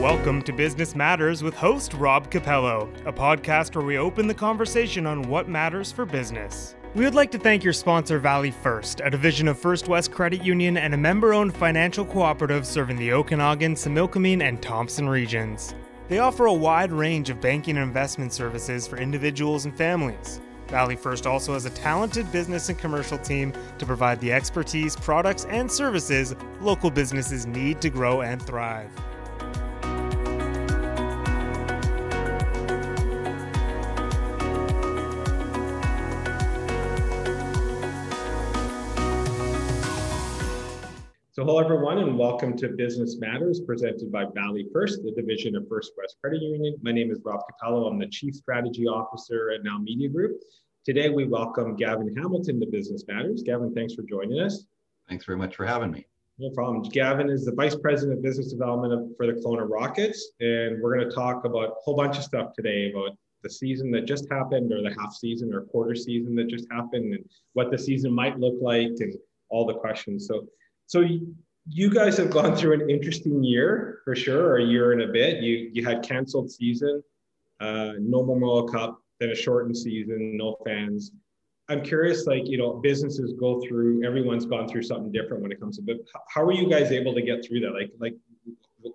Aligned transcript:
Welcome 0.00 0.42
to 0.42 0.52
Business 0.52 0.96
Matters 0.96 1.42
with 1.42 1.54
host 1.54 1.94
Rob 1.94 2.28
Capello, 2.28 2.92
a 3.06 3.12
podcast 3.12 3.74
where 3.76 3.84
we 3.84 3.96
open 3.96 4.26
the 4.26 4.34
conversation 4.34 5.06
on 5.06 5.22
what 5.22 5.48
matters 5.48 5.92
for 5.92 6.04
business. 6.04 6.74
We 6.96 7.04
would 7.04 7.14
like 7.14 7.30
to 7.30 7.38
thank 7.38 7.62
your 7.62 7.72
sponsor, 7.72 8.18
Valley 8.18 8.50
First, 8.50 9.00
a 9.04 9.08
division 9.08 9.46
of 9.46 9.58
First 9.58 9.86
West 9.86 10.10
Credit 10.10 10.44
Union 10.44 10.76
and 10.76 10.94
a 10.94 10.98
member 10.98 11.32
owned 11.32 11.56
financial 11.56 12.04
cooperative 12.04 12.66
serving 12.66 12.96
the 12.96 13.12
Okanagan, 13.12 13.76
Similkameen, 13.76 14.42
and 14.42 14.60
Thompson 14.60 15.08
regions. 15.08 15.76
They 16.08 16.18
offer 16.18 16.46
a 16.46 16.52
wide 16.52 16.92
range 16.92 17.30
of 17.30 17.40
banking 17.40 17.76
and 17.76 17.86
investment 17.86 18.32
services 18.32 18.86
for 18.88 18.98
individuals 18.98 19.64
and 19.64 19.74
families. 19.74 20.40
Valley 20.66 20.96
First 20.96 21.24
also 21.24 21.54
has 21.54 21.66
a 21.66 21.70
talented 21.70 22.30
business 22.32 22.68
and 22.68 22.76
commercial 22.76 23.16
team 23.16 23.54
to 23.78 23.86
provide 23.86 24.20
the 24.20 24.32
expertise, 24.32 24.96
products, 24.96 25.44
and 25.46 25.70
services 25.70 26.34
local 26.60 26.90
businesses 26.90 27.46
need 27.46 27.80
to 27.80 27.90
grow 27.90 28.22
and 28.22 28.42
thrive. 28.42 28.90
So 41.36 41.44
hello 41.44 41.58
everyone 41.58 41.98
and 41.98 42.16
welcome 42.16 42.56
to 42.58 42.68
Business 42.68 43.18
Matters 43.18 43.60
presented 43.60 44.12
by 44.12 44.24
Valley 44.36 44.68
First, 44.72 45.02
the 45.02 45.10
division 45.10 45.56
of 45.56 45.66
First 45.68 45.90
West 45.98 46.14
Credit 46.20 46.40
Union. 46.40 46.76
My 46.80 46.92
name 46.92 47.10
is 47.10 47.18
Rob 47.24 47.40
Capello. 47.50 47.88
I'm 47.88 47.98
the 47.98 48.06
Chief 48.06 48.36
Strategy 48.36 48.86
Officer 48.86 49.50
at 49.50 49.64
Now 49.64 49.76
Media 49.78 50.08
Group. 50.08 50.40
Today 50.84 51.10
we 51.10 51.24
welcome 51.24 51.74
Gavin 51.74 52.14
Hamilton 52.16 52.60
to 52.60 52.66
Business 52.66 53.02
Matters. 53.08 53.42
Gavin, 53.42 53.74
thanks 53.74 53.94
for 53.94 54.02
joining 54.02 54.38
us. 54.38 54.66
Thanks 55.08 55.24
very 55.24 55.36
much 55.36 55.56
for 55.56 55.66
having 55.66 55.90
me. 55.90 56.06
No 56.38 56.50
problem. 56.50 56.84
Gavin 56.84 57.28
is 57.28 57.44
the 57.44 57.52
Vice 57.52 57.74
President 57.74 58.16
of 58.16 58.22
Business 58.22 58.52
Development 58.52 59.16
for 59.16 59.26
the 59.26 59.32
Kelowna 59.32 59.68
Rockets, 59.68 60.30
and 60.38 60.80
we're 60.80 60.94
going 60.96 61.08
to 61.08 61.12
talk 61.12 61.44
about 61.44 61.70
a 61.70 61.74
whole 61.82 61.96
bunch 61.96 62.16
of 62.16 62.22
stuff 62.22 62.52
today 62.52 62.92
about 62.92 63.18
the 63.42 63.50
season 63.50 63.90
that 63.90 64.06
just 64.06 64.30
happened 64.30 64.72
or 64.72 64.82
the 64.82 64.94
half 65.00 65.12
season 65.12 65.52
or 65.52 65.62
quarter 65.62 65.96
season 65.96 66.36
that 66.36 66.46
just 66.46 66.68
happened 66.70 67.12
and 67.12 67.28
what 67.54 67.72
the 67.72 67.78
season 67.78 68.12
might 68.12 68.38
look 68.38 68.54
like 68.60 68.92
and 69.00 69.16
all 69.48 69.66
the 69.66 69.74
questions. 69.74 70.28
So 70.28 70.46
so 70.86 71.04
you 71.68 71.90
guys 71.90 72.16
have 72.18 72.30
gone 72.30 72.56
through 72.56 72.74
an 72.74 72.90
interesting 72.90 73.42
year 73.42 74.00
for 74.04 74.14
sure, 74.14 74.46
or 74.50 74.56
a 74.58 74.64
year 74.64 74.92
and 74.92 75.02
a 75.02 75.08
bit. 75.08 75.42
You 75.42 75.70
you 75.72 75.84
had 75.84 76.02
canceled 76.02 76.50
season, 76.50 77.02
uh, 77.60 77.92
no 77.98 78.22
Memorial 78.22 78.68
Cup, 78.68 79.00
then 79.20 79.30
a 79.30 79.34
shortened 79.34 79.76
season, 79.76 80.36
no 80.36 80.56
fans. 80.64 81.12
I'm 81.70 81.82
curious, 81.82 82.26
like 82.26 82.46
you 82.46 82.58
know, 82.58 82.74
businesses 82.74 83.32
go 83.40 83.60
through. 83.66 84.04
Everyone's 84.04 84.44
gone 84.44 84.68
through 84.68 84.82
something 84.82 85.10
different 85.10 85.42
when 85.42 85.52
it 85.52 85.60
comes 85.60 85.76
to. 85.76 85.82
But 85.82 85.96
how 86.28 86.44
were 86.44 86.52
you 86.52 86.68
guys 86.68 86.92
able 86.92 87.14
to 87.14 87.22
get 87.22 87.44
through 87.44 87.60
that? 87.60 87.72
Like 87.72 87.90
like 87.98 88.14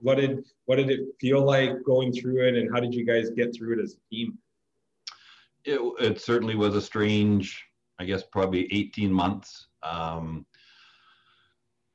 what 0.02 0.16
did 0.16 0.46
what 0.66 0.76
did 0.76 0.92
it 0.92 1.02
feel 1.20 1.44
like 1.44 1.84
going 1.84 2.14
through 2.14 2.48
it, 2.48 2.56
and 2.56 2.72
how 2.72 2.80
did 2.80 2.94
you 2.94 3.06
guys 3.06 3.32
get 3.32 3.56
through 3.56 3.80
it 3.80 3.84
as 3.84 3.96
a 3.96 4.16
team? 4.16 4.38
It, 5.66 5.80
it 6.00 6.22
certainly 6.22 6.56
was 6.56 6.76
a 6.76 6.82
strange, 6.82 7.64
I 8.00 8.06
guess, 8.06 8.24
probably 8.24 8.72
18 8.74 9.12
months. 9.12 9.68
Um, 9.84 10.46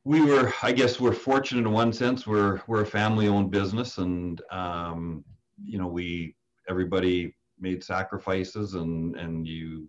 we 0.04 0.20
were, 0.20 0.52
I 0.62 0.72
guess, 0.72 1.00
we're 1.00 1.12
fortunate 1.12 1.66
in 1.66 1.72
one 1.72 1.92
sense. 1.92 2.26
We're 2.26 2.60
we're 2.66 2.82
a 2.82 2.86
family-owned 2.86 3.50
business, 3.50 3.98
and 3.98 4.40
um, 4.50 5.24
you 5.62 5.78
know, 5.78 5.86
we 5.86 6.36
everybody 6.68 7.34
made 7.58 7.82
sacrifices, 7.82 8.74
and 8.74 9.16
and 9.16 9.46
you 9.46 9.88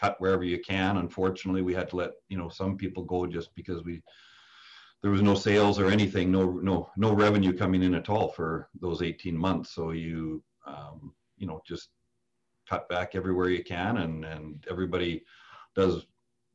cut 0.00 0.16
wherever 0.18 0.44
you 0.44 0.58
can. 0.60 0.96
Unfortunately, 0.96 1.62
we 1.62 1.74
had 1.74 1.90
to 1.90 1.96
let 1.96 2.12
you 2.28 2.38
know 2.38 2.48
some 2.48 2.76
people 2.76 3.04
go 3.04 3.26
just 3.26 3.54
because 3.54 3.84
we 3.84 4.02
there 5.02 5.10
was 5.10 5.22
no 5.22 5.34
sales 5.34 5.78
or 5.78 5.90
anything, 5.90 6.32
no 6.32 6.52
no 6.62 6.90
no 6.96 7.12
revenue 7.12 7.52
coming 7.52 7.82
in 7.82 7.94
at 7.94 8.08
all 8.08 8.28
for 8.28 8.68
those 8.80 9.02
18 9.02 9.36
months. 9.36 9.74
So 9.74 9.90
you 9.90 10.42
um, 10.66 11.12
you 11.36 11.46
know 11.46 11.60
just 11.66 11.90
cut 12.68 12.88
back 12.88 13.14
everywhere 13.14 13.50
you 13.50 13.62
can, 13.62 13.98
and 13.98 14.24
and 14.24 14.64
everybody 14.70 15.22
does 15.76 16.06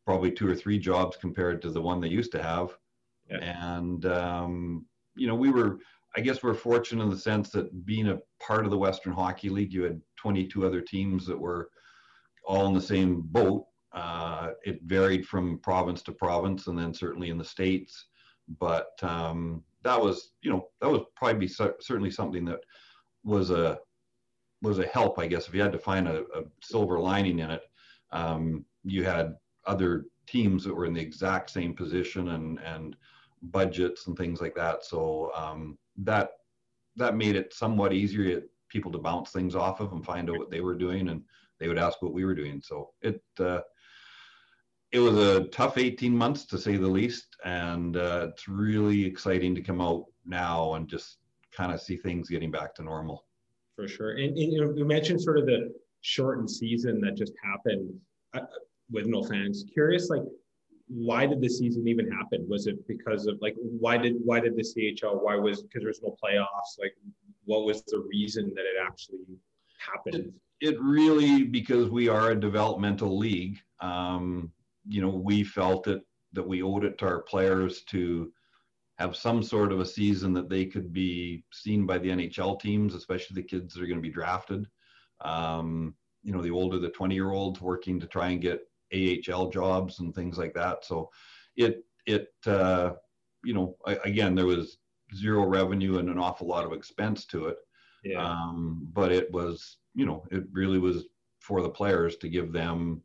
probably 0.05 0.31
two 0.31 0.49
or 0.49 0.55
three 0.55 0.79
jobs 0.79 1.17
compared 1.17 1.61
to 1.61 1.69
the 1.69 1.81
one 1.81 2.01
they 2.01 2.07
used 2.07 2.31
to 2.33 2.43
have. 2.43 2.77
Yeah. 3.29 3.37
And, 3.37 4.05
um, 4.05 4.85
you 5.15 5.27
know, 5.27 5.35
we 5.35 5.49
were, 5.49 5.79
I 6.15 6.21
guess 6.21 6.43
we're 6.43 6.53
fortunate 6.53 7.03
in 7.03 7.09
the 7.09 7.17
sense 7.17 7.49
that 7.51 7.85
being 7.85 8.09
a 8.09 8.19
part 8.45 8.65
of 8.65 8.71
the 8.71 8.77
Western 8.77 9.13
Hockey 9.13 9.49
League, 9.49 9.73
you 9.73 9.83
had 9.83 10.01
22 10.17 10.65
other 10.65 10.81
teams 10.81 11.25
that 11.25 11.39
were 11.39 11.69
all 12.45 12.67
in 12.67 12.73
the 12.73 12.81
same 12.81 13.21
boat. 13.21 13.65
Uh, 13.93 14.51
it 14.65 14.81
varied 14.83 15.25
from 15.25 15.59
province 15.59 16.01
to 16.01 16.11
province 16.11 16.67
and 16.67 16.77
then 16.77 16.93
certainly 16.93 17.29
in 17.29 17.37
the 17.37 17.45
States. 17.45 18.07
But 18.59 18.91
um, 19.03 19.63
that 19.83 19.99
was, 20.01 20.31
you 20.41 20.51
know, 20.51 20.67
that 20.81 20.89
was 20.89 21.01
probably 21.15 21.47
certainly 21.47 22.11
something 22.11 22.43
that 22.45 22.59
was 23.23 23.51
a, 23.51 23.79
was 24.61 24.79
a 24.79 24.87
help, 24.87 25.19
I 25.19 25.27
guess, 25.27 25.47
if 25.47 25.53
you 25.53 25.61
had 25.61 25.71
to 25.71 25.79
find 25.79 26.07
a, 26.07 26.21
a 26.35 26.43
silver 26.61 26.99
lining 26.99 27.39
in 27.39 27.51
it. 27.51 27.61
Um, 28.11 28.65
you 28.83 29.03
had 29.03 29.35
other 29.65 30.05
teams 30.27 30.63
that 30.63 30.73
were 30.73 30.85
in 30.85 30.93
the 30.93 31.01
exact 31.01 31.49
same 31.49 31.73
position 31.73 32.29
and 32.29 32.59
and 32.59 32.95
budgets 33.43 34.07
and 34.07 34.17
things 34.17 34.41
like 34.41 34.55
that. 34.55 34.85
So 34.85 35.31
um, 35.35 35.77
that 35.97 36.31
that 36.95 37.15
made 37.15 37.35
it 37.35 37.53
somewhat 37.53 37.93
easier 37.93 38.39
to 38.39 38.47
people 38.69 38.91
to 38.91 38.97
bounce 38.97 39.31
things 39.31 39.55
off 39.55 39.79
of 39.79 39.91
and 39.91 40.05
find 40.05 40.29
out 40.29 40.37
what 40.37 40.51
they 40.51 40.61
were 40.61 40.75
doing, 40.75 41.09
and 41.09 41.21
they 41.59 41.67
would 41.67 41.77
ask 41.77 42.01
what 42.01 42.13
we 42.13 42.25
were 42.25 42.35
doing. 42.35 42.61
So 42.63 42.91
it 43.01 43.21
uh, 43.39 43.61
it 44.91 44.99
was 44.99 45.17
a 45.17 45.45
tough 45.45 45.77
18 45.77 46.15
months 46.15 46.45
to 46.45 46.57
say 46.57 46.77
the 46.77 46.87
least, 46.87 47.35
and 47.43 47.97
uh, 47.97 48.27
it's 48.29 48.47
really 48.47 49.03
exciting 49.03 49.55
to 49.55 49.61
come 49.61 49.81
out 49.81 50.05
now 50.25 50.75
and 50.75 50.87
just 50.87 51.17
kind 51.51 51.71
of 51.71 51.81
see 51.81 51.97
things 51.97 52.29
getting 52.29 52.51
back 52.51 52.75
to 52.75 52.83
normal. 52.83 53.25
For 53.75 53.87
sure, 53.87 54.11
and, 54.11 54.37
and 54.37 54.53
you, 54.53 54.61
know, 54.61 54.73
you 54.75 54.85
mentioned 54.85 55.19
sort 55.21 55.39
of 55.39 55.47
the 55.47 55.73
shortened 56.01 56.49
season 56.49 57.01
that 57.01 57.15
just 57.15 57.33
happened 57.43 57.91
with 58.93 59.07
no 59.07 59.23
fans. 59.23 59.65
Curious, 59.73 60.09
like, 60.09 60.21
why 60.87 61.25
did 61.25 61.41
the 61.41 61.49
season 61.49 61.87
even 61.87 62.09
happen? 62.09 62.45
Was 62.47 62.67
it 62.67 62.87
because 62.87 63.25
of 63.25 63.37
like 63.41 63.55
why 63.57 63.97
did 63.97 64.15
why 64.23 64.39
did 64.39 64.55
the 64.55 64.61
CHL? 64.61 65.21
Why 65.21 65.35
was 65.35 65.63
because 65.63 65.83
there's 65.83 66.01
no 66.01 66.15
playoffs? 66.23 66.77
Like, 66.79 66.95
what 67.45 67.65
was 67.65 67.83
the 67.83 68.05
reason 68.09 68.53
that 68.55 68.61
it 68.61 68.77
actually 68.81 69.19
happened? 69.79 70.33
It, 70.61 70.69
it 70.69 70.81
really 70.81 71.43
because 71.43 71.89
we 71.89 72.07
are 72.07 72.31
a 72.31 72.39
developmental 72.39 73.17
league. 73.17 73.59
Um, 73.79 74.51
you 74.87 75.01
know, 75.01 75.09
we 75.09 75.43
felt 75.43 75.87
it 75.87 76.01
that 76.33 76.47
we 76.47 76.61
owed 76.61 76.83
it 76.83 76.97
to 76.99 77.05
our 77.05 77.21
players 77.21 77.81
to 77.83 78.31
have 78.99 79.15
some 79.15 79.41
sort 79.41 79.71
of 79.71 79.79
a 79.79 79.85
season 79.85 80.33
that 80.33 80.49
they 80.49 80.65
could 80.65 80.93
be 80.93 81.43
seen 81.51 81.85
by 81.85 81.97
the 81.97 82.09
NHL 82.09 82.59
teams, 82.59 82.93
especially 82.93 83.35
the 83.35 83.47
kids 83.47 83.73
that 83.73 83.81
are 83.81 83.87
going 83.87 83.97
to 83.97 84.01
be 84.01 84.13
drafted. 84.13 84.67
Um, 85.21 85.95
you 86.23 86.31
know 86.31 86.41
the 86.41 86.51
older 86.51 86.79
the 86.79 86.89
20 86.89 87.13
year 87.13 87.31
olds 87.31 87.61
working 87.61 87.99
to 87.99 88.07
try 88.07 88.29
and 88.29 88.41
get 88.41 88.61
AHL 88.93 89.49
jobs 89.49 89.99
and 89.99 90.13
things 90.13 90.37
like 90.37 90.53
that. 90.53 90.85
So 90.85 91.09
it 91.55 91.83
it 92.05 92.29
uh, 92.45 92.91
you 93.43 93.53
know 93.53 93.75
I, 93.85 93.97
again 94.05 94.35
there 94.35 94.45
was 94.45 94.77
zero 95.15 95.45
revenue 95.45 95.97
and 95.99 96.09
an 96.09 96.19
awful 96.19 96.47
lot 96.47 96.65
of 96.65 96.73
expense 96.73 97.25
to 97.27 97.47
it. 97.47 97.57
Yeah. 98.03 98.23
Um, 98.23 98.87
but 98.93 99.11
it 99.11 99.31
was 99.31 99.77
you 99.95 100.05
know 100.05 100.25
it 100.31 100.43
really 100.51 100.79
was 100.79 101.05
for 101.39 101.61
the 101.61 101.69
players 101.69 102.17
to 102.17 102.29
give 102.29 102.51
them 102.51 103.01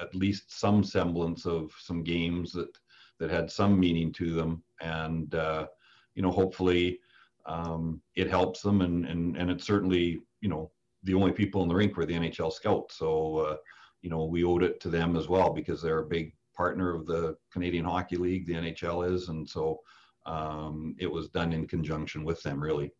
at 0.00 0.14
least 0.14 0.58
some 0.58 0.82
semblance 0.82 1.46
of 1.46 1.72
some 1.78 2.02
games 2.02 2.52
that 2.52 2.76
that 3.20 3.30
had 3.30 3.50
some 3.50 3.78
meaning 3.78 4.12
to 4.12 4.32
them 4.32 4.62
and 4.80 5.34
uh, 5.34 5.66
you 6.14 6.22
know 6.22 6.30
hopefully 6.30 6.98
um, 7.46 8.00
it 8.16 8.30
helps 8.30 8.62
them 8.62 8.80
and 8.82 9.06
and 9.06 9.36
and 9.36 9.50
it 9.50 9.62
certainly 9.62 10.20
you 10.40 10.48
know 10.48 10.70
the 11.04 11.14
only 11.14 11.32
people 11.32 11.62
in 11.62 11.68
the 11.68 11.74
rink 11.74 11.96
were 11.96 12.06
the 12.06 12.14
NHL 12.14 12.52
scouts. 12.52 12.96
So, 12.96 13.36
uh, 13.38 13.56
you 14.02 14.10
know, 14.10 14.24
we 14.24 14.44
owed 14.44 14.62
it 14.62 14.80
to 14.80 14.88
them 14.88 15.16
as 15.16 15.28
well 15.28 15.52
because 15.52 15.80
they're 15.80 16.00
a 16.00 16.06
big 16.06 16.34
partner 16.54 16.94
of 16.94 17.06
the 17.06 17.36
Canadian 17.52 17.84
Hockey 17.84 18.16
League, 18.16 18.46
the 18.46 18.54
NHL 18.54 19.10
is. 19.10 19.28
And 19.28 19.48
so 19.48 19.80
um, 20.26 20.94
it 20.98 21.10
was 21.10 21.28
done 21.28 21.52
in 21.52 21.66
conjunction 21.66 22.24
with 22.24 22.42
them, 22.42 22.62
really. 22.62 22.92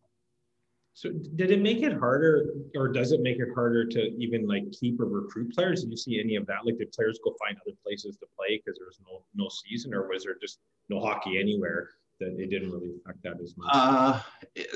So 0.95 1.09
did 1.35 1.49
it 1.49 1.61
make 1.61 1.81
it 1.81 1.97
harder 1.97 2.53
or 2.75 2.87
does 2.87 3.11
it 3.11 3.21
make 3.21 3.39
it 3.39 3.49
harder 3.55 3.85
to 3.85 3.99
even 4.17 4.47
like 4.47 4.71
keep 4.71 4.99
or 4.99 5.05
recruit 5.05 5.53
players? 5.53 5.81
Did 5.81 5.91
you 5.91 5.97
see 5.97 6.19
any 6.19 6.35
of 6.35 6.45
that? 6.47 6.65
Like 6.65 6.77
did 6.77 6.91
players 6.91 7.19
go 7.23 7.35
find 7.43 7.57
other 7.61 7.75
places 7.83 8.15
to 8.17 8.27
play 8.37 8.61
because 8.63 8.77
there 8.77 8.87
was 8.87 8.99
no 9.03 9.23
no 9.33 9.49
season 9.49 9.93
or 9.93 10.07
was 10.07 10.23
there 10.23 10.35
just 10.39 10.59
no 10.89 10.99
hockey 10.99 11.39
anywhere? 11.39 11.89
that 12.19 12.39
it 12.39 12.49
didn't 12.49 12.71
really 12.71 12.91
affect 13.03 13.23
that 13.23 13.41
as 13.41 13.55
much? 13.57 13.69
Uh, 13.73 14.19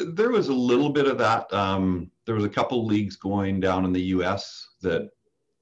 there 0.07 0.29
was 0.29 0.49
a 0.49 0.53
little 0.53 0.89
bit 0.89 1.07
of 1.07 1.17
that. 1.17 1.51
Um, 1.53 2.11
there 2.25 2.35
was 2.35 2.43
a 2.43 2.49
couple 2.49 2.85
leagues 2.85 3.15
going 3.15 3.59
down 3.59 3.85
in 3.85 3.93
the 3.93 4.01
U.S. 4.01 4.67
that 4.81 5.09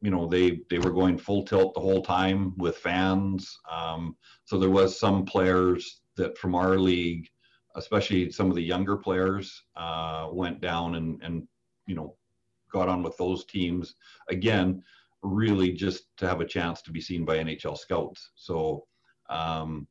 you 0.06 0.12
know 0.12 0.28
they 0.28 0.60
they 0.70 0.78
were 0.78 0.92
going 0.92 1.18
full 1.18 1.44
tilt 1.44 1.74
the 1.74 1.80
whole 1.80 2.04
time 2.04 2.56
with 2.58 2.78
fans. 2.78 3.58
Um, 3.70 4.16
so 4.44 4.60
there 4.60 4.70
was 4.70 5.00
some 5.00 5.26
players 5.26 6.02
that 6.16 6.38
from 6.38 6.54
our 6.54 6.78
league, 6.78 7.28
especially 7.76 8.32
some 8.32 8.52
of 8.52 8.56
the 8.56 8.62
younger 8.62 8.98
players, 8.98 9.64
uh, 9.76 10.30
went 10.32 10.62
down 10.62 10.94
and 10.94 11.20
and 11.24 11.48
you 11.88 11.96
know 11.96 12.16
got 12.72 12.88
on 12.88 13.02
with 13.02 13.18
those 13.18 13.46
teams 13.46 13.96
again. 14.30 14.84
Really, 15.24 15.72
just 15.72 16.04
to 16.18 16.28
have 16.28 16.40
a 16.40 16.46
chance 16.46 16.84
to 16.84 16.92
be 16.92 17.02
seen 17.02 17.26
by 17.26 17.38
NHL 17.38 17.76
scouts. 17.76 18.30
So 18.36 18.86
um, 19.32 19.88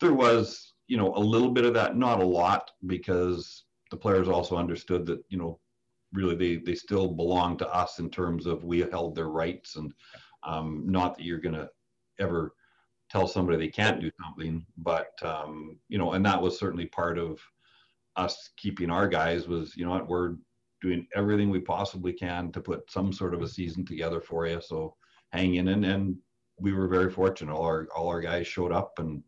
there 0.00 0.12
was 0.12 0.74
you 0.86 0.98
know 0.98 1.14
a 1.14 1.28
little 1.32 1.50
bit 1.50 1.64
of 1.64 1.72
that 1.72 1.96
not 1.96 2.20
a 2.22 2.26
lot 2.26 2.72
because 2.84 3.64
the 3.90 3.96
players 3.96 4.28
also 4.28 4.56
understood 4.56 5.06
that 5.06 5.20
you 5.30 5.38
know 5.38 5.58
really 6.16 6.34
they 6.34 6.56
they 6.56 6.74
still 6.74 7.08
belong 7.08 7.56
to 7.58 7.68
us 7.68 7.98
in 7.98 8.10
terms 8.10 8.46
of 8.46 8.64
we 8.64 8.80
held 8.80 9.14
their 9.14 9.28
rights 9.28 9.76
and 9.76 9.92
um, 10.42 10.82
not 10.86 11.16
that 11.16 11.24
you're 11.24 11.38
going 11.38 11.54
to 11.54 11.68
ever 12.18 12.52
tell 13.10 13.28
somebody 13.28 13.58
they 13.58 13.68
can't 13.68 14.00
do 14.00 14.10
something 14.22 14.64
but 14.78 15.10
um, 15.22 15.78
you 15.88 15.98
know 15.98 16.12
and 16.12 16.24
that 16.24 16.40
was 16.40 16.58
certainly 16.58 16.86
part 16.86 17.18
of 17.18 17.38
us 18.16 18.50
keeping 18.56 18.90
our 18.90 19.06
guys 19.06 19.46
was 19.46 19.76
you 19.76 19.84
know 19.84 19.92
what 19.92 20.08
we're 20.08 20.36
doing 20.80 21.06
everything 21.14 21.50
we 21.50 21.60
possibly 21.60 22.12
can 22.12 22.52
to 22.52 22.60
put 22.60 22.90
some 22.90 23.12
sort 23.12 23.34
of 23.34 23.42
a 23.42 23.48
season 23.48 23.84
together 23.84 24.20
for 24.20 24.46
you. 24.46 24.60
So 24.60 24.94
hang 25.32 25.56
in 25.56 25.68
and, 25.68 25.84
and 25.84 26.16
we 26.58 26.72
were 26.72 26.88
very 26.88 27.10
fortunate. 27.10 27.52
All 27.52 27.64
our 27.64 27.86
all 27.94 28.08
our 28.08 28.20
guys 28.20 28.46
showed 28.46 28.72
up 28.72 28.98
and 28.98 29.22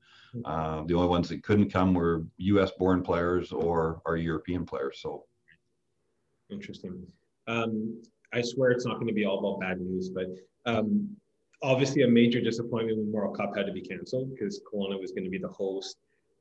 uh, 0.45 0.85
the 0.87 0.95
only 0.95 1.09
ones 1.09 1.29
that 1.29 1.43
couldn't 1.43 1.73
come 1.73 1.95
were 1.95 2.25
us 2.39 2.71
born 2.79 3.03
players 3.03 3.53
or 3.53 4.03
our 4.07 4.17
european 4.17 4.65
players. 4.65 5.01
So 5.01 5.25
Interesting. 6.51 7.07
Um, 7.47 8.03
I 8.33 8.43
swear 8.43 8.71
it's 8.71 8.87
not 8.87 8.95
going 8.95 9.09
to 9.09 9.15
be 9.15 9.25
all 9.25 9.39
about 9.39 9.61
bad 9.61 9.81
news, 9.81 10.11
but 10.11 10.27
um, 10.67 11.09
obviously 11.63 12.03
a 12.03 12.09
major 12.09 12.41
disappointment 12.41 12.99
when 12.99 13.13
World 13.13 13.37
Cup 13.37 13.57
had 13.57 13.67
to 13.67 13.73
be 13.73 13.81
canceled 13.81 14.31
because 14.31 14.61
Kelowna 14.61 15.01
was 15.01 15.13
going 15.13 15.25
to 15.25 15.31
be 15.31 15.39
the 15.39 15.49
host. 15.49 15.97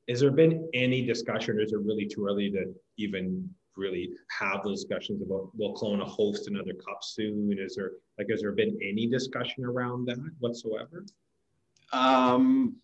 Has 0.10 0.20
there 0.22 0.32
been 0.32 0.70
any 0.74 1.06
discussion, 1.06 1.58
or 1.58 1.62
is 1.62 1.74
it 1.74 1.80
really 1.80 2.06
too 2.06 2.26
early 2.28 2.50
to 2.52 2.74
even 2.98 3.50
really 3.76 4.10
have 4.38 4.64
those 4.64 4.84
discussions 4.84 5.22
about 5.22 5.50
will 5.56 5.76
Kelowna 5.76 6.06
host 6.06 6.48
another 6.48 6.74
cup 6.74 7.00
soon? 7.04 7.56
Is 7.60 7.76
there 7.76 7.92
like 8.18 8.28
has 8.30 8.42
there 8.42 8.54
been 8.54 8.78
any 8.82 9.08
discussion 9.08 9.66
around 9.66 10.06
that 10.08 10.18
whatsoever? 10.40 11.06
Um, 11.94 12.78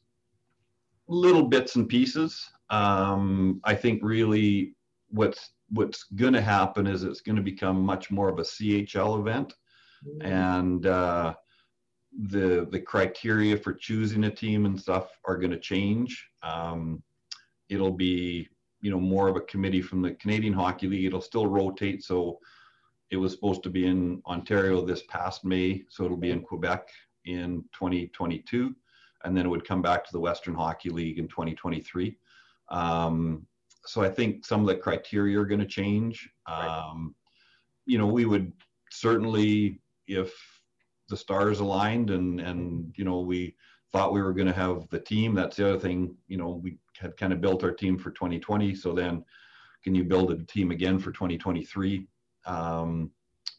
little 1.08 1.44
bits 1.44 1.76
and 1.76 1.88
pieces. 1.88 2.52
Um, 2.70 3.60
I 3.64 3.76
think 3.76 4.02
really 4.04 4.76
what's 5.10 5.52
what's 5.74 6.04
going 6.16 6.34
to 6.34 6.42
happen 6.42 6.86
is 6.88 7.04
it's 7.04 7.22
going 7.22 7.36
to 7.36 7.42
become 7.42 7.82
much 7.82 8.12
more 8.12 8.30
of 8.30 8.40
a 8.40 8.44
CHL 8.44 9.20
event, 9.20 9.54
mm-hmm. 10.06 10.32
and 10.32 10.86
uh, 10.86 11.34
the 12.30 12.68
the 12.72 12.80
criteria 12.80 13.58
for 13.58 13.74
choosing 13.74 14.26
a 14.26 14.32
team 14.32 14.66
and 14.66 14.80
stuff 14.80 15.18
are 15.26 15.38
going 15.38 15.52
to 15.52 15.60
change. 15.60 16.30
Um, 16.44 17.02
it'll 17.70 17.92
be 17.92 18.48
you 18.82 18.92
know 18.92 19.00
more 19.00 19.28
of 19.28 19.36
a 19.36 19.42
committee 19.42 19.82
from 19.82 20.02
the 20.02 20.14
Canadian 20.14 20.54
Hockey 20.54 20.88
League. 20.88 21.06
It'll 21.06 21.22
still 21.22 21.48
rotate, 21.48 22.04
so 22.04 22.40
it 23.10 23.18
was 23.18 23.32
supposed 23.32 23.64
to 23.64 23.70
be 23.70 23.88
in 23.88 24.22
Ontario 24.28 24.86
this 24.86 25.04
past 25.08 25.44
May, 25.44 25.84
so 25.90 26.06
it'll 26.06 26.18
be 26.18 26.32
in 26.32 26.42
Quebec 26.42 26.88
in 27.26 27.64
2022, 27.74 28.76
and 29.24 29.36
then 29.36 29.46
it 29.46 29.50
would 29.50 29.68
come 29.68 29.82
back 29.82 30.06
to 30.06 30.12
the 30.12 30.20
Western 30.20 30.54
Hockey 30.56 30.90
League 30.90 31.20
in 31.20 31.28
2023. 31.28 32.18
Um, 32.70 33.46
so 33.86 34.02
I 34.02 34.10
think 34.10 34.46
some 34.46 34.62
of 34.62 34.68
the 34.68 34.76
criteria 34.76 35.40
are 35.40 35.46
going 35.46 35.60
to 35.60 35.66
change. 35.66 36.30
Right. 36.48 36.68
Um, 36.68 37.16
you 37.86 37.98
know, 37.98 38.08
we 38.08 38.26
would 38.26 38.52
certainly, 38.90 39.82
if 40.08 40.34
the 41.10 41.18
stars 41.18 41.60
aligned 41.60 42.10
and 42.10 42.40
and 42.40 42.94
you 42.98 43.04
know 43.04 43.20
we 43.20 43.56
thought 43.92 44.14
we 44.14 44.22
were 44.22 44.34
going 44.34 44.48
to 44.48 44.54
have 44.54 44.90
the 44.90 45.00
team. 45.00 45.36
That's 45.36 45.56
the 45.56 45.70
other 45.70 45.80
thing. 45.80 46.18
You 46.28 46.38
know, 46.38 46.60
we 46.64 46.78
had 46.98 47.16
kind 47.16 47.32
of 47.32 47.42
built 47.42 47.64
our 47.64 47.72
team 47.72 47.98
for 47.98 48.10
2020. 48.12 48.74
So 48.74 48.94
then, 48.94 49.24
can 49.84 49.94
you 49.94 50.04
build 50.04 50.32
a 50.32 50.44
team 50.46 50.72
again 50.72 50.98
for 50.98 51.12
2023? 51.12 52.08
Um, 52.46 53.12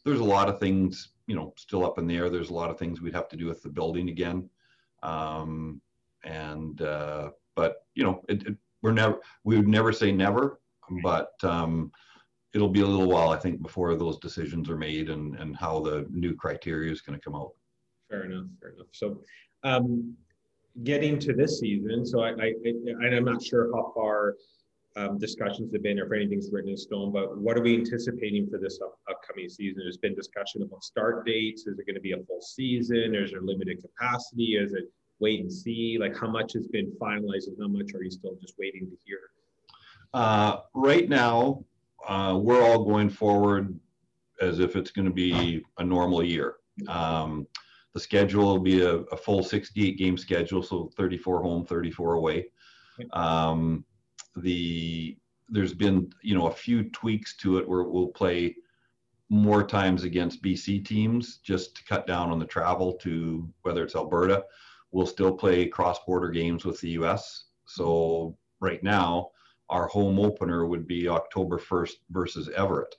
there's 0.03 0.19
a 0.19 0.23
lot 0.23 0.49
of 0.49 0.59
things, 0.59 1.13
you 1.25 1.35
know, 1.35 1.53
still 1.57 1.85
up 1.85 1.97
in 1.97 2.05
the 2.05 2.17
air. 2.17 2.29
There's 2.29 2.49
a 2.49 2.53
lot 2.53 2.69
of 2.69 2.77
things 2.77 3.01
we'd 3.01 3.15
have 3.15 3.29
to 3.29 3.37
do 3.37 3.47
with 3.47 3.63
the 3.63 3.69
building 3.69 4.09
again. 4.09 4.49
Um, 5.01 5.81
and 6.25 6.81
uh, 6.81 7.29
but 7.55 7.85
you 7.93 8.03
know, 8.03 8.21
it, 8.27 8.45
it, 8.45 8.57
we're 8.85 8.91
never 8.91 9.19
we 9.43 9.57
would 9.57 9.67
never 9.67 9.91
say 9.91 10.11
never, 10.11 10.59
but 11.03 11.31
um, 11.43 11.91
it'll 12.53 12.69
be 12.69 12.81
a 12.81 12.87
little 12.87 13.07
while 13.07 13.29
I 13.29 13.37
think 13.37 13.61
before 13.61 13.95
those 13.95 14.19
decisions 14.19 14.69
are 14.69 14.77
made 14.77 15.09
and 15.09 15.35
and 15.39 15.55
how 15.55 15.79
the 15.79 16.05
new 16.11 16.35
criteria 16.35 16.91
is 16.91 17.01
going 17.01 17.17
to 17.19 17.23
come 17.23 17.35
out. 17.35 17.51
Fair 18.09 18.25
enough. 18.25 18.45
Fair 18.61 18.69
enough. 18.71 18.87
So. 18.91 19.21
Um, 19.63 20.15
getting 20.83 21.17
to 21.17 21.31
this 21.33 21.59
season, 21.59 22.05
so 22.05 22.19
I, 22.21 22.31
I, 22.31 22.53
I 23.01 23.05
I'm 23.15 23.23
not 23.23 23.41
sure 23.41 23.73
how 23.73 23.93
far 23.95 24.35
um, 24.97 25.17
discussions 25.17 25.71
have 25.73 25.81
been 25.81 25.99
or 25.99 26.05
if 26.05 26.11
anything's 26.11 26.51
written 26.51 26.71
in 26.71 26.77
stone, 26.77 27.11
but 27.11 27.37
what 27.37 27.57
are 27.57 27.61
we 27.61 27.75
anticipating 27.75 28.47
for 28.49 28.59
this 28.59 28.79
up, 28.83 28.99
upcoming 29.09 29.49
season? 29.49 29.81
There's 29.83 29.97
been 29.97 30.15
discussion 30.15 30.61
about 30.61 30.83
start 30.83 31.25
dates. 31.25 31.65
Is 31.65 31.79
it 31.79 31.85
going 31.87 31.95
to 31.95 32.01
be 32.01 32.11
a 32.11 32.17
full 32.27 32.41
season? 32.41 33.15
Is 33.15 33.31
there 33.31 33.41
limited 33.41 33.81
capacity? 33.81 34.57
Is 34.57 34.73
it 34.73 34.91
wait 35.19 35.41
and 35.41 35.51
see? 35.51 35.97
Like 35.99 36.17
how 36.17 36.27
much 36.27 36.53
has 36.53 36.67
been 36.67 36.91
finalized 36.99 37.47
and 37.47 37.57
how 37.59 37.67
much 37.67 37.93
are 37.93 38.03
you 38.03 38.11
still 38.11 38.35
just 38.41 38.55
waiting 38.57 38.89
to 38.89 38.97
hear? 39.05 39.19
Uh, 40.13 40.57
right 40.73 41.09
now, 41.09 41.63
uh, 42.07 42.37
we're 42.41 42.61
all 42.61 42.85
going 42.85 43.09
forward 43.09 43.77
as 44.41 44.59
if 44.59 44.75
it's 44.75 44.91
going 44.91 45.05
to 45.05 45.13
be 45.13 45.63
a 45.77 45.83
normal 45.83 46.23
year. 46.23 46.55
Um, 46.87 47.47
the 47.93 47.99
schedule 47.99 48.45
will 48.45 48.59
be 48.59 48.81
a, 48.81 48.95
a, 48.95 49.17
full 49.17 49.41
68 49.41 49.97
game 49.97 50.17
schedule, 50.17 50.61
so 50.61 50.91
34 50.97 51.41
home, 51.41 51.65
34 51.65 52.13
away. 52.15 52.47
Um, 53.13 53.85
the 54.35 55.17
there's 55.47 55.73
been 55.73 56.11
you 56.21 56.35
know 56.35 56.47
a 56.47 56.51
few 56.51 56.89
tweaks 56.89 57.37
to 57.37 57.57
it 57.57 57.67
where 57.67 57.83
we'll 57.83 58.07
play 58.07 58.55
more 59.29 59.63
times 59.63 60.03
against 60.03 60.43
BC 60.43 60.85
teams 60.85 61.37
just 61.37 61.75
to 61.75 61.83
cut 61.85 62.05
down 62.05 62.31
on 62.31 62.39
the 62.39 62.45
travel 62.45 62.93
to 62.93 63.47
whether 63.61 63.83
it's 63.83 63.95
Alberta 63.95 64.43
We'll 64.95 65.05
still 65.05 65.33
play 65.33 65.67
cross-border 65.67 66.29
games 66.29 66.63
with 66.63 66.79
the 66.79 66.91
U.S. 66.91 67.47
So 67.65 68.37
right 68.61 68.81
now, 68.81 69.31
our 69.69 69.87
home 69.87 70.21
opener 70.21 70.65
would 70.65 70.87
be 70.87 71.09
October 71.09 71.59
1st 71.59 71.95
versus 72.11 72.49
Everett. 72.55 72.95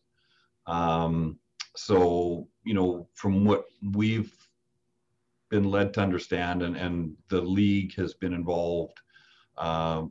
Um, 0.66 1.38
so 1.74 2.48
you 2.64 2.74
know, 2.74 3.08
from 3.14 3.46
what 3.46 3.64
we've 3.94 4.34
been 5.48 5.64
led 5.64 5.94
to 5.94 6.02
understand, 6.02 6.62
and 6.62 6.76
and 6.76 7.16
the 7.30 7.40
league 7.40 7.94
has 7.94 8.12
been 8.12 8.34
involved. 8.34 9.00
Uh, 9.56 10.04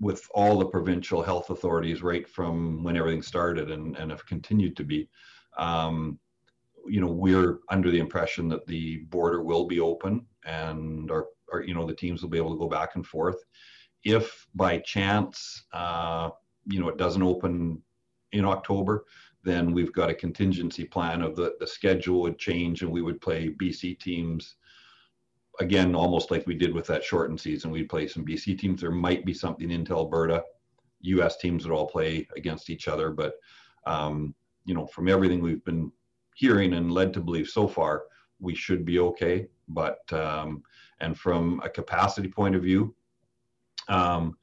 with 0.00 0.26
all 0.34 0.58
the 0.58 0.66
provincial 0.66 1.22
health 1.22 1.48
authorities 1.48 2.02
right 2.02 2.28
from 2.28 2.82
when 2.82 2.96
everything 2.96 3.22
started 3.22 3.70
and, 3.70 3.96
and 3.96 4.10
have 4.10 4.24
continued 4.26 4.74
to 4.76 4.84
be. 4.84 5.08
Um, 5.58 6.18
you 6.90 7.00
know, 7.00 7.06
we're 7.10 7.60
under 7.68 7.90
the 7.90 7.98
impression 7.98 8.48
that 8.48 8.66
the 8.66 8.98
border 9.10 9.42
will 9.42 9.66
be 9.66 9.78
open 9.78 10.26
and 10.44 11.10
our, 11.10 11.26
our, 11.52 11.62
you 11.62 11.74
know, 11.74 11.86
the 11.86 11.94
teams 11.94 12.22
will 12.22 12.30
be 12.30 12.38
able 12.38 12.52
to 12.52 12.58
go 12.58 12.68
back 12.68 12.96
and 12.96 13.06
forth. 13.06 13.44
If 14.02 14.46
by 14.54 14.78
chance, 14.78 15.64
uh, 15.72 16.30
you 16.66 16.80
know, 16.80 16.88
it 16.88 16.96
doesn't 16.96 17.22
open 17.22 17.80
in 18.32 18.44
October, 18.44 19.04
then 19.44 19.72
we've 19.72 19.92
got 19.92 20.10
a 20.10 20.14
contingency 20.14 20.84
plan 20.84 21.22
of 21.22 21.36
the, 21.36 21.54
the 21.60 21.66
schedule 21.66 22.22
would 22.22 22.38
change 22.38 22.82
and 22.82 22.90
we 22.90 23.02
would 23.02 23.20
play 23.20 23.50
BC 23.50 24.00
teams 24.00 24.56
again, 25.60 25.94
almost 25.94 26.30
like 26.30 26.46
we 26.46 26.54
did 26.54 26.74
with 26.74 26.86
that 26.86 27.04
shortened 27.04 27.40
season. 27.40 27.70
We'd 27.70 27.88
play 27.88 28.08
some 28.08 28.24
BC 28.24 28.58
teams. 28.58 28.80
There 28.80 28.90
might 28.90 29.24
be 29.24 29.34
something 29.34 29.70
into 29.70 29.94
Alberta. 29.94 30.42
US 31.02 31.36
teams 31.36 31.64
would 31.64 31.74
all 31.74 31.86
play 31.86 32.26
against 32.36 32.68
each 32.68 32.88
other, 32.88 33.10
but 33.10 33.34
um, 33.86 34.34
you 34.64 34.74
know, 34.74 34.86
from 34.86 35.08
everything 35.08 35.40
we've 35.40 35.64
been 35.64 35.90
hearing 36.40 36.72
and 36.72 36.90
led 36.90 37.12
to 37.12 37.20
believe 37.20 37.48
so 37.48 37.68
far, 37.68 38.04
we 38.38 38.54
should 38.54 38.82
be 38.86 38.98
okay. 38.98 39.46
But 39.68 40.00
um, 40.12 40.62
and 41.00 41.16
from 41.16 41.60
a 41.62 41.68
capacity 41.68 42.28
point 42.28 42.56
of 42.56 42.62
view, 42.62 42.94
um, 43.88 44.36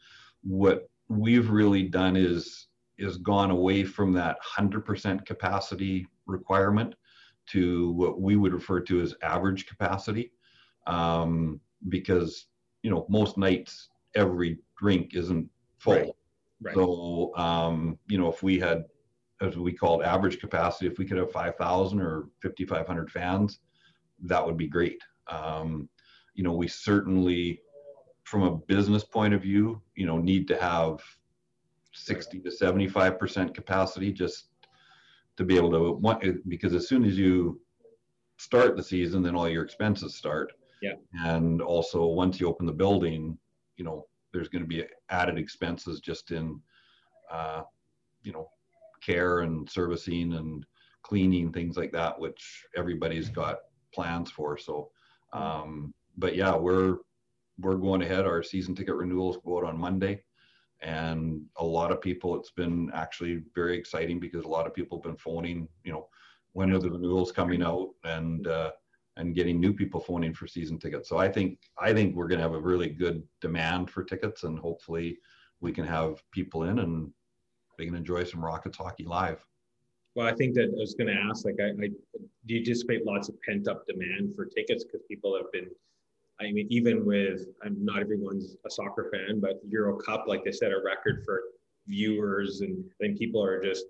what 0.43 0.89
we've 1.09 1.49
really 1.49 1.83
done 1.83 2.15
is 2.15 2.67
is 2.99 3.17
gone 3.17 3.51
away 3.51 3.83
from 3.83 4.11
that 4.11 4.37
100% 4.57 5.25
capacity 5.25 6.07
requirement 6.25 6.95
to 7.47 7.91
what 7.91 8.19
we 8.19 8.35
would 8.35 8.53
refer 8.53 8.79
to 8.79 9.01
as 9.01 9.13
average 9.21 9.67
capacity, 9.67 10.31
um, 10.85 11.59
because 11.89 12.47
you 12.83 12.91
know 12.91 13.07
most 13.09 13.39
nights 13.39 13.89
every 14.13 14.59
drink 14.77 15.15
isn't 15.15 15.49
full. 15.79 15.93
Right. 15.93 16.11
Right. 16.61 16.75
So 16.75 17.35
um, 17.35 17.97
you 18.07 18.19
know 18.19 18.29
if 18.31 18.43
we 18.43 18.59
had 18.59 18.85
as 19.41 19.55
we 19.57 19.71
call 19.71 20.01
it 20.01 20.05
average 20.05 20.39
capacity 20.39 20.87
if 20.87 20.97
we 20.97 21.05
could 21.05 21.17
have 21.17 21.31
5000 21.31 22.01
or 22.01 22.27
5500 22.41 23.11
fans 23.11 23.59
that 24.23 24.45
would 24.45 24.57
be 24.57 24.67
great. 24.67 25.01
Um, 25.27 25.89
you 26.33 26.43
know 26.43 26.53
we 26.53 26.67
certainly 26.67 27.61
from 28.23 28.43
a 28.43 28.55
business 28.55 29.03
point 29.03 29.33
of 29.33 29.41
view 29.41 29.81
you 29.95 30.05
know 30.05 30.17
need 30.17 30.47
to 30.47 30.57
have 30.57 30.99
60 31.93 32.39
to 32.39 32.51
75 32.51 33.19
percent 33.19 33.53
capacity 33.53 34.13
just 34.13 34.49
to 35.35 35.43
be 35.43 35.55
able 35.55 35.71
to 35.71 36.39
because 36.47 36.73
as 36.73 36.87
soon 36.87 37.03
as 37.03 37.17
you 37.17 37.59
start 38.37 38.77
the 38.77 38.83
season 38.83 39.21
then 39.23 39.35
all 39.35 39.49
your 39.49 39.63
expenses 39.63 40.15
start. 40.15 40.53
Yeah. 40.81 40.93
And 41.25 41.59
also 41.61 42.05
once 42.05 42.39
you 42.39 42.47
open 42.47 42.67
the 42.67 42.71
building 42.71 43.37
you 43.77 43.83
know 43.83 44.07
there's 44.31 44.49
going 44.49 44.63
to 44.63 44.67
be 44.67 44.85
added 45.09 45.37
expenses 45.37 45.99
just 45.99 46.31
in 46.31 46.61
uh, 47.31 47.63
you 48.21 48.31
know 48.31 48.49
care 49.01 49.39
and 49.39 49.69
servicing 49.69 50.33
and 50.33 50.65
cleaning 51.03 51.51
things 51.51 51.77
like 51.77 51.91
that 51.91 52.19
which 52.19 52.65
everybody's 52.75 53.29
got 53.29 53.57
plans 53.93 54.29
for. 54.29 54.57
So 54.57 54.89
um, 55.33 55.93
but 56.17 56.35
yeah 56.35 56.55
we're 56.55 56.97
we're 57.59 57.75
going 57.75 58.03
ahead. 58.03 58.25
Our 58.25 58.43
season 58.43 58.75
ticket 58.75 58.95
renewals 58.95 59.37
go 59.45 59.57
out 59.57 59.63
on 59.65 59.79
monday. 59.79 60.23
And 60.81 61.41
a 61.57 61.65
lot 61.65 61.91
of 61.91 62.01
people 62.01 62.37
it's 62.37 62.51
been 62.51 62.91
actually 62.93 63.41
very 63.55 63.77
exciting 63.77 64.19
because 64.19 64.45
a 64.45 64.49
lot 64.49 64.67
of 64.67 64.75
people 64.75 64.97
have 64.97 65.03
been 65.03 65.17
phoning 65.17 65.67
you 65.83 65.91
know 65.91 66.07
when 66.53 66.71
are 66.71 66.79
the 66.79 66.91
renewals 66.91 67.31
coming 67.31 67.63
out 67.63 67.89
and 68.03 68.47
uh, 68.47 68.71
and 69.17 69.35
getting 69.35 69.59
new 69.59 69.73
people 69.73 69.99
phoning 69.99 70.33
for 70.33 70.47
season 70.47 70.77
tickets. 70.77 71.09
So 71.09 71.17
i 71.17 71.27
think 71.27 71.59
i 71.79 71.93
think 71.93 72.15
we're 72.15 72.27
going 72.27 72.39
to 72.39 72.47
have 72.47 72.53
a 72.53 72.59
really 72.59 72.89
good 72.89 73.23
demand 73.41 73.89
for 73.89 74.03
tickets 74.03 74.43
and 74.43 74.57
hopefully 74.59 75.17
we 75.59 75.71
can 75.71 75.85
have 75.85 76.21
people 76.31 76.63
in 76.63 76.79
and 76.79 77.11
they 77.77 77.85
can 77.85 77.95
enjoy 77.95 78.23
some 78.23 78.43
rockets 78.43 78.77
hockey 78.77 79.03
live. 79.03 79.45
Well 80.15 80.27
i 80.27 80.33
think 80.33 80.55
that 80.55 80.73
i 80.75 80.79
was 80.79 80.95
going 80.95 81.13
to 81.13 81.21
ask 81.29 81.45
like 81.45 81.57
I, 81.61 81.69
I 81.69 81.89
do 82.47 82.53
you 82.53 82.59
anticipate 82.59 83.05
lots 83.05 83.29
of 83.29 83.35
pent 83.47 83.67
up 83.67 83.85
demand 83.87 84.35
for 84.35 84.45
tickets? 84.45 84.83
Because 84.83 85.01
people 85.07 85.35
have 85.37 85.51
been 85.51 85.69
I 86.39 86.51
mean, 86.51 86.67
even 86.69 87.05
with 87.05 87.47
I'm 87.63 87.83
not 87.83 87.99
everyone's 87.99 88.55
a 88.65 88.69
soccer 88.69 89.09
fan, 89.11 89.39
but 89.39 89.59
Euro 89.69 89.97
Cup, 89.97 90.25
like 90.27 90.43
they 90.43 90.51
set 90.51 90.71
a 90.71 90.81
record 90.83 91.23
for 91.25 91.41
viewers, 91.87 92.61
and 92.61 92.83
then 92.99 93.17
people 93.17 93.43
are 93.43 93.61
just 93.63 93.85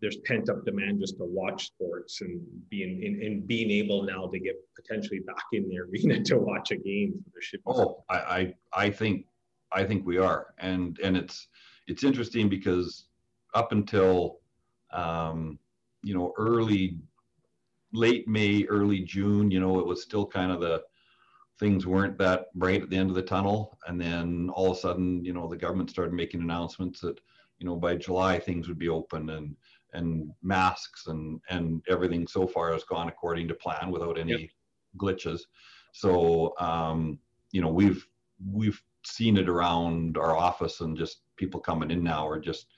there's 0.00 0.16
pent 0.24 0.48
up 0.48 0.64
demand 0.64 1.00
just 1.00 1.16
to 1.18 1.24
watch 1.24 1.66
sports 1.66 2.22
and 2.22 2.40
being 2.70 3.02
in, 3.02 3.22
and 3.22 3.46
being 3.46 3.70
able 3.70 4.02
now 4.02 4.26
to 4.26 4.38
get 4.38 4.56
potentially 4.74 5.20
back 5.20 5.44
in 5.52 5.68
the 5.68 5.78
arena 5.80 6.22
to 6.24 6.38
watch 6.38 6.70
a 6.70 6.76
game. 6.76 7.22
There 7.32 7.42
should 7.42 7.60
oh, 7.66 8.04
I, 8.08 8.16
I 8.16 8.54
I 8.86 8.90
think 8.90 9.26
I 9.70 9.84
think 9.84 10.06
we 10.06 10.16
are, 10.16 10.54
and 10.58 10.98
and 11.00 11.16
it's 11.16 11.48
it's 11.88 12.04
interesting 12.04 12.48
because 12.48 13.04
up 13.54 13.72
until 13.72 14.38
um, 14.92 15.58
you 16.02 16.14
know 16.14 16.32
early 16.36 16.98
late 17.92 18.26
May, 18.26 18.64
early 18.64 19.00
June, 19.00 19.50
you 19.50 19.60
know, 19.60 19.78
it 19.78 19.86
was 19.86 20.02
still 20.02 20.26
kind 20.26 20.50
of 20.50 20.60
the 20.60 20.82
things 21.58 21.86
weren't 21.86 22.18
that 22.18 22.46
bright 22.54 22.82
at 22.82 22.90
the 22.90 22.96
end 22.96 23.10
of 23.10 23.16
the 23.16 23.22
tunnel. 23.22 23.78
And 23.86 24.00
then 24.00 24.50
all 24.54 24.70
of 24.70 24.76
a 24.76 24.80
sudden, 24.80 25.24
you 25.24 25.32
know, 25.32 25.48
the 25.48 25.56
government 25.56 25.90
started 25.90 26.14
making 26.14 26.40
announcements 26.40 27.00
that, 27.00 27.20
you 27.58 27.66
know, 27.66 27.76
by 27.76 27.96
July 27.96 28.38
things 28.38 28.68
would 28.68 28.78
be 28.78 28.88
open 28.88 29.30
and 29.30 29.56
and 29.94 30.30
masks 30.42 31.06
and 31.08 31.40
and 31.50 31.82
everything 31.88 32.26
so 32.26 32.46
far 32.46 32.72
has 32.72 32.84
gone 32.84 33.08
according 33.08 33.46
to 33.48 33.54
plan 33.54 33.90
without 33.90 34.18
any 34.18 34.32
yep. 34.32 34.50
glitches. 34.96 35.40
So 35.92 36.54
um, 36.58 37.18
you 37.52 37.60
know, 37.60 37.70
we've 37.70 38.06
we've 38.50 38.82
seen 39.04 39.36
it 39.36 39.48
around 39.48 40.16
our 40.16 40.34
office 40.34 40.80
and 40.80 40.96
just 40.96 41.20
people 41.36 41.60
coming 41.60 41.90
in 41.90 42.02
now 42.02 42.26
are 42.26 42.40
just 42.40 42.68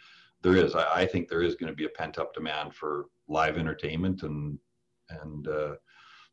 there 0.44 0.56
is 0.56 0.76
I, 0.76 1.00
I 1.00 1.06
think 1.06 1.28
there 1.28 1.42
is 1.42 1.56
going 1.56 1.72
to 1.72 1.76
be 1.76 1.86
a 1.86 1.88
pent 1.88 2.18
up 2.18 2.34
demand 2.34 2.74
for 2.74 3.06
live 3.28 3.56
entertainment 3.56 4.22
and 4.22 4.58
and 5.08 5.48
uh, 5.48 5.74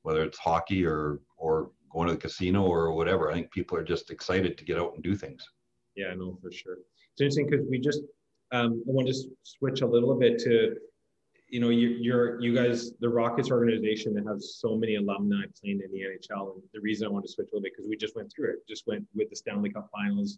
whether 0.04 0.22
it's 0.22 0.38
hockey 0.38 0.86
or 0.86 1.22
or 1.38 1.72
going 1.92 2.08
to 2.08 2.14
the 2.14 2.20
casino 2.20 2.64
or 2.64 2.92
whatever. 2.94 3.32
I 3.32 3.34
think 3.34 3.52
people 3.52 3.78
are 3.78 3.84
just 3.84 4.12
excited 4.12 4.58
to 4.58 4.66
get 4.66 4.78
out 4.78 4.94
and 4.94 5.04
do 5.04 5.16
things. 5.16 5.44
Yeah, 5.96 6.08
I 6.08 6.16
know 6.16 6.38
for 6.42 6.52
sure. 6.52 6.78
It's 7.14 7.22
interesting 7.22 7.50
because 7.50 7.66
we 7.70 7.80
just 7.80 8.02
um, 8.52 8.84
I 8.88 8.92
want 8.92 9.08
to 9.08 9.16
switch 9.44 9.82
a 9.82 9.88
little 9.88 10.16
bit 10.16 10.38
to 10.40 10.76
you 11.48 11.60
know 11.60 11.70
you, 11.70 11.90
you're 11.90 12.42
you 12.42 12.54
guys 12.54 12.92
the 13.00 13.10
Rockets 13.10 13.50
organization 13.50 14.14
that 14.16 14.26
has 14.28 14.58
so 14.60 14.78
many 14.78 14.96
alumni 14.96 15.44
playing 15.60 15.82
in 15.84 15.92
the 15.92 16.00
NHL, 16.00 16.56
and 16.56 16.64
the 16.74 16.82
reason 16.82 17.08
I 17.08 17.12
want 17.12 17.26
to 17.26 17.32
switch 17.32 17.48
a 17.52 17.56
little 17.56 17.64
bit 17.64 17.74
because 17.76 17.88
we 17.88 17.96
just 17.96 18.16
went 18.16 18.32
through 18.34 18.52
it, 18.52 18.68
just 18.68 18.88
went 18.88 19.06
with 19.16 19.30
the 19.30 19.38
Stanley 19.38 19.72
Cup 19.72 19.90
Finals. 19.92 20.38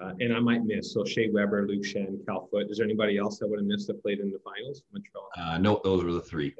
Uh, 0.00 0.12
and 0.20 0.32
I 0.32 0.38
might 0.38 0.64
miss. 0.64 0.92
So 0.92 1.04
Shea 1.04 1.28
Weber, 1.28 1.66
Luke 1.66 1.82
Schenn, 1.82 2.24
Cal 2.24 2.48
Foote. 2.50 2.70
Is 2.70 2.78
there 2.78 2.84
anybody 2.84 3.18
else 3.18 3.38
that 3.38 3.48
would 3.48 3.58
have 3.58 3.66
missed 3.66 3.88
that 3.88 4.00
played 4.02 4.20
in 4.20 4.30
the 4.30 4.38
finals? 4.38 4.82
Montreal. 4.92 5.28
Uh, 5.36 5.58
no, 5.58 5.80
those 5.82 6.04
were 6.04 6.12
the 6.12 6.20
three. 6.20 6.54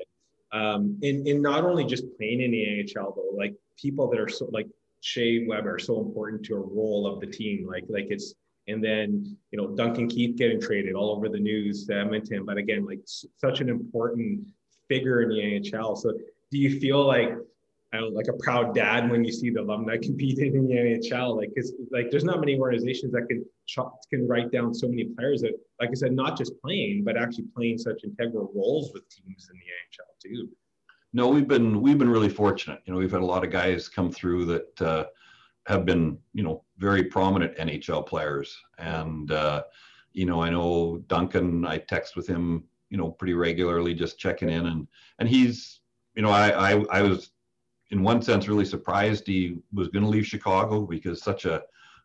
Um, 0.51 0.99
in, 1.03 1.27
in 1.27 1.41
not 1.41 1.65
only 1.65 1.85
just 1.85 2.05
playing 2.17 2.41
in 2.41 2.51
the 2.51 2.85
AHL 2.97 3.13
though, 3.15 3.37
like 3.37 3.55
people 3.77 4.11
that 4.11 4.19
are 4.19 4.29
so 4.29 4.49
like 4.51 4.67
Shea 5.01 5.47
Weber 5.47 5.79
so 5.79 6.01
important 6.01 6.45
to 6.47 6.55
a 6.55 6.61
role 6.61 7.07
of 7.07 7.21
the 7.21 7.27
team. 7.27 7.67
Like 7.67 7.85
like 7.89 8.07
it's 8.11 8.35
and 8.67 8.83
then 8.83 9.37
you 9.51 9.59
know 9.59 9.69
Duncan 9.69 10.09
Keith 10.09 10.37
getting 10.37 10.61
traded 10.61 10.95
all 10.95 11.11
over 11.11 11.29
the 11.29 11.39
news 11.39 11.87
to 11.87 11.95
Edmonton. 11.95 12.45
But 12.45 12.57
again, 12.57 12.85
like 12.85 13.01
such 13.05 13.61
an 13.61 13.69
important 13.69 14.49
figure 14.89 15.23
in 15.23 15.29
the 15.29 15.77
AHL. 15.77 15.97
So 15.97 16.13
do 16.51 16.59
you 16.59 16.81
feel 16.81 17.07
like 17.07 17.37
I 17.93 17.99
don't 17.99 18.15
like 18.15 18.29
a 18.29 18.35
proud 18.35 18.75
dad 18.75 19.11
when 19.11 19.25
you 19.25 19.33
see 19.33 19.51
the 19.51 19.61
alumni 19.61 19.97
competing 20.03 20.55
in 20.55 20.69
the 20.69 20.75
NHL? 20.75 21.37
Like, 21.37 21.51
cause 21.57 21.73
like 21.91 22.11
there's 22.11 22.25
not 22.25 22.41
many 22.41 22.59
organizations 22.59 23.13
that 23.13 23.27
can 23.29 23.45
can 24.11 24.27
write 24.29 24.53
down 24.53 24.75
so 24.75 24.89
many 24.89 25.05
players 25.05 25.43
that, 25.43 25.53
like 25.81 25.91
I 25.91 25.95
said, 25.95 26.13
not 26.13 26.37
just 26.37 26.61
playing, 26.61 27.05
but 27.05 27.17
actually 27.17 27.47
playing 27.57 27.79
such 27.79 28.05
integral 28.05 28.51
roles 28.55 28.93
with 28.93 29.09
teams 29.09 29.49
in 29.51 29.59
the 29.59 29.65
NHL 29.65 30.37
too. 30.37 30.49
No, 31.15 31.29
we've 31.29 31.49
been 31.49 31.81
we've 31.81 31.99
been 31.99 32.11
really 32.11 32.29
fortunate. 32.29 32.81
You 32.85 32.93
know, 32.93 32.99
we've 32.99 33.11
had 33.11 33.23
a 33.23 33.27
lot 33.27 33.45
of 33.45 33.51
guys 33.51 33.89
come 33.89 34.11
through 34.11 34.45
that 34.47 34.83
uh, 34.83 35.05
have 35.67 35.87
been 35.87 36.19
you 36.35 36.43
know 36.43 36.65
very 36.77 37.05
prominent 37.05 37.57
NHL 37.57 38.07
players, 38.07 38.55
and 38.79 39.33
uh, 39.33 39.63
you 40.13 40.27
know 40.27 40.43
I 40.43 40.51
know 40.51 40.99
Duncan. 41.07 41.65
I 41.65 41.79
text 41.79 42.17
with 42.17 42.27
him 42.27 42.65
you 42.91 42.99
know 42.99 43.11
pretty 43.11 43.35
regularly, 43.35 43.95
just 43.95 44.19
checking 44.19 44.51
in, 44.51 44.67
and 44.67 44.87
and 45.19 45.29
he's 45.29 45.81
you 46.15 46.23
know 46.23 46.31
I 46.31 46.73
I, 46.73 46.85
I 46.91 47.03
was 47.03 47.31
in 47.91 48.03
one 48.03 48.21
sense 48.23 48.49
really 48.49 48.65
surprised 48.65 49.27
he 49.27 49.59
was 49.73 49.89
going 49.89 50.03
to 50.03 50.11
leave 50.11 50.27
Chicago 50.27 50.87
because 50.87 51.23
such 51.23 51.45
a 51.45 51.63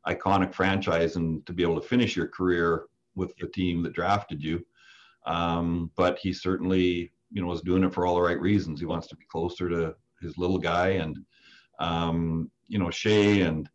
iconic 0.07 0.53
franchise 0.53 1.15
and 1.15 1.45
to 1.45 1.53
be 1.53 1.63
able 1.63 1.79
to 1.79 1.87
finish 1.87 2.15
your 2.15 2.27
career 2.27 2.85
with 3.15 3.35
the 3.37 3.47
team 3.47 3.83
that 3.83 3.93
drafted 3.93 4.43
you. 4.43 4.65
Um, 5.25 5.91
but 5.95 6.19
he 6.19 6.33
certainly 6.33 7.13
you 7.33 7.41
know, 7.41 7.47
was 7.47 7.61
doing 7.61 7.83
it 7.83 7.93
for 7.93 8.05
all 8.05 8.15
the 8.15 8.21
right 8.21 8.39
reasons. 8.39 8.79
He 8.79 8.85
wants 8.85 9.07
to 9.07 9.15
be 9.15 9.25
closer 9.25 9.67
to 9.67 9.95
his 10.21 10.37
little 10.37 10.59
guy, 10.59 10.89
and 10.89 11.17
um, 11.79 12.49
you 12.67 12.77
know, 12.77 12.91
Shea 12.91 13.41
and 13.41 13.67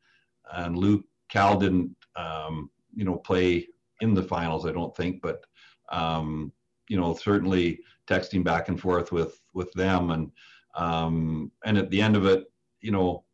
and 0.54 0.78
Luke 0.78 1.04
Cal 1.28 1.58
didn't 1.58 1.94
um, 2.16 2.70
you 2.94 3.04
know 3.04 3.16
play 3.16 3.66
in 4.00 4.14
the 4.14 4.22
finals, 4.22 4.64
I 4.64 4.72
don't 4.72 4.96
think, 4.96 5.20
but 5.20 5.44
um, 5.90 6.52
you 6.88 6.96
know, 6.96 7.14
certainly 7.14 7.80
texting 8.06 8.44
back 8.44 8.68
and 8.68 8.80
forth 8.80 9.10
with 9.10 9.40
with 9.54 9.72
them, 9.72 10.12
and 10.12 10.30
um, 10.74 11.50
and 11.64 11.78
at 11.78 11.90
the 11.90 12.00
end 12.00 12.16
of 12.16 12.26
it, 12.26 12.44
you 12.80 12.90
know, 12.90 13.24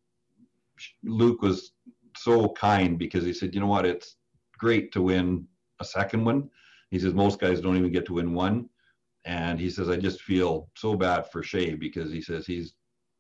Luke 1.03 1.43
was 1.43 1.73
so 2.17 2.49
kind 2.51 2.99
because 2.99 3.25
he 3.25 3.33
said, 3.33 3.55
you 3.55 3.61
know 3.61 3.67
what, 3.67 3.87
it's 3.87 4.17
great 4.59 4.93
to 4.93 5.03
win 5.03 5.47
a 5.81 5.85
second 5.85 6.25
one. 6.25 6.49
He 6.91 6.99
says 6.99 7.15
most 7.15 7.41
guys 7.41 7.61
don't 7.61 7.77
even 7.77 7.93
get 7.93 8.07
to 8.07 8.15
win 8.15 8.35
one. 8.35 8.69
And 9.25 9.59
he 9.59 9.71
says, 9.71 9.89
I 9.89 9.97
just 9.97 10.23
feel 10.23 10.69
so 10.77 10.95
bad 10.95 11.31
for 11.31 11.43
Shea 11.43 11.75
because 11.75 12.13
he 12.13 12.21
says 12.21 12.47
he's 12.47 12.75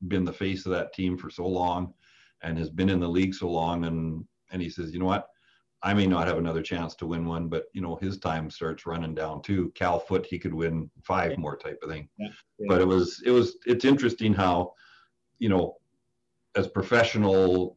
been 0.08 0.24
the 0.24 0.32
face 0.32 0.66
of 0.66 0.72
that 0.72 0.92
team 0.92 1.16
for 1.16 1.30
so 1.30 1.46
long 1.46 1.94
and 2.42 2.58
has 2.58 2.70
been 2.70 2.90
in 2.90 3.00
the 3.00 3.08
league 3.08 3.34
so 3.34 3.48
long. 3.48 3.84
And, 3.86 4.24
and 4.52 4.60
he 4.60 4.68
says, 4.68 4.92
you 4.92 4.98
know 4.98 5.06
what? 5.06 5.28
I 5.84 5.92
may 5.92 6.06
not 6.06 6.26
have 6.26 6.38
another 6.38 6.62
chance 6.62 6.94
to 6.96 7.06
win 7.06 7.26
one, 7.26 7.48
but 7.48 7.66
you 7.74 7.82
know, 7.82 7.96
his 7.96 8.18
time 8.18 8.50
starts 8.50 8.86
running 8.86 9.14
down 9.14 9.42
too. 9.42 9.70
Cal 9.74 10.00
Foote, 10.00 10.26
he 10.26 10.38
could 10.38 10.54
win 10.54 10.90
five 11.02 11.36
more 11.36 11.56
type 11.56 11.78
of 11.82 11.90
thing. 11.90 12.08
Yeah. 12.18 12.28
Yeah. 12.58 12.66
But 12.68 12.80
it 12.80 12.86
was, 12.86 13.22
it 13.24 13.30
was, 13.30 13.58
it's 13.66 13.84
interesting 13.84 14.32
how, 14.32 14.72
you 15.38 15.50
know, 15.50 15.76
as 16.56 16.68
professional 16.68 17.76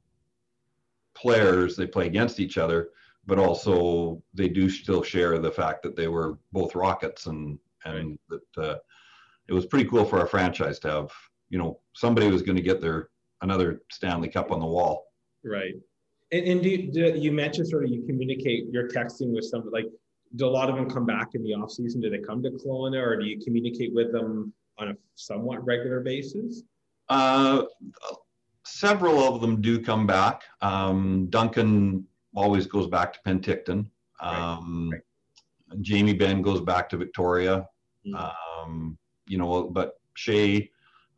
players, 1.16 1.76
they 1.76 1.86
play 1.86 2.08
against 2.08 2.40
each 2.40 2.58
other, 2.58 2.90
but 3.26 3.40
also 3.40 4.24
they 4.34 4.48
do 4.48 4.70
still 4.70 5.04
share 5.04 5.38
the 5.38 5.52
fact 5.52 5.84
that 5.84 5.96
they 5.96 6.08
were 6.08 6.38
both 6.54 6.76
Rockets 6.76 7.26
and 7.28 7.60
and 7.86 8.18
that 8.30 8.64
uh, 8.64 8.78
it 9.48 9.54
was 9.54 9.66
pretty 9.66 9.88
cool 9.90 10.06
for 10.06 10.20
our 10.20 10.28
franchise 10.28 10.80
to 10.80 10.90
have 10.90 11.12
you 11.50 11.58
know 11.58 11.80
somebody 11.94 12.28
was 12.30 12.42
going 12.42 12.56
to 12.56 12.62
get 12.62 12.82
their 12.82 13.10
another 13.42 13.82
Stanley 13.92 14.30
Cup 14.30 14.52
on 14.52 14.60
the 14.60 14.66
wall. 14.66 15.08
Right. 15.44 15.76
And, 16.32 16.46
and 16.46 16.64
do, 16.64 16.70
you, 16.70 16.92
do, 16.92 17.14
you 17.18 17.32
mentioned 17.32 17.68
sort 17.68 17.86
of 17.86 17.90
you 17.90 18.04
communicate 18.06 18.66
you're 18.72 18.90
texting 18.90 19.34
with 19.34 19.46
somebody 19.46 19.72
like 19.72 19.92
do 20.36 20.46
a 20.46 20.50
lot 20.50 20.70
of 20.70 20.76
them 20.76 20.90
come 20.90 21.06
back 21.06 21.36
in 21.36 21.44
the 21.44 21.54
off 21.54 21.72
season? 21.72 22.02
Do 22.02 22.10
they 22.10 22.20
come 22.20 22.44
to 22.44 22.50
Kelowna 22.50 23.02
or 23.02 23.18
do 23.18 23.26
you 23.26 23.40
communicate 23.40 23.94
with 23.94 24.12
them 24.12 24.54
on 24.78 24.90
a 24.90 24.94
somewhat 25.16 25.66
regular 25.66 26.02
basis? 26.02 26.64
Uh, 27.10 27.64
several 28.66 29.24
of 29.24 29.42
them 29.42 29.62
do 29.62 29.80
come 29.80 30.06
back. 30.06 30.44
Um, 30.62 31.28
Duncan 31.30 32.06
always 32.36 32.68
goes 32.68 32.88
back 32.88 33.14
to 33.14 33.20
Penticton. 33.26 33.90
Um, 34.20 34.90
right. 34.92 35.02
Right. 35.70 35.82
Jamie 35.82 36.14
Benn 36.14 36.42
goes 36.42 36.62
back 36.62 36.90
to 36.90 36.98
Victoria. 36.98 37.68
Mm-hmm. 38.06 38.16
Um, 38.16 38.98
you 39.28 39.38
know, 39.38 39.64
but 39.64 40.00
Shea, 40.14 40.70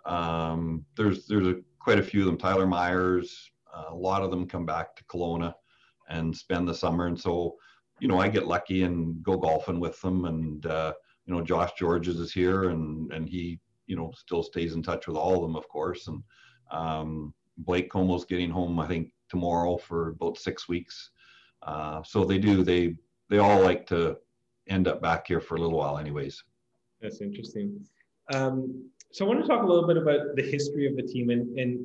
um, 0.06 0.86
there's 0.96 1.28
there's 1.28 1.48
a, 1.48 1.58
quite 1.80 2.00
a 2.00 2.04
few 2.04 2.22
of 2.22 2.25
them. 2.28 2.38
Tyler 2.38 2.68
Myers, 2.68 3.51
a 3.90 3.96
lot 3.96 4.22
of 4.22 4.32
them 4.32 4.48
come 4.48 4.66
back 4.66 4.96
to 4.96 5.04
Kelowna 5.06 5.54
and 6.10 6.36
spend 6.36 6.68
the 6.68 6.74
summer, 6.74 7.08
and 7.08 7.20
so 7.20 7.56
you 8.00 8.08
know 8.08 8.20
I 8.20 8.28
get 8.28 8.48
lucky 8.48 8.84
and 8.84 9.22
go 9.24 9.38
golfing 9.38 9.80
with 9.80 10.00
them, 10.02 10.26
and 10.26 10.66
uh, 10.66 10.94
you 11.26 11.34
know 11.34 11.42
Josh 11.42 11.72
Gorges 11.80 12.20
is 12.20 12.34
here, 12.34 12.70
and 12.70 13.12
and 13.12 13.28
he 13.30 13.60
you 13.88 13.96
know 13.96 14.12
still 14.18 14.44
stays 14.44 14.74
in 14.74 14.84
touch 14.84 15.08
with 15.08 15.18
all 15.18 15.36
of 15.36 15.42
them, 15.42 15.56
of 15.56 15.68
course, 15.68 16.08
and 16.08 16.24
um, 16.72 17.34
Blake 17.58 17.90
Comeau's 17.90 18.26
getting 18.26 18.50
home 18.50 18.80
I 18.80 18.88
think 18.88 19.12
tomorrow 19.30 19.78
for 19.78 20.10
about 20.10 20.38
six 20.38 20.68
weeks. 20.68 21.12
Uh, 21.62 22.02
so 22.04 22.24
they 22.24 22.38
do 22.38 22.64
they 22.64 22.96
they 23.30 23.38
all 23.38 23.62
like 23.62 23.86
to 23.88 24.18
end 24.68 24.88
up 24.88 25.02
back 25.02 25.28
here 25.28 25.42
for 25.42 25.56
a 25.56 25.60
little 25.60 25.78
while 25.78 25.98
anyways 25.98 26.44
that's 27.02 27.22
interesting. 27.22 27.80
Um, 28.34 28.90
so 29.12 29.26
I 29.26 29.28
want 29.28 29.42
to 29.42 29.48
talk 29.48 29.64
a 29.64 29.66
little 29.66 29.88
bit 29.88 29.98
about 29.98 30.36
the 30.36 30.44
history 30.44 30.86
of 30.86 30.96
the 30.96 31.04
team, 31.04 31.30
and, 31.30 31.58
and 31.58 31.80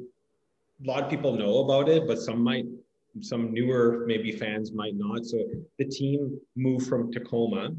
a 0.83 0.87
lot 0.87 1.03
of 1.03 1.11
people 1.11 1.33
know 1.33 1.59
about 1.59 1.89
it, 1.89 2.07
but 2.07 2.19
some 2.19 2.43
might 2.43 2.67
some 3.21 3.53
newer 3.53 4.05
maybe 4.07 4.33
fans 4.33 4.73
might 4.73 4.97
not. 4.97 5.25
So 5.25 5.39
the 5.79 5.85
team 5.85 6.39
moved 6.57 6.89
from 6.89 7.13
Tacoma 7.13 7.75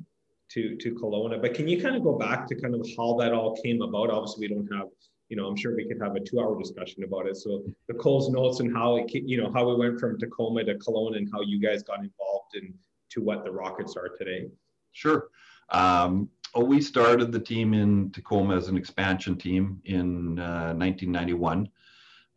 to 0.52 0.75
to 0.78 0.96
Kelowna. 0.96 1.42
But 1.42 1.54
can 1.54 1.68
you 1.68 1.82
kind 1.82 1.96
of 1.96 2.04
go 2.04 2.18
back 2.18 2.48
to 2.48 2.56
kind 2.56 2.75
of 2.75 2.88
how 2.98 3.16
that 3.20 3.34
all 3.34 3.56
came 3.62 3.82
about? 3.82 4.10
Obviously, 4.10 4.48
we 4.48 4.54
don't 4.54 4.72
have, 4.74 4.88
you 5.30 5.36
know, 5.36 5.48
I'm 5.48 5.56
sure 5.56 5.75
we 5.75 5.86
could 5.86 6.02
have 6.02 6.16
a 6.16 6.20
two-hour 6.20 6.58
discussion 6.58 7.04
about 7.04 7.28
it. 7.28 7.38
So 7.38 7.64
the 7.88 7.96
Coles 7.96 8.30
notes 8.30 8.60
and 8.60 8.74
how 8.74 8.98
it, 8.98 9.14
you 9.14 9.42
know, 9.42 9.52
how 9.52 9.68
we 9.68 9.75
went 9.75 10.00
from 10.00 10.18
Tacoma 10.18 10.64
to 10.64 10.75
Kelowna 10.75 11.18
and 11.18 11.30
how 11.32 11.42
you 11.42 11.60
guys 11.60 11.84
got 11.84 12.00
involved 12.00 12.56
and 12.56 12.74
to 13.10 13.22
what 13.22 13.44
the 13.44 13.52
Rockets 13.52 13.96
are 13.96 14.10
today. 14.10 14.48
Sure. 14.92 15.28
Um, 15.70 16.30
we 16.56 16.80
started 16.80 17.32
the 17.32 17.40
team 17.40 17.74
in 17.74 18.12
Tacoma 18.12 18.56
as 18.56 18.70
an 18.70 18.78
expansion 18.78 19.36
team 19.36 19.82
in 19.86 20.40
uh, 20.40 20.74
1991, 20.74 21.68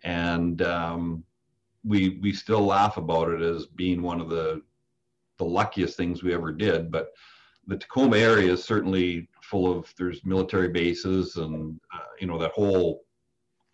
and 0.04 0.62
um, 0.62 1.24
we 1.84 2.18
we 2.20 2.32
still 2.32 2.64
laugh 2.64 2.96
about 2.96 3.28
it 3.28 3.42
as 3.42 3.66
being 3.66 4.02
one 4.02 4.20
of 4.20 4.28
the 4.28 4.62
the 5.38 5.44
luckiest 5.44 5.96
things 5.96 6.22
we 6.22 6.34
ever 6.34 6.52
did. 6.52 6.90
But 6.90 7.12
the 7.66 7.76
Tacoma 7.76 8.16
area 8.16 8.52
is 8.52 8.64
certainly 8.64 9.28
full 9.42 9.70
of 9.70 9.92
there's 9.96 10.24
military 10.24 10.68
bases 10.68 11.36
and 11.36 11.80
uh, 11.94 12.04
you 12.20 12.26
know 12.26 12.38
that 12.38 12.52
whole 12.52 13.04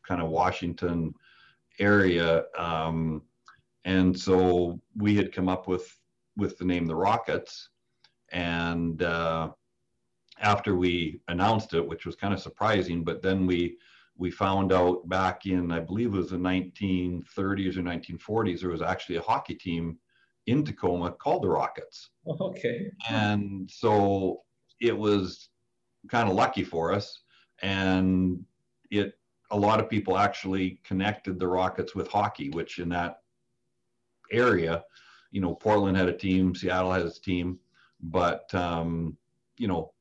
kind 0.07 0.21
of 0.21 0.31
Washington 0.31 1.15
area. 1.79 2.45
Um, 2.57 3.23
and 3.85 4.19
so 4.19 4.81
we 4.97 5.15
had 5.17 5.33
come 5.33 5.49
up 5.49 5.69
with 5.69 5.99
with 6.37 6.59
the 6.59 6.65
name 6.65 6.87
the 6.87 6.95
Rockets, 6.95 7.69
and 8.33 9.03
uh, 9.03 9.51
after 10.41 10.75
we 10.75 11.21
announced 11.29 11.75
it, 11.75 11.87
which 11.87 12.07
was 12.07 12.17
kind 12.17 12.35
of 12.35 12.41
surprising, 12.41 13.05
but 13.05 13.23
then 13.23 13.47
we 13.47 13.77
we 14.17 14.31
found 14.31 14.73
out 14.73 15.09
back 15.09 15.47
in 15.47 15.73
I 15.73 15.81
believe 15.81 16.15
it 16.15 16.19
was 16.19 16.31
the 16.31 16.37
1930s 16.37 17.77
or 17.77 17.83
1940s 17.83 18.61
there 18.61 18.71
was 18.71 18.83
actually 18.83 19.17
a 19.17 19.23
hockey 19.23 19.55
team 19.55 19.99
in 20.47 20.65
Tacoma 20.65 21.13
called 21.13 21.43
the 21.43 21.49
Rockets. 21.49 22.11
Okay. 22.41 22.91
And 23.09 23.71
so 23.71 24.43
it 24.81 24.97
was 24.97 25.49
kind 26.09 26.29
of 26.29 26.35
lucky 26.35 26.65
for 26.65 26.93
us. 26.93 27.23
And 27.63 28.45
it, 28.91 29.15
a 29.51 29.57
lot 29.57 29.81
of 29.81 29.89
people 29.89 30.19
actually 30.19 30.81
connected 30.85 31.39
the 31.39 31.49
Rockets 31.49 31.95
with 31.95 32.09
hockey, 32.09 32.51
which 32.51 32.79
in 32.79 32.89
that 32.91 33.21
area, 34.33 34.85
you 35.31 35.41
know, 35.41 35.55
Portland 35.55 35.97
had 35.97 36.09
a 36.09 36.17
team, 36.17 36.55
Seattle 36.55 36.93
has 36.93 37.17
a 37.17 37.21
team, 37.21 37.59
but, 38.01 38.53
um, 38.55 39.17
you 39.59 39.69
know, 39.69 39.93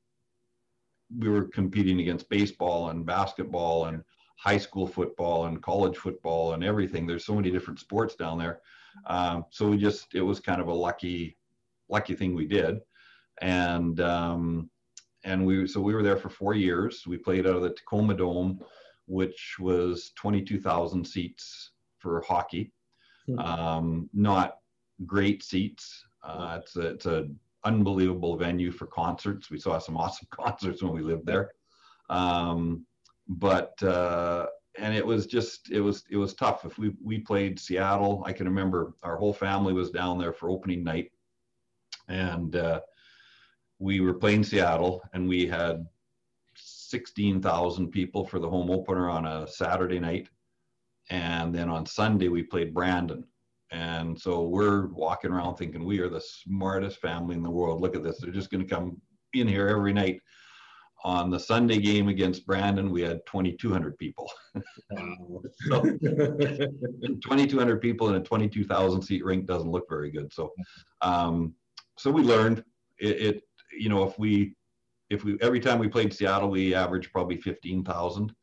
we 1.17 1.29
were 1.29 1.45
competing 1.45 1.99
against 1.99 2.29
baseball 2.29 2.89
and 2.89 3.05
basketball 3.05 3.85
and 3.85 4.03
high 4.37 4.57
school 4.57 4.87
football 4.87 5.45
and 5.45 5.61
college 5.61 5.97
football 5.97 6.53
and 6.53 6.63
everything. 6.63 7.05
There's 7.05 7.25
so 7.25 7.35
many 7.35 7.51
different 7.51 7.79
sports 7.79 8.15
down 8.15 8.37
there. 8.37 8.61
Um, 9.07 9.45
so 9.49 9.69
we 9.69 9.77
just, 9.77 10.13
it 10.13 10.21
was 10.21 10.39
kind 10.39 10.61
of 10.61 10.67
a 10.67 10.73
lucky, 10.73 11.37
lucky 11.89 12.15
thing 12.15 12.35
we 12.35 12.45
did. 12.45 12.79
And, 13.41 13.99
um, 14.01 14.69
and 15.23 15.45
we, 15.45 15.67
so 15.67 15.79
we 15.79 15.93
were 15.93 16.03
there 16.03 16.17
for 16.17 16.29
four 16.29 16.53
years. 16.53 17.07
We 17.07 17.17
played 17.17 17.47
out 17.47 17.55
of 17.55 17.61
the 17.61 17.69
Tacoma 17.69 18.15
Dome, 18.15 18.59
which 19.05 19.55
was 19.59 20.11
22,000 20.15 21.05
seats 21.05 21.71
for 21.97 22.21
hockey. 22.21 22.71
Hmm. 23.27 23.39
Um, 23.39 24.09
not 24.13 24.57
great 25.05 25.43
seats. 25.43 26.05
Uh, 26.23 26.59
it's 26.61 26.75
a, 26.75 26.87
it's 26.87 27.05
a 27.05 27.27
unbelievable 27.65 28.37
venue 28.37 28.71
for 28.71 28.87
concerts. 28.87 29.49
We 29.49 29.59
saw 29.59 29.77
some 29.79 29.97
awesome 29.97 30.27
concerts 30.31 30.83
when 30.83 30.93
we 30.93 31.01
lived 31.01 31.25
there. 31.25 31.51
Um, 32.09 32.85
but 33.27 33.81
uh, 33.81 34.47
and 34.79 34.95
it 34.95 35.05
was 35.05 35.25
just 35.25 35.71
it 35.71 35.81
was 35.81 36.03
it 36.09 36.17
was 36.17 36.33
tough. 36.33 36.65
If 36.65 36.77
we 36.77 36.93
we 37.01 37.19
played 37.19 37.59
Seattle, 37.59 38.23
I 38.25 38.33
can 38.33 38.47
remember 38.47 38.93
our 39.03 39.17
whole 39.17 39.33
family 39.33 39.73
was 39.73 39.91
down 39.91 40.17
there 40.17 40.33
for 40.33 40.49
opening 40.49 40.83
night, 40.83 41.11
and 42.07 42.55
uh, 42.55 42.81
we 43.79 44.01
were 44.01 44.13
playing 44.13 44.43
Seattle, 44.43 45.01
and 45.13 45.27
we 45.27 45.45
had 45.45 45.85
sixteen 46.55 47.41
thousand 47.41 47.91
people 47.91 48.25
for 48.25 48.39
the 48.39 48.49
home 48.49 48.71
opener 48.71 49.09
on 49.09 49.25
a 49.25 49.47
Saturday 49.47 49.99
night, 49.99 50.27
and 51.09 51.53
then 51.53 51.69
on 51.69 51.85
Sunday 51.85 52.27
we 52.27 52.43
played 52.43 52.73
Brandon. 52.73 53.25
And 53.73 54.19
so 54.19 54.43
we're 54.43 54.87
walking 54.87 55.31
around 55.31 55.55
thinking 55.55 55.83
we 55.83 55.99
are 55.99 56.09
the 56.09 56.21
smartest 56.21 56.99
family 56.99 57.35
in 57.35 57.43
the 57.43 57.49
world. 57.49 57.81
Look 57.81 57.95
at 57.95 58.03
this. 58.03 58.19
They're 58.19 58.31
just 58.31 58.51
going 58.51 58.65
to 58.65 58.75
come 58.75 59.01
in 59.33 59.47
here 59.47 59.67
every 59.67 59.93
night 59.93 60.21
on 61.03 61.29
the 61.29 61.39
Sunday 61.39 61.79
game 61.79 62.07
against 62.07 62.45
Brandon, 62.45 62.89
we 62.89 63.01
had 63.01 63.19
2,200 63.25 63.97
people. 63.97 64.31
Wow. 64.89 65.41
so, 65.67 65.81
2,200 65.81 67.81
people 67.81 68.09
in 68.09 68.15
a 68.15 68.21
22,000 68.21 69.01
seat 69.01 69.25
rink 69.25 69.45
doesn't 69.45 69.69
look 69.69 69.83
very 69.89 70.11
good. 70.11 70.31
So, 70.31 70.53
um, 71.01 71.53
so 71.97 72.09
we 72.09 72.21
learned 72.21 72.63
it, 72.99 73.21
it, 73.21 73.43
You 73.77 73.89
know, 73.89 74.03
if 74.03 74.17
we, 74.17 74.55
if 75.09 75.25
we 75.25 75.37
every 75.41 75.59
time 75.59 75.77
we 75.77 75.89
played 75.89 76.13
Seattle, 76.13 76.49
we 76.49 76.73
averaged 76.73 77.11
probably 77.11 77.37
15,000. 77.37 78.33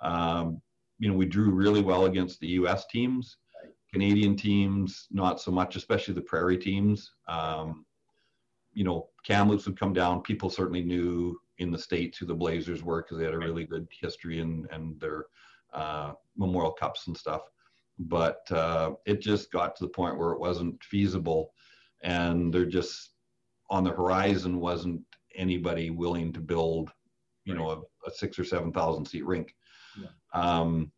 Um, 0.00 0.62
you 0.98 1.10
know, 1.10 1.16
we 1.16 1.26
drew 1.26 1.50
really 1.50 1.82
well 1.82 2.06
against 2.06 2.40
the 2.40 2.46
U.S. 2.48 2.86
teams. 2.86 3.36
Canadian 3.92 4.36
teams, 4.36 5.06
not 5.10 5.40
so 5.40 5.50
much, 5.50 5.76
especially 5.76 6.14
the 6.14 6.20
Prairie 6.20 6.58
teams. 6.58 7.12
Um, 7.28 7.84
you 8.72 8.84
know, 8.84 9.08
Kamloops 9.24 9.66
would 9.66 9.78
come 9.78 9.92
down. 9.92 10.22
People 10.22 10.50
certainly 10.50 10.82
knew 10.82 11.38
in 11.58 11.70
the 11.70 11.78
states 11.78 12.18
who 12.18 12.26
the 12.26 12.34
Blazers 12.34 12.82
were 12.82 13.02
because 13.02 13.18
they 13.18 13.24
had 13.24 13.34
a 13.34 13.38
really 13.38 13.64
good 13.64 13.88
history 13.90 14.40
and 14.40 14.68
and 14.70 15.00
their 15.00 15.26
uh, 15.72 16.12
Memorial 16.36 16.72
Cups 16.72 17.06
and 17.06 17.16
stuff. 17.16 17.42
But 17.98 18.40
uh, 18.50 18.92
it 19.06 19.20
just 19.20 19.50
got 19.50 19.74
to 19.76 19.84
the 19.84 19.90
point 19.90 20.18
where 20.18 20.32
it 20.32 20.40
wasn't 20.40 20.82
feasible, 20.84 21.52
and 22.02 22.52
there 22.52 22.66
just 22.66 23.12
on 23.70 23.84
the 23.84 23.90
horizon 23.90 24.60
wasn't 24.60 25.00
anybody 25.34 25.90
willing 25.90 26.32
to 26.32 26.40
build, 26.40 26.90
you 27.44 27.54
right. 27.54 27.62
know, 27.62 27.70
a, 27.70 28.08
a, 28.08 28.10
six 28.12 28.38
or 28.38 28.44
seven 28.44 28.72
thousand 28.72 29.06
seat 29.06 29.24
rink. 29.24 29.54
Yeah. 29.98 30.08
Um, 30.34 30.92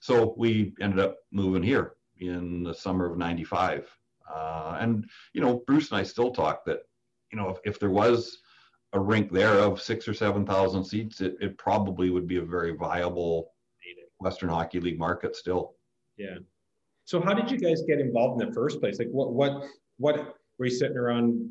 so 0.00 0.34
we 0.36 0.72
ended 0.80 0.98
up 0.98 1.18
moving 1.30 1.62
here 1.62 1.94
in 2.20 2.62
the 2.62 2.74
summer 2.74 3.10
of 3.10 3.18
'95, 3.18 3.88
uh, 4.32 4.76
and 4.80 5.08
you 5.32 5.40
know, 5.40 5.62
Bruce 5.66 5.90
and 5.90 5.98
I 5.98 6.02
still 6.02 6.30
talk 6.30 6.64
that, 6.66 6.80
you 7.32 7.38
know, 7.38 7.50
if, 7.50 7.58
if 7.64 7.80
there 7.80 7.90
was 7.90 8.38
a 8.92 9.00
rink 9.00 9.30
there 9.32 9.58
of 9.58 9.80
six 9.80 10.06
or 10.06 10.14
seven 10.14 10.46
thousand 10.46 10.84
seats, 10.84 11.20
it, 11.20 11.36
it 11.40 11.58
probably 11.58 12.10
would 12.10 12.26
be 12.26 12.36
a 12.36 12.42
very 12.42 12.72
viable 12.72 13.52
Western 14.20 14.50
Hockey 14.50 14.80
League 14.80 14.98
market 14.98 15.34
still. 15.34 15.74
Yeah. 16.16 16.38
So 17.06 17.20
how 17.20 17.34
did 17.34 17.50
you 17.50 17.58
guys 17.58 17.82
get 17.82 17.98
involved 17.98 18.40
in 18.40 18.48
the 18.48 18.54
first 18.54 18.80
place? 18.80 18.98
Like 18.98 19.08
what 19.10 19.32
what 19.32 19.64
what 19.96 20.36
were 20.58 20.66
you 20.66 20.70
sitting 20.70 20.96
around 20.96 21.50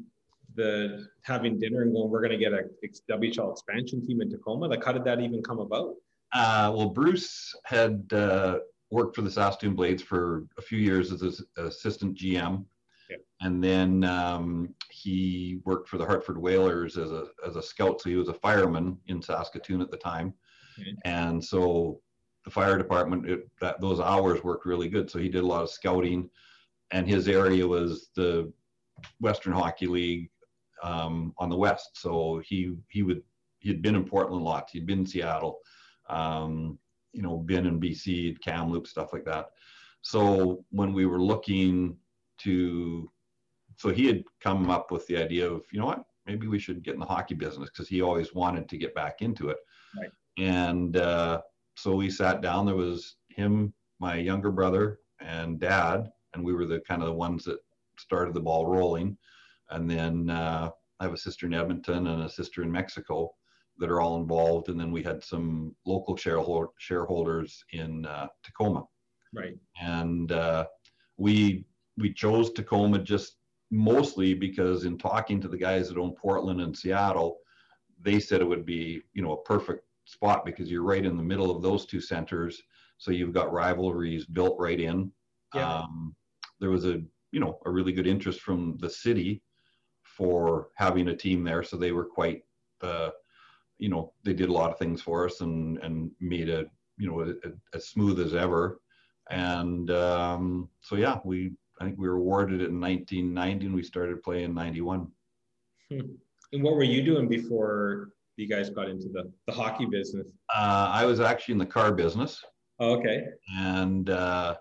the 0.55 1.07
having 1.23 1.59
dinner 1.59 1.81
and 1.81 1.93
going, 1.93 2.09
we're 2.09 2.21
going 2.21 2.31
to 2.31 2.37
get 2.37 2.53
a 2.53 2.63
WHL 3.11 3.51
expansion 3.51 4.05
team 4.05 4.21
in 4.21 4.29
Tacoma? 4.29 4.67
Like 4.67 4.85
how 4.85 4.91
did 4.91 5.03
that 5.05 5.19
even 5.19 5.41
come 5.43 5.59
about? 5.59 5.95
Uh, 6.31 6.71
well, 6.75 6.89
Bruce 6.89 7.55
had 7.65 8.05
uh, 8.13 8.59
worked 8.91 9.15
for 9.15 9.21
the 9.21 9.31
Saskatoon 9.31 9.75
Blades 9.75 10.01
for 10.01 10.45
a 10.57 10.61
few 10.61 10.79
years 10.79 11.11
as 11.11 11.21
an 11.21 11.33
assistant 11.57 12.17
GM 12.17 12.65
and 13.41 13.63
then 13.63 14.03
um, 14.03 14.73
he 14.89 15.59
worked 15.63 15.87
for 15.87 15.97
the 15.97 16.05
Hartford 16.05 16.37
Whalers 16.37 16.97
as 16.97 17.11
a 17.11 17.27
as 17.45 17.55
a 17.55 17.63
scout. 17.63 18.01
So 18.01 18.09
he 18.09 18.15
was 18.15 18.29
a 18.29 18.33
fireman 18.33 18.97
in 19.07 19.21
Saskatoon 19.21 19.81
at 19.81 19.91
the 19.91 19.97
time, 19.97 20.33
okay. 20.79 20.93
and 21.05 21.43
so 21.43 22.01
the 22.45 22.51
fire 22.51 22.77
department 22.77 23.29
it, 23.29 23.49
that 23.61 23.81
those 23.81 23.99
hours 23.99 24.43
worked 24.43 24.65
really 24.65 24.89
good. 24.89 25.09
So 25.09 25.19
he 25.19 25.29
did 25.29 25.43
a 25.43 25.47
lot 25.47 25.63
of 25.63 25.69
scouting, 25.69 26.29
and 26.91 27.07
his 27.07 27.27
area 27.27 27.65
was 27.65 28.09
the 28.15 28.51
Western 29.19 29.53
Hockey 29.53 29.87
League 29.87 30.29
um, 30.83 31.33
on 31.37 31.49
the 31.49 31.57
west. 31.57 31.91
So 31.93 32.41
he 32.45 32.75
he 32.89 33.03
would 33.03 33.23
he 33.59 33.69
had 33.69 33.81
been 33.81 33.95
in 33.95 34.05
Portland 34.05 34.43
lots. 34.43 34.73
He'd 34.73 34.85
been 34.87 34.99
in 34.99 35.05
Seattle, 35.05 35.59
um, 36.09 36.77
you 37.13 37.21
know, 37.21 37.37
been 37.37 37.65
in 37.65 37.79
BC, 37.79 38.39
Kamloops, 38.41 38.91
stuff 38.91 39.13
like 39.13 39.25
that. 39.25 39.51
So 40.01 40.63
when 40.71 40.93
we 40.93 41.05
were 41.05 41.21
looking 41.21 41.97
to 42.39 43.09
so 43.79 43.89
he 43.89 44.07
had 44.07 44.23
come 44.41 44.69
up 44.69 44.91
with 44.91 45.07
the 45.07 45.17
idea 45.17 45.49
of 45.49 45.63
you 45.71 45.79
know 45.79 45.85
what 45.85 46.03
maybe 46.25 46.47
we 46.47 46.59
should 46.59 46.83
get 46.83 46.93
in 46.93 46.99
the 46.99 47.05
hockey 47.05 47.33
business 47.33 47.69
because 47.69 47.87
he 47.87 48.01
always 48.01 48.33
wanted 48.33 48.67
to 48.69 48.77
get 48.77 48.93
back 48.93 49.21
into 49.21 49.49
it 49.49 49.57
right. 49.97 50.09
and 50.37 50.97
uh, 50.97 51.41
so 51.75 51.95
we 51.95 52.09
sat 52.09 52.41
down 52.41 52.65
there 52.65 52.75
was 52.75 53.15
him 53.29 53.73
my 53.99 54.15
younger 54.15 54.51
brother 54.51 54.99
and 55.21 55.59
dad 55.59 56.11
and 56.33 56.43
we 56.43 56.53
were 56.53 56.65
the 56.65 56.81
kind 56.81 57.01
of 57.01 57.07
the 57.07 57.13
ones 57.13 57.43
that 57.43 57.59
started 57.97 58.33
the 58.33 58.39
ball 58.39 58.67
rolling 58.67 59.17
and 59.71 59.89
then 59.89 60.29
uh, 60.29 60.69
i 60.99 61.03
have 61.03 61.13
a 61.13 61.17
sister 61.17 61.45
in 61.45 61.53
edmonton 61.53 62.07
and 62.07 62.23
a 62.23 62.29
sister 62.29 62.63
in 62.63 62.71
mexico 62.71 63.31
that 63.79 63.89
are 63.89 64.01
all 64.01 64.19
involved 64.19 64.69
and 64.69 64.79
then 64.79 64.91
we 64.91 65.01
had 65.01 65.23
some 65.23 65.75
local 65.85 66.15
shareholder, 66.15 66.67
shareholders 66.77 67.63
in 67.71 68.05
uh, 68.05 68.27
tacoma 68.43 68.83
right 69.33 69.57
and 69.81 70.31
uh, 70.31 70.65
we 71.17 71.65
we 71.97 72.13
chose 72.13 72.51
tacoma 72.51 72.99
just 72.99 73.39
mostly 73.71 74.33
because 74.33 74.85
in 74.85 74.97
talking 74.97 75.39
to 75.41 75.47
the 75.47 75.57
guys 75.57 75.89
that 75.89 75.97
own 75.97 76.13
Portland 76.13 76.61
and 76.61 76.75
Seattle, 76.75 77.37
they 78.01 78.19
said 78.19 78.41
it 78.41 78.47
would 78.47 78.65
be, 78.65 79.01
you 79.13 79.21
know, 79.21 79.33
a 79.33 79.43
perfect 79.43 79.83
spot 80.05 80.45
because 80.45 80.71
you're 80.71 80.83
right 80.83 81.05
in 81.05 81.17
the 81.17 81.23
middle 81.23 81.55
of 81.55 81.61
those 81.61 81.85
two 81.85 82.01
centers. 82.01 82.61
So 82.97 83.11
you've 83.11 83.33
got 83.33 83.53
rivalries 83.53 84.25
built 84.25 84.57
right 84.59 84.79
in. 84.79 85.11
Yeah. 85.53 85.81
Um, 85.81 86.15
there 86.59 86.69
was 86.69 86.85
a 86.85 87.01
you 87.31 87.39
know 87.39 87.59
a 87.65 87.69
really 87.69 87.91
good 87.91 88.07
interest 88.07 88.41
from 88.41 88.77
the 88.79 88.89
city 88.89 89.41
for 90.03 90.69
having 90.75 91.09
a 91.09 91.15
team 91.15 91.43
there. 91.43 91.63
So 91.63 91.77
they 91.77 91.91
were 91.91 92.05
quite, 92.05 92.43
uh, 92.81 93.11
you 93.79 93.89
know, 93.89 94.13
they 94.23 94.33
did 94.33 94.49
a 94.49 94.53
lot 94.53 94.71
of 94.71 94.77
things 94.77 95.01
for 95.01 95.25
us 95.25 95.41
and 95.41 95.77
and 95.79 96.11
made 96.19 96.49
it 96.49 96.69
you 96.97 97.07
know 97.07 97.33
as 97.73 97.87
smooth 97.87 98.19
as 98.19 98.35
ever. 98.35 98.81
And 99.31 99.89
um, 99.91 100.69
so 100.81 100.95
yeah, 100.95 101.19
we 101.23 101.51
I 101.79 101.85
think 101.85 101.97
we 101.97 102.09
were 102.09 102.17
awarded 102.17 102.61
it 102.61 102.69
in 102.69 102.79
1990 102.79 103.65
and 103.67 103.75
we 103.75 103.83
started 103.83 104.21
playing 104.21 104.45
in 104.45 104.53
91. 104.53 105.07
Hmm. 105.89 105.99
And 106.51 106.63
what 106.63 106.75
were 106.75 106.83
you 106.83 107.03
doing 107.03 107.29
before 107.29 108.09
you 108.35 108.47
guys 108.47 108.69
got 108.69 108.89
into 108.89 109.07
the, 109.09 109.31
the 109.45 109.53
hockey 109.53 109.85
business? 109.85 110.27
Uh, 110.53 110.89
I 110.91 111.05
was 111.05 111.19
actually 111.19 111.53
in 111.53 111.57
the 111.59 111.65
car 111.65 111.91
business. 111.91 112.43
Oh, 112.79 112.95
okay. 112.95 113.25
And 113.55 114.09
uh, 114.09 114.55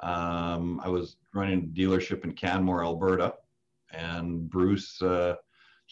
um, 0.00 0.80
I 0.84 0.88
was 0.88 1.16
running 1.32 1.58
a 1.58 1.78
dealership 1.78 2.24
in 2.24 2.32
Canmore, 2.32 2.84
Alberta. 2.84 3.34
And 3.92 4.48
Bruce, 4.50 5.00
uh, 5.00 5.36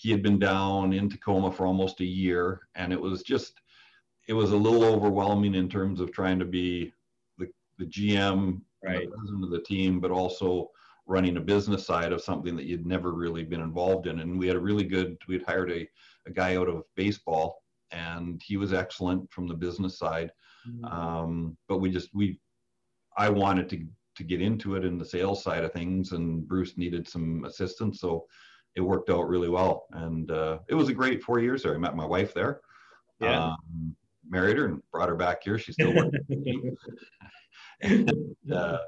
he 0.00 0.10
had 0.10 0.22
been 0.22 0.38
down 0.38 0.94
in 0.94 1.10
Tacoma 1.10 1.52
for 1.52 1.66
almost 1.66 2.00
a 2.00 2.06
year. 2.06 2.62
And 2.74 2.90
it 2.90 3.00
was 3.00 3.22
just, 3.22 3.60
it 4.28 4.32
was 4.32 4.52
a 4.52 4.56
little 4.56 4.82
overwhelming 4.82 5.54
in 5.54 5.68
terms 5.68 6.00
of 6.00 6.10
trying 6.10 6.38
to 6.38 6.46
be 6.46 6.94
the, 7.36 7.48
the 7.78 7.84
GM, 7.84 8.62
right. 8.82 9.10
the 9.10 9.14
president 9.14 9.44
of 9.44 9.50
the 9.50 9.60
team, 9.60 10.00
but 10.00 10.10
also 10.10 10.70
running 11.06 11.36
a 11.36 11.40
business 11.40 11.84
side 11.84 12.12
of 12.12 12.22
something 12.22 12.56
that 12.56 12.64
you'd 12.64 12.86
never 12.86 13.12
really 13.12 13.44
been 13.44 13.60
involved 13.60 14.06
in. 14.06 14.20
And 14.20 14.38
we 14.38 14.46
had 14.46 14.56
a 14.56 14.60
really 14.60 14.84
good, 14.84 15.18
we'd 15.28 15.44
hired 15.46 15.70
a, 15.70 15.86
a 16.26 16.30
guy 16.30 16.56
out 16.56 16.68
of 16.68 16.84
baseball 16.94 17.62
and 17.90 18.40
he 18.42 18.56
was 18.56 18.72
excellent 18.72 19.30
from 19.30 19.48
the 19.48 19.54
business 19.54 19.98
side. 19.98 20.30
Mm-hmm. 20.66 20.84
Um, 20.86 21.56
but 21.68 21.78
we 21.78 21.90
just, 21.90 22.08
we, 22.14 22.40
I 23.18 23.28
wanted 23.28 23.68
to, 23.70 23.86
to 24.16 24.24
get 24.24 24.40
into 24.40 24.76
it 24.76 24.84
in 24.86 24.96
the 24.96 25.04
sales 25.04 25.42
side 25.42 25.62
of 25.62 25.74
things 25.74 26.12
and 26.12 26.48
Bruce 26.48 26.78
needed 26.78 27.06
some 27.06 27.44
assistance. 27.44 28.00
So 28.00 28.24
it 28.76 28.80
worked 28.80 29.10
out 29.10 29.28
really 29.28 29.48
well. 29.48 29.86
And 29.92 30.30
uh, 30.30 30.58
it 30.68 30.74
was 30.74 30.88
a 30.88 30.94
great 30.94 31.22
four 31.22 31.40
years 31.40 31.62
there. 31.62 31.74
I 31.74 31.78
met 31.78 31.96
my 31.96 32.06
wife 32.06 32.34
there. 32.34 32.60
Yeah. 33.20 33.46
Um, 33.46 33.96
married 34.28 34.56
her 34.58 34.66
and 34.66 34.82
brought 34.92 35.08
her 35.08 35.16
back 35.16 35.42
here. 35.42 35.58
She's 35.58 35.74
still 35.74 35.94
working. 35.94 36.76
and, 37.82 38.10
uh, 38.52 38.78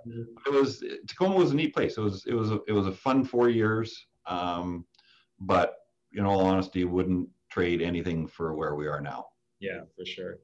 it 0.47 0.53
was 0.53 0.83
Tacoma 1.09 1.37
was 1.37 1.51
a 1.51 1.57
neat 1.57 1.75
place. 1.75 1.97
It 1.99 2.01
was 2.01 2.25
it 2.27 2.35
was 2.35 2.51
a, 2.51 2.61
it 2.69 2.73
was 2.73 2.87
a 2.87 2.93
fun 2.93 3.25
four 3.25 3.49
years, 3.49 4.07
um, 4.27 4.85
but 5.41 5.77
in 6.15 6.25
all 6.25 6.45
honesty, 6.45 6.85
wouldn't 6.85 7.29
trade 7.51 7.83
anything 7.83 8.27
for 8.27 8.55
where 8.55 8.75
we 8.75 8.87
are 8.87 9.01
now. 9.01 9.27
Yeah, 9.61 9.81
for 9.97 10.05
sure. 10.05 10.39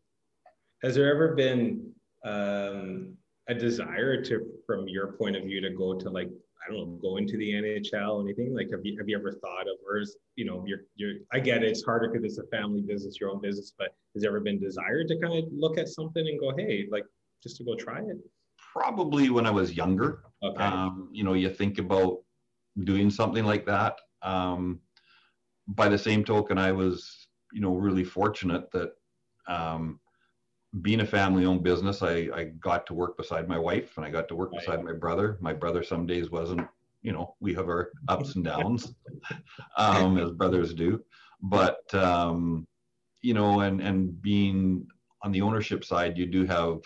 Has 0.82 0.94
there 0.94 1.12
ever 1.12 1.34
been 1.34 1.92
um, 2.24 3.14
a 3.48 3.54
desire 3.54 4.22
to, 4.24 4.46
from 4.66 4.88
your 4.88 5.12
point 5.12 5.36
of 5.36 5.44
view, 5.44 5.60
to 5.60 5.70
go 5.70 5.98
to 5.98 6.10
like 6.10 6.30
I 6.68 6.72
don't 6.72 6.88
know, 6.88 6.98
go 7.00 7.16
into 7.16 7.36
the 7.36 7.52
NHL 7.52 8.16
or 8.16 8.22
anything? 8.22 8.54
Like, 8.54 8.70
have 8.70 8.80
you 8.84 8.98
have 8.98 9.08
you 9.08 9.16
ever 9.16 9.32
thought 9.32 9.62
of, 9.62 9.78
or 9.88 9.98
is 9.98 10.16
you 10.36 10.44
know, 10.44 10.64
you're 10.66 10.80
you're 10.96 11.14
I 11.32 11.40
get 11.40 11.62
it, 11.62 11.70
it's 11.70 11.84
harder 11.84 12.08
because 12.08 12.24
it's 12.24 12.38
a 12.38 12.46
family 12.56 12.82
business, 12.82 13.18
your 13.20 13.30
own 13.30 13.40
business, 13.40 13.72
but 13.78 13.88
has 14.14 14.22
there 14.22 14.30
ever 14.30 14.40
been 14.40 14.60
desire 14.60 15.04
to 15.04 15.18
kind 15.20 15.38
of 15.38 15.50
look 15.52 15.78
at 15.78 15.88
something 15.88 16.26
and 16.26 16.38
go, 16.38 16.52
hey, 16.56 16.86
like 16.90 17.04
just 17.42 17.56
to 17.58 17.64
go 17.64 17.74
try 17.74 18.00
it? 18.00 18.18
probably 18.72 19.30
when 19.30 19.46
I 19.46 19.50
was 19.50 19.76
younger. 19.76 20.22
Okay. 20.42 20.62
Um, 20.62 21.08
you 21.12 21.24
know, 21.24 21.34
you 21.34 21.50
think 21.50 21.78
about 21.78 22.18
doing 22.84 23.10
something 23.10 23.44
like 23.44 23.66
that. 23.66 23.98
Um, 24.22 24.80
by 25.66 25.88
the 25.88 25.98
same 25.98 26.24
token, 26.24 26.58
I 26.58 26.72
was, 26.72 27.28
you 27.52 27.60
know, 27.60 27.74
really 27.74 28.04
fortunate 28.04 28.70
that 28.72 28.90
um, 29.46 30.00
being 30.82 31.00
a 31.00 31.06
family-owned 31.06 31.62
business, 31.62 32.02
I, 32.02 32.28
I 32.34 32.44
got 32.60 32.86
to 32.86 32.94
work 32.94 33.16
beside 33.16 33.48
my 33.48 33.58
wife 33.58 33.96
and 33.96 34.04
I 34.04 34.10
got 34.10 34.28
to 34.28 34.34
work 34.34 34.52
right. 34.52 34.60
beside 34.60 34.84
my 34.84 34.92
brother. 34.92 35.38
My 35.40 35.52
brother 35.52 35.82
some 35.82 36.06
days 36.06 36.30
wasn't, 36.30 36.66
you 37.02 37.12
know, 37.12 37.34
we 37.40 37.54
have 37.54 37.66
our 37.66 37.90
ups 38.08 38.34
and 38.34 38.44
downs, 38.44 38.94
um, 39.76 40.18
as 40.18 40.30
brothers 40.32 40.74
do. 40.74 41.02
But 41.42 41.92
um, 41.94 42.66
you 43.22 43.34
know, 43.34 43.60
and 43.60 43.80
and 43.80 44.20
being 44.20 44.86
on 45.22 45.32
the 45.32 45.42
ownership 45.42 45.84
side, 45.84 46.18
you 46.18 46.26
do 46.26 46.44
have 46.46 46.78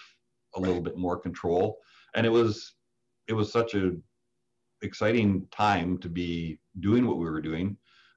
a 0.57 0.61
little 0.61 0.81
bit 0.81 0.96
more 0.96 1.18
control. 1.18 1.78
And 2.14 2.26
it 2.26 2.31
was 2.31 2.74
it 3.28 3.33
was 3.33 3.50
such 3.50 3.74
a 3.74 3.92
exciting 4.83 5.46
time 5.50 5.98
to 5.98 6.09
be 6.09 6.59
doing 6.81 7.07
what 7.07 7.18
we 7.18 7.31
were 7.31 7.40
doing. 7.40 7.76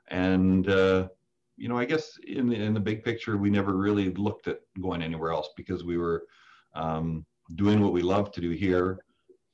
And 0.10 0.70
uh, 0.70 1.08
you 1.58 1.70
know, 1.70 1.78
I 1.78 1.86
guess 1.86 2.18
in 2.28 2.50
the, 2.50 2.56
in 2.56 2.74
the 2.74 2.80
big 2.80 3.04
picture, 3.04 3.38
we 3.38 3.50
never 3.50 3.76
really 3.76 4.12
looked 4.14 4.48
at 4.48 4.60
going 4.82 5.02
anywhere 5.02 5.32
else 5.32 5.50
because 5.56 5.84
we 5.84 5.98
were 5.98 6.24
um, 6.74 7.26
doing 7.56 7.82
what 7.82 7.94
we 7.94 8.02
love 8.02 8.32
to 8.34 8.42
do 8.42 8.52
here, 8.52 9.00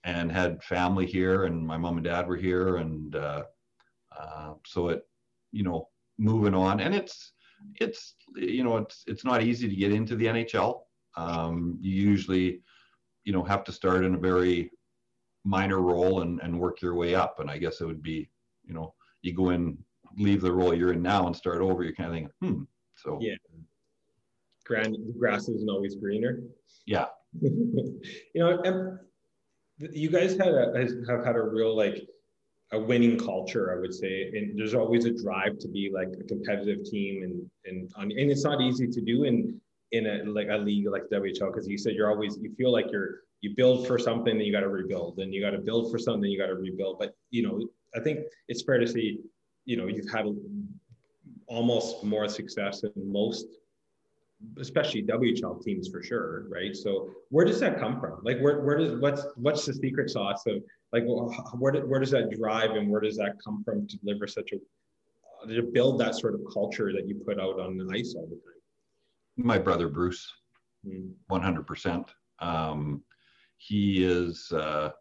and 0.04 0.32
had 0.32 0.64
family 0.64 1.06
here, 1.06 1.46
and 1.46 1.66
my 1.66 1.78
mom 1.78 1.98
and 1.98 2.06
dad 2.06 2.28
were 2.28 2.38
here, 2.38 2.78
and 2.78 3.16
uh, 3.16 3.44
uh, 4.18 4.54
so 4.66 4.90
it, 4.90 5.04
you 5.52 5.64
know, 5.64 5.88
moving 6.18 6.56
on, 6.56 6.80
and 6.80 6.96
it's 6.96 7.34
it's 7.80 8.16
you 8.36 8.64
know 8.64 8.78
it's 8.78 9.04
it's 9.06 9.24
not 9.24 9.44
easy 9.44 9.70
to 9.70 9.76
get 9.76 9.92
into 9.92 10.16
the 10.16 10.26
NHL. 10.26 10.82
Um, 11.16 11.78
you 11.82 11.94
usually 11.94 12.62
you 13.24 13.34
know 13.34 13.44
have 13.44 13.64
to 13.66 13.72
start 13.72 14.04
in 14.04 14.16
a 14.16 14.20
very 14.20 14.72
minor 15.44 15.82
role 15.82 16.22
and, 16.22 16.40
and 16.42 16.60
work 16.60 16.82
your 16.82 16.96
way 16.96 17.16
up 17.16 17.40
and 17.40 17.50
i 17.50 17.58
guess 17.58 17.82
it 17.82 17.86
would 17.86 18.02
be 18.02 18.30
you 18.64 18.74
know 18.74 18.94
you 19.22 19.34
go 19.34 19.50
in 19.50 19.78
leave 20.18 20.42
the 20.42 20.52
role 20.52 20.74
you're 20.74 20.94
in 20.94 21.02
now 21.02 21.28
and 21.28 21.36
start 21.36 21.62
over 21.62 21.84
you're 21.84 21.94
kind 21.94 22.10
of 22.10 22.16
thinking 22.16 22.32
hmm 22.42 22.64
so 22.96 23.18
yeah 23.22 23.36
Grand, 24.66 24.96
grass 25.18 25.50
isn't 25.50 25.70
always 25.70 25.96
greener 25.96 26.44
yeah 26.86 27.08
you 27.42 27.92
know 28.36 28.98
you 29.80 30.10
guys 30.10 30.38
had 30.38 30.50
a 30.50 30.88
have 31.08 31.26
had 31.26 31.36
a 31.36 31.42
real 31.42 31.76
like 31.76 32.08
a 32.74 32.80
winning 32.80 33.18
culture, 33.18 33.74
I 33.76 33.80
would 33.80 33.94
say. 33.94 34.32
And 34.36 34.58
there's 34.58 34.74
always 34.74 35.06
a 35.06 35.12
drive 35.12 35.60
to 35.60 35.68
be 35.68 35.92
like 35.94 36.10
a 36.20 36.24
competitive 36.24 36.84
team 36.86 37.24
and 37.24 37.50
and 37.66 37.92
and 38.12 38.32
it's 38.32 38.44
not 38.44 38.62
easy 38.62 38.88
to 38.88 39.02
do 39.02 39.24
in 39.24 39.60
in 39.92 40.08
a 40.08 40.24
like 40.24 40.48
a 40.50 40.58
league 40.58 40.88
like 40.88 41.04
WHL 41.12 41.52
because 41.52 41.68
you 41.68 41.78
said 41.78 41.94
you're 41.96 42.10
always 42.10 42.38
you 42.42 42.54
feel 42.58 42.72
like 42.72 42.92
you're 42.92 43.22
you 43.42 43.56
build 43.56 43.88
for 43.88 43.98
something 43.98 44.34
and 44.34 44.46
you 44.46 44.52
got 44.52 44.62
to 44.62 44.70
rebuild 44.70 45.20
and 45.20 45.34
you 45.34 45.42
got 45.42 45.52
to 45.52 45.58
build 45.58 45.92
for 45.92 45.98
something 45.98 46.30
you 46.30 46.38
got 46.38 46.48
to 46.48 46.56
rebuild 46.56 47.00
but 47.00 47.16
you 47.30 47.44
know 47.44 47.68
I 47.96 48.00
think 48.00 48.20
it's 48.48 48.62
fair 48.62 48.78
to 48.78 48.88
say 48.88 49.18
you 49.66 49.78
know 49.78 49.88
you've 49.88 50.10
had 50.10 50.26
almost 51.48 52.04
more 52.04 52.28
success 52.28 52.82
than 52.82 52.92
most 52.96 53.46
especially 54.60 55.04
WHL 55.04 55.64
teams 55.64 55.88
for 55.88 56.02
sure 56.02 56.48
right 56.50 56.76
so 56.76 57.10
where 57.30 57.46
does 57.46 57.60
that 57.60 57.80
come 57.80 58.00
from 58.00 58.20
like 58.24 58.40
where, 58.40 58.62
where 58.62 58.78
does 58.78 59.00
what's 59.00 59.26
what's 59.36 59.66
the 59.66 59.74
secret 59.74 60.10
sauce 60.10 60.44
of 60.48 60.64
like 60.92 61.04
where, 61.06 61.86
where 61.86 62.00
does 62.00 62.12
that 62.12 62.32
drive 62.32 62.72
and 62.72 62.90
where 62.90 63.02
does 63.02 63.18
that 63.18 63.34
come 63.44 63.64
from 63.64 63.88
to 63.88 63.98
deliver 63.98 64.28
such 64.28 64.52
a 64.54 65.48
to 65.48 65.64
build 65.64 66.00
that 66.00 66.16
sort 66.16 66.34
of 66.36 66.42
culture 66.52 66.92
that 66.94 67.08
you 67.08 67.16
put 67.16 67.40
out 67.40 67.60
on 67.60 67.78
the 67.78 67.88
ice 67.94 68.14
all 68.16 68.26
the 68.26 68.36
time 68.36 68.62
my 69.38 69.58
brother 69.58 69.88
Bruce, 69.88 70.32
hmm. 70.86 71.10
one 71.28 71.42
hundred 71.42 71.68
percent. 71.68 72.12
Um, 72.40 73.04
he 73.58 74.04
is, 74.04 74.52
uh, 74.52 74.92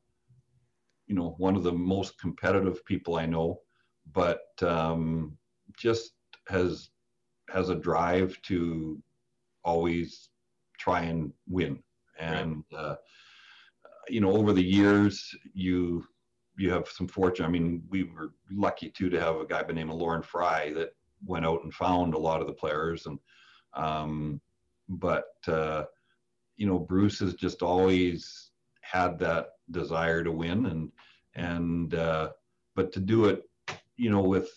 you 1.07 1.15
know, 1.15 1.35
one 1.39 1.57
of 1.57 1.63
the 1.63 1.73
most 1.73 2.19
competitive 2.19 2.85
people 2.85 3.17
I 3.17 3.27
know, 3.27 3.61
but 4.13 4.43
um, 4.63 5.37
just 5.77 6.13
has 6.49 6.91
has 7.51 7.69
a 7.69 7.75
drive 7.75 8.41
to 8.43 9.01
always 9.65 10.29
try 10.79 11.01
and 11.03 11.33
win. 11.49 11.83
And 12.19 12.65
right. 12.73 12.79
uh, 12.79 12.97
you 14.09 14.21
know, 14.21 14.33
over 14.33 14.53
the 14.53 14.65
years, 14.65 15.35
you 15.55 16.05
you 16.59 16.71
have 16.71 16.89
some 16.89 17.09
fortune. 17.09 17.45
I 17.47 17.49
mean, 17.49 17.83
we 17.89 18.05
were 18.05 18.33
lucky 18.51 18.91
too 18.91 19.09
to 19.11 19.21
have 19.21 19.37
a 19.37 19.47
guy 19.47 19.63
by 19.63 19.69
the 19.69 19.75
name 19.75 19.91
of 19.91 19.97
Lorne 19.97 20.23
Frey 20.23 20.73
that 20.75 20.95
went 21.25 21.47
out 21.47 21.63
and 21.65 21.73
found 21.73 22.15
a 22.15 22.19
lot 22.19 22.41
of 22.41 22.47
the 22.47 22.53
players 22.53 23.07
and 23.07 23.19
um, 23.75 24.41
but 24.89 25.33
uh, 25.47 25.85
you 26.57 26.67
know, 26.67 26.79
Bruce 26.79 27.21
has 27.21 27.35
just 27.35 27.63
always 27.63 28.51
had 28.83 29.19
that 29.21 29.51
desire 29.71 30.25
to 30.25 30.33
win, 30.33 30.67
and 30.67 30.93
and 31.35 31.95
uh, 31.95 32.31
but 32.75 32.93
to 32.93 33.01
do 33.01 33.27
it, 33.27 33.43
you 34.01 34.11
know, 34.11 34.23
with 34.23 34.51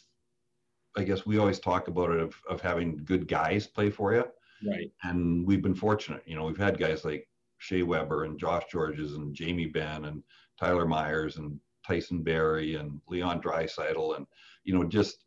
I 0.96 1.04
guess 1.04 1.26
we 1.26 1.38
always 1.38 1.60
talk 1.60 1.88
about 1.90 2.12
it 2.12 2.20
of 2.20 2.36
of 2.50 2.62
having 2.62 3.04
good 3.04 3.28
guys 3.28 3.68
play 3.68 3.90
for 3.90 4.14
you. 4.14 4.26
Right. 4.66 4.92
And 5.04 5.46
we've 5.46 5.62
been 5.62 5.76
fortunate. 5.76 6.24
You 6.26 6.36
know, 6.36 6.46
we've 6.46 6.58
had 6.58 6.80
guys 6.80 7.04
like 7.04 7.28
Shea 7.58 7.84
Weber 7.84 8.24
and 8.24 8.40
Josh 8.40 8.64
Gorges 8.72 9.16
and 9.16 9.36
Jamie 9.36 9.66
Benn 9.66 10.06
and 10.06 10.24
Tyler 10.58 10.86
Myers 10.86 11.36
and 11.38 11.60
Tyson 11.86 12.24
Barrie 12.24 12.76
and 12.76 13.02
Leon 13.10 13.42
Draisaitl 13.42 14.16
and 14.16 14.26
you 14.64 14.74
know 14.74 14.86
just 14.86 15.26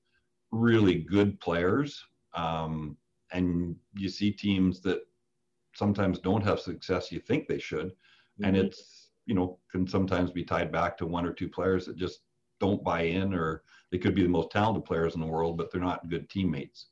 really 0.50 0.94
good 0.94 1.38
players. 1.40 2.02
Um, 2.35 2.96
and 3.33 3.76
you 3.94 4.09
see 4.09 4.31
teams 4.31 4.81
that 4.83 5.00
sometimes 5.74 6.20
don't 6.20 6.44
have 6.44 6.61
success 6.61 7.12
you 7.12 7.20
think 7.20 7.46
they 7.46 7.59
should 7.59 7.88
mm-hmm. 7.88 8.44
and 8.44 8.57
it's 8.57 9.11
you 9.26 9.35
know 9.35 9.59
can 9.70 9.87
sometimes 9.87 10.31
be 10.31 10.44
tied 10.44 10.70
back 10.72 10.96
to 10.96 11.07
one 11.07 11.26
or 11.26 11.33
two 11.33 11.48
players 11.48 11.85
that 11.85 11.96
just 11.96 12.20
don't 12.61 12.85
buy 12.85 13.03
in 13.03 13.35
or 13.35 13.62
they 13.90 13.99
could 13.99 14.14
be 14.14 14.23
the 14.23 14.29
most 14.29 14.51
talented 14.51 14.85
players 14.85 15.14
in 15.14 15.21
the 15.21 15.27
world 15.27 15.57
but 15.57 15.71
they're 15.71 15.81
not 15.81 16.09
good 16.09 16.29
teammates 16.29 16.87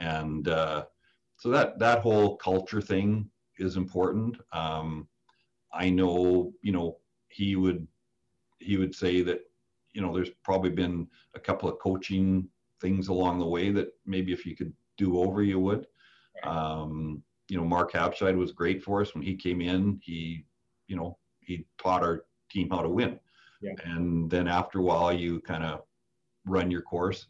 and 0.00 0.48
uh, 0.48 0.84
so 1.36 1.48
that 1.48 1.78
that 1.78 2.00
whole 2.00 2.36
culture 2.36 2.80
thing 2.80 3.28
is 3.58 3.76
important 3.76 4.36
um, 4.52 5.06
i 5.72 5.88
know 5.90 6.52
you 6.62 6.72
know 6.72 6.96
he 7.28 7.56
would 7.56 7.86
he 8.58 8.76
would 8.76 8.94
say 8.94 9.22
that 9.22 9.42
you 9.98 10.04
know, 10.04 10.14
there's 10.14 10.30
probably 10.44 10.70
been 10.70 11.08
a 11.34 11.40
couple 11.40 11.68
of 11.68 11.80
coaching 11.80 12.48
things 12.80 13.08
along 13.08 13.40
the 13.40 13.46
way 13.46 13.70
that 13.70 13.88
maybe 14.06 14.32
if 14.32 14.46
you 14.46 14.54
could 14.54 14.72
do 14.96 15.18
over, 15.18 15.42
you 15.42 15.58
would. 15.58 15.88
Um, 16.44 17.20
you 17.48 17.56
know, 17.56 17.64
Mark 17.64 17.92
Habscheid 17.92 18.36
was 18.36 18.52
great 18.52 18.80
for 18.80 19.00
us 19.00 19.12
when 19.14 19.24
he 19.24 19.34
came 19.34 19.60
in. 19.60 19.98
He, 20.00 20.44
you 20.86 20.94
know, 20.94 21.18
he 21.40 21.66
taught 21.78 22.02
our 22.02 22.26
team 22.48 22.70
how 22.70 22.82
to 22.82 22.88
win. 22.88 23.18
Yeah. 23.60 23.72
And 23.84 24.30
then 24.30 24.48
after 24.48 24.78
a 24.78 24.82
while, 24.82 25.12
you 25.12 25.40
kind 25.40 25.64
of 25.64 25.82
run 26.44 26.70
your 26.70 26.82
course. 26.82 27.26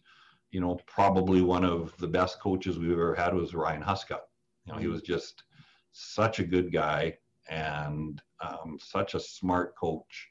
You 0.50 0.60
know, 0.60 0.78
probably 0.86 1.42
one 1.42 1.64
of 1.64 1.96
the 1.98 2.08
best 2.08 2.40
coaches 2.40 2.78
we've 2.78 2.92
ever 2.92 3.14
had 3.14 3.34
was 3.34 3.54
Ryan 3.54 3.82
Huska. 3.82 4.20
You 4.64 4.72
know, 4.72 4.78
he 4.78 4.86
was 4.86 5.02
just 5.02 5.44
such 5.92 6.38
a 6.38 6.44
good 6.44 6.72
guy 6.72 7.18
and 7.48 8.20
um, 8.40 8.78
such 8.80 9.14
a 9.14 9.20
smart 9.20 9.74
coach 9.76 10.28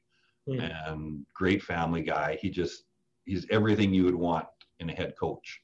Hmm. 0.47 0.61
and 0.61 1.25
great 1.33 1.61
family 1.61 2.01
guy. 2.01 2.37
He 2.41 2.49
just 2.49 2.85
he's 3.25 3.45
everything 3.49 3.93
you 3.93 4.05
would 4.05 4.15
want 4.15 4.47
in 4.79 4.89
a 4.89 4.93
head 4.95 5.13
coach. 5.19 5.61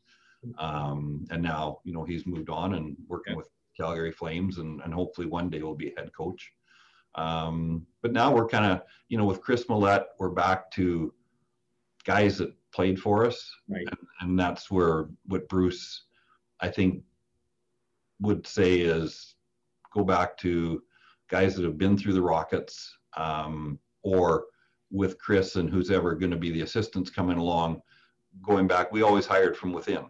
Um, 0.57 1.25
and 1.31 1.41
now 1.41 1.79
you 1.85 1.93
know 1.93 2.03
he's 2.03 2.25
moved 2.25 2.49
on 2.49 2.73
and 2.73 2.97
working 3.07 3.31
Yeah. 3.31 3.37
with 3.37 3.49
Calgary 3.77 4.11
Flames, 4.11 4.57
and, 4.57 4.81
and 4.81 4.93
hopefully 4.93 5.25
one 5.27 5.49
day 5.49 5.61
will 5.63 5.73
be 5.75 5.93
a 5.93 5.95
head 5.97 6.11
coach. 6.13 6.51
Um, 7.15 7.85
but 8.01 8.11
now 8.11 8.33
we're 8.33 8.47
kind 8.47 8.65
of 8.65 8.81
you 9.09 9.17
know 9.17 9.25
with 9.25 9.41
Kris 9.41 9.65
Mallette, 9.65 10.05
we're 10.19 10.29
back 10.29 10.71
to 10.71 11.13
guys 12.05 12.37
that 12.39 12.53
played 12.73 12.99
for 12.99 13.25
us, 13.25 13.49
Right. 13.69 13.85
and, 13.87 13.97
and 14.21 14.39
that's 14.39 14.69
where 14.71 15.09
what 15.25 15.47
Bruce, 15.47 16.05
I 16.59 16.69
think, 16.69 17.03
would 18.19 18.45
say 18.47 18.79
is 18.79 19.35
go 19.93 20.03
back 20.03 20.37
to 20.39 20.81
guys 21.29 21.55
that 21.55 21.63
have 21.65 21.77
been 21.77 21.97
through 21.97 22.13
the 22.13 22.21
Rockets, 22.21 22.97
um, 23.15 23.79
or 24.01 24.45
with 24.91 25.17
Chris 25.19 25.55
and 25.55 25.69
who's 25.69 25.91
ever 25.91 26.13
going 26.15 26.31
to 26.31 26.37
be 26.37 26.51
the 26.51 26.61
assistants 26.61 27.09
coming 27.09 27.37
along. 27.37 27.81
Going 28.41 28.67
back, 28.67 28.91
we 28.91 29.01
always 29.03 29.25
hired 29.25 29.55
from 29.55 29.71
within. 29.71 30.05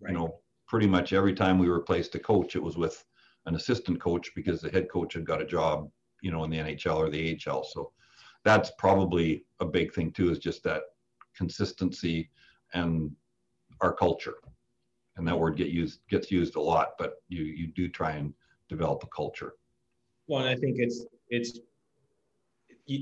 Right. 0.00 0.12
You 0.12 0.18
know, 0.18 0.40
pretty 0.66 0.86
much 0.86 1.12
every 1.12 1.34
time 1.34 1.58
we 1.58 1.68
replaced 1.68 2.14
a 2.14 2.18
coach, 2.18 2.56
it 2.56 2.62
was 2.62 2.76
with 2.76 3.04
an 3.46 3.54
assistant 3.54 4.00
coach 4.00 4.30
because 4.34 4.60
the 4.60 4.70
head 4.70 4.88
coach 4.90 5.14
had 5.14 5.24
got 5.24 5.40
a 5.40 5.46
job, 5.46 5.88
you 6.22 6.30
know, 6.30 6.44
in 6.44 6.50
the 6.50 6.58
NHL 6.58 6.96
or 6.96 7.10
the 7.10 7.38
AHL. 7.46 7.64
So 7.64 7.92
that's 8.44 8.70
probably 8.78 9.44
a 9.60 9.66
big 9.66 9.92
thing 9.92 10.12
too, 10.12 10.30
is 10.30 10.38
just 10.38 10.62
that 10.64 10.82
consistency 11.36 12.30
and 12.74 13.10
our 13.80 13.92
culture. 13.92 14.36
And 15.16 15.26
that 15.26 15.38
word 15.38 15.56
get 15.56 15.68
used 15.68 16.00
gets 16.08 16.30
used 16.30 16.56
a 16.56 16.60
lot, 16.60 16.90
but 16.98 17.14
you 17.28 17.42
you 17.42 17.66
do 17.68 17.88
try 17.88 18.12
and 18.12 18.32
develop 18.68 19.02
a 19.02 19.08
culture. 19.08 19.54
Well, 20.28 20.40
and 20.40 20.48
I 20.48 20.54
think 20.54 20.76
it's 20.78 21.04
it's 21.28 21.60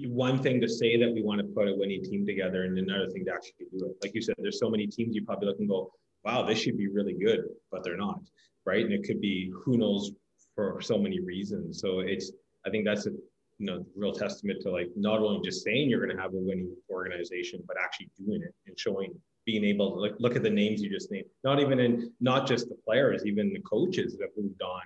one 0.06 0.42
thing 0.42 0.60
to 0.60 0.68
say 0.68 0.96
that 0.96 1.12
we 1.12 1.22
want 1.22 1.40
to 1.40 1.46
put 1.46 1.68
a 1.68 1.74
winning 1.74 2.02
team 2.02 2.26
together, 2.26 2.64
and 2.64 2.78
another 2.78 3.08
thing 3.10 3.24
to 3.26 3.32
actually 3.32 3.66
do 3.70 3.86
it. 3.86 3.96
Like 4.02 4.14
you 4.14 4.22
said, 4.22 4.34
there's 4.38 4.58
so 4.58 4.70
many 4.70 4.86
teams 4.86 5.14
you 5.14 5.24
probably 5.24 5.48
look 5.48 5.58
and 5.58 5.68
go, 5.68 5.92
"Wow, 6.24 6.44
this 6.44 6.58
should 6.58 6.78
be 6.78 6.88
really 6.88 7.14
good," 7.14 7.44
but 7.70 7.84
they're 7.84 7.96
not, 7.96 8.20
right? 8.64 8.84
And 8.84 8.94
it 8.94 9.04
could 9.04 9.20
be 9.20 9.52
who 9.64 9.76
knows 9.76 10.12
for 10.54 10.80
so 10.80 10.96
many 10.98 11.20
reasons. 11.20 11.80
So 11.80 12.00
it's 12.00 12.32
I 12.66 12.70
think 12.70 12.84
that's 12.84 13.06
a 13.06 13.10
you 13.58 13.66
know 13.66 13.86
real 13.96 14.12
testament 14.12 14.60
to 14.62 14.70
like 14.70 14.90
not 14.96 15.20
only 15.20 15.40
just 15.42 15.64
saying 15.64 15.88
you're 15.88 16.04
going 16.04 16.14
to 16.14 16.22
have 16.22 16.34
a 16.34 16.38
winning 16.38 16.74
organization, 16.90 17.62
but 17.66 17.76
actually 17.82 18.10
doing 18.18 18.42
it 18.42 18.54
and 18.66 18.78
showing 18.78 19.14
being 19.46 19.64
able 19.64 19.92
to 19.92 20.00
look, 20.00 20.16
look 20.18 20.36
at 20.36 20.42
the 20.42 20.50
names 20.50 20.82
you 20.82 20.90
just 20.90 21.10
named. 21.10 21.26
Not 21.44 21.60
even 21.60 21.78
in 21.78 22.12
not 22.20 22.46
just 22.46 22.68
the 22.68 22.74
players, 22.84 23.24
even 23.24 23.52
the 23.52 23.60
coaches 23.60 24.16
that 24.18 24.24
have 24.24 24.30
moved 24.36 24.60
on 24.60 24.82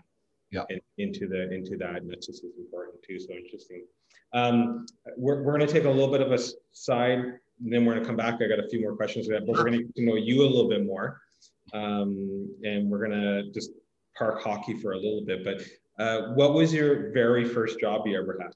in, 0.69 0.81
into 0.99 1.27
the 1.27 1.51
into 1.53 1.77
that 1.79 1.97
and 1.97 2.11
that's 2.11 2.27
just 2.27 2.45
as 2.45 2.51
important 2.59 3.03
too 3.03 3.19
so 3.19 3.33
interesting. 3.33 3.85
Um, 4.33 4.87
we're, 5.17 5.43
we're 5.43 5.57
going 5.57 5.67
to 5.67 5.73
take 5.73 5.85
a 5.85 5.91
little 5.91 6.13
bit 6.13 6.21
of 6.21 6.31
a 6.31 6.39
side 6.73 7.19
and 7.19 7.73
then 7.73 7.85
we're 7.85 7.95
going 7.95 8.05
to 8.05 8.07
come 8.07 8.17
back. 8.17 8.35
I 8.41 8.47
got 8.47 8.61
a 8.61 8.69
few 8.69 8.81
more 8.81 8.95
questions 8.95 9.27
for 9.27 9.33
that 9.33 9.47
but 9.47 9.57
we're 9.57 9.65
going 9.65 9.79
to 9.79 9.85
get 9.85 9.97
to 9.97 10.05
know 10.05 10.17
you 10.17 10.43
a 10.43 10.47
little 10.49 10.69
bit 10.69 10.85
more. 10.85 11.21
Um, 11.73 12.49
and 12.63 12.91
we're 12.91 13.07
going 13.07 13.19
to 13.21 13.51
just 13.53 13.71
park 14.17 14.43
hockey 14.43 14.75
for 14.75 14.93
a 14.93 14.97
little 14.97 15.25
bit 15.25 15.45
but 15.45 15.63
uh, 16.01 16.33
what 16.33 16.55
was 16.55 16.73
your 16.73 17.13
very 17.13 17.45
first 17.45 17.79
job 17.79 18.07
you 18.07 18.19
ever 18.19 18.39
had 18.41 18.53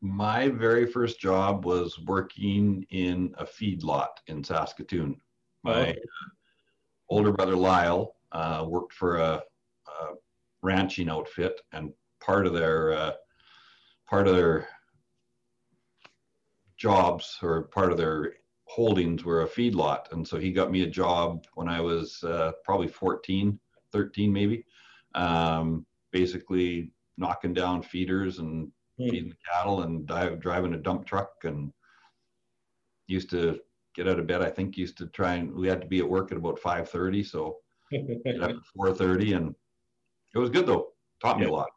My 0.00 0.48
very 0.48 0.86
first 0.86 1.20
job 1.20 1.64
was 1.64 1.98
working 2.06 2.86
in 2.90 3.34
a 3.36 3.44
feedlot 3.44 4.20
in 4.28 4.44
Saskatoon. 4.44 5.20
My 5.64 5.72
Oh, 5.72 5.82
okay. 5.82 5.98
older 7.08 7.32
brother 7.32 7.56
Lyle 7.56 8.14
uh, 8.32 8.64
worked 8.66 8.94
for 8.94 9.18
a, 9.18 9.42
a 9.86 10.06
ranching 10.62 11.10
outfit, 11.10 11.60
and 11.72 11.92
part 12.20 12.46
of 12.46 12.54
their 12.54 12.92
uh, 12.92 13.12
part 14.08 14.28
of 14.28 14.36
their 14.36 14.68
jobs 16.76 17.38
or 17.42 17.62
part 17.64 17.90
of 17.90 17.98
their 17.98 18.34
holdings 18.64 19.24
were 19.24 19.42
a 19.42 19.48
feedlot, 19.48 20.12
and 20.12 20.26
so 20.26 20.38
he 20.38 20.52
got 20.52 20.70
me 20.70 20.82
a 20.82 20.86
job 20.86 21.44
when 21.54 21.68
I 21.68 21.80
was 21.80 22.22
uh, 22.22 22.52
probably 22.64 22.88
14, 22.88 23.58
13 23.92 24.32
maybe, 24.32 24.64
um, 25.14 25.86
basically 26.12 26.92
knocking 27.16 27.52
down 27.54 27.82
feeders 27.82 28.38
and 28.38 28.70
Hmm. 28.98 29.08
feeding 29.08 29.28
the 29.30 29.36
cattle 29.50 29.82
and 29.82 30.06
dive, 30.06 30.40
driving 30.40 30.74
a 30.74 30.78
dump 30.78 31.06
truck 31.06 31.30
and 31.44 31.72
used 33.06 33.30
to 33.30 33.58
get 33.94 34.06
out 34.08 34.18
of 34.18 34.26
bed. 34.26 34.42
I 34.42 34.50
think 34.50 34.76
used 34.76 34.98
to 34.98 35.06
try 35.08 35.34
and 35.36 35.52
we 35.54 35.68
had 35.68 35.80
to 35.80 35.86
be 35.86 36.00
at 36.00 36.08
work 36.08 36.30
at 36.32 36.38
about 36.38 36.58
5:30, 36.60 37.24
so 37.24 37.58
get 37.90 38.42
up 38.42 38.50
at 38.50 38.56
4:30, 38.76 39.36
and 39.36 39.54
it 40.34 40.38
was 40.38 40.50
good 40.50 40.66
though. 40.66 40.92
Taught 41.22 41.38
me 41.40 41.46
a 41.46 41.50
lot. 41.50 41.70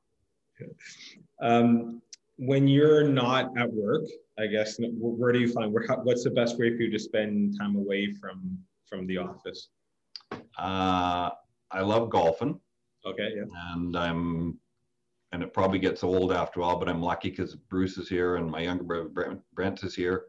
um, 1.42 2.02
when 2.38 2.68
you're 2.68 3.04
not 3.08 3.56
at 3.58 3.72
work 3.74 4.04
i 4.40 4.46
guess 4.48 4.78
where 4.80 5.32
do 5.32 5.40
you 5.40 5.48
find 5.52 5.72
where, 5.74 5.86
what's 6.04 6.24
the 6.24 6.30
best 6.32 6.58
way 6.58 6.70
for 6.76 6.82
you 6.84 6.90
to 6.92 6.98
spend 7.00 7.56
time 7.60 7.76
away 7.76 8.12
from 8.14 8.58
from 8.88 9.06
the 9.08 9.18
office 9.18 9.70
Uh, 10.58 11.30
I 11.72 11.82
love 11.82 12.10
golfing, 12.10 12.60
okay 13.06 13.30
yeah 13.36 13.44
and 13.74 13.96
I'm 13.96 14.60
and 15.34 15.42
it 15.42 15.52
probably 15.52 15.80
gets 15.80 16.04
old 16.04 16.32
after 16.32 16.62
all, 16.62 16.78
but 16.78 16.88
I'm 16.88 17.02
lucky 17.02 17.32
because 17.32 17.56
Bruce 17.56 17.98
is 17.98 18.08
here 18.08 18.36
and 18.36 18.50
my 18.50 18.62
younger 18.62 18.84
brother 18.84 19.10
Brent, 19.10 19.42
Brent 19.54 19.84
is 19.84 19.96
here. 19.96 20.26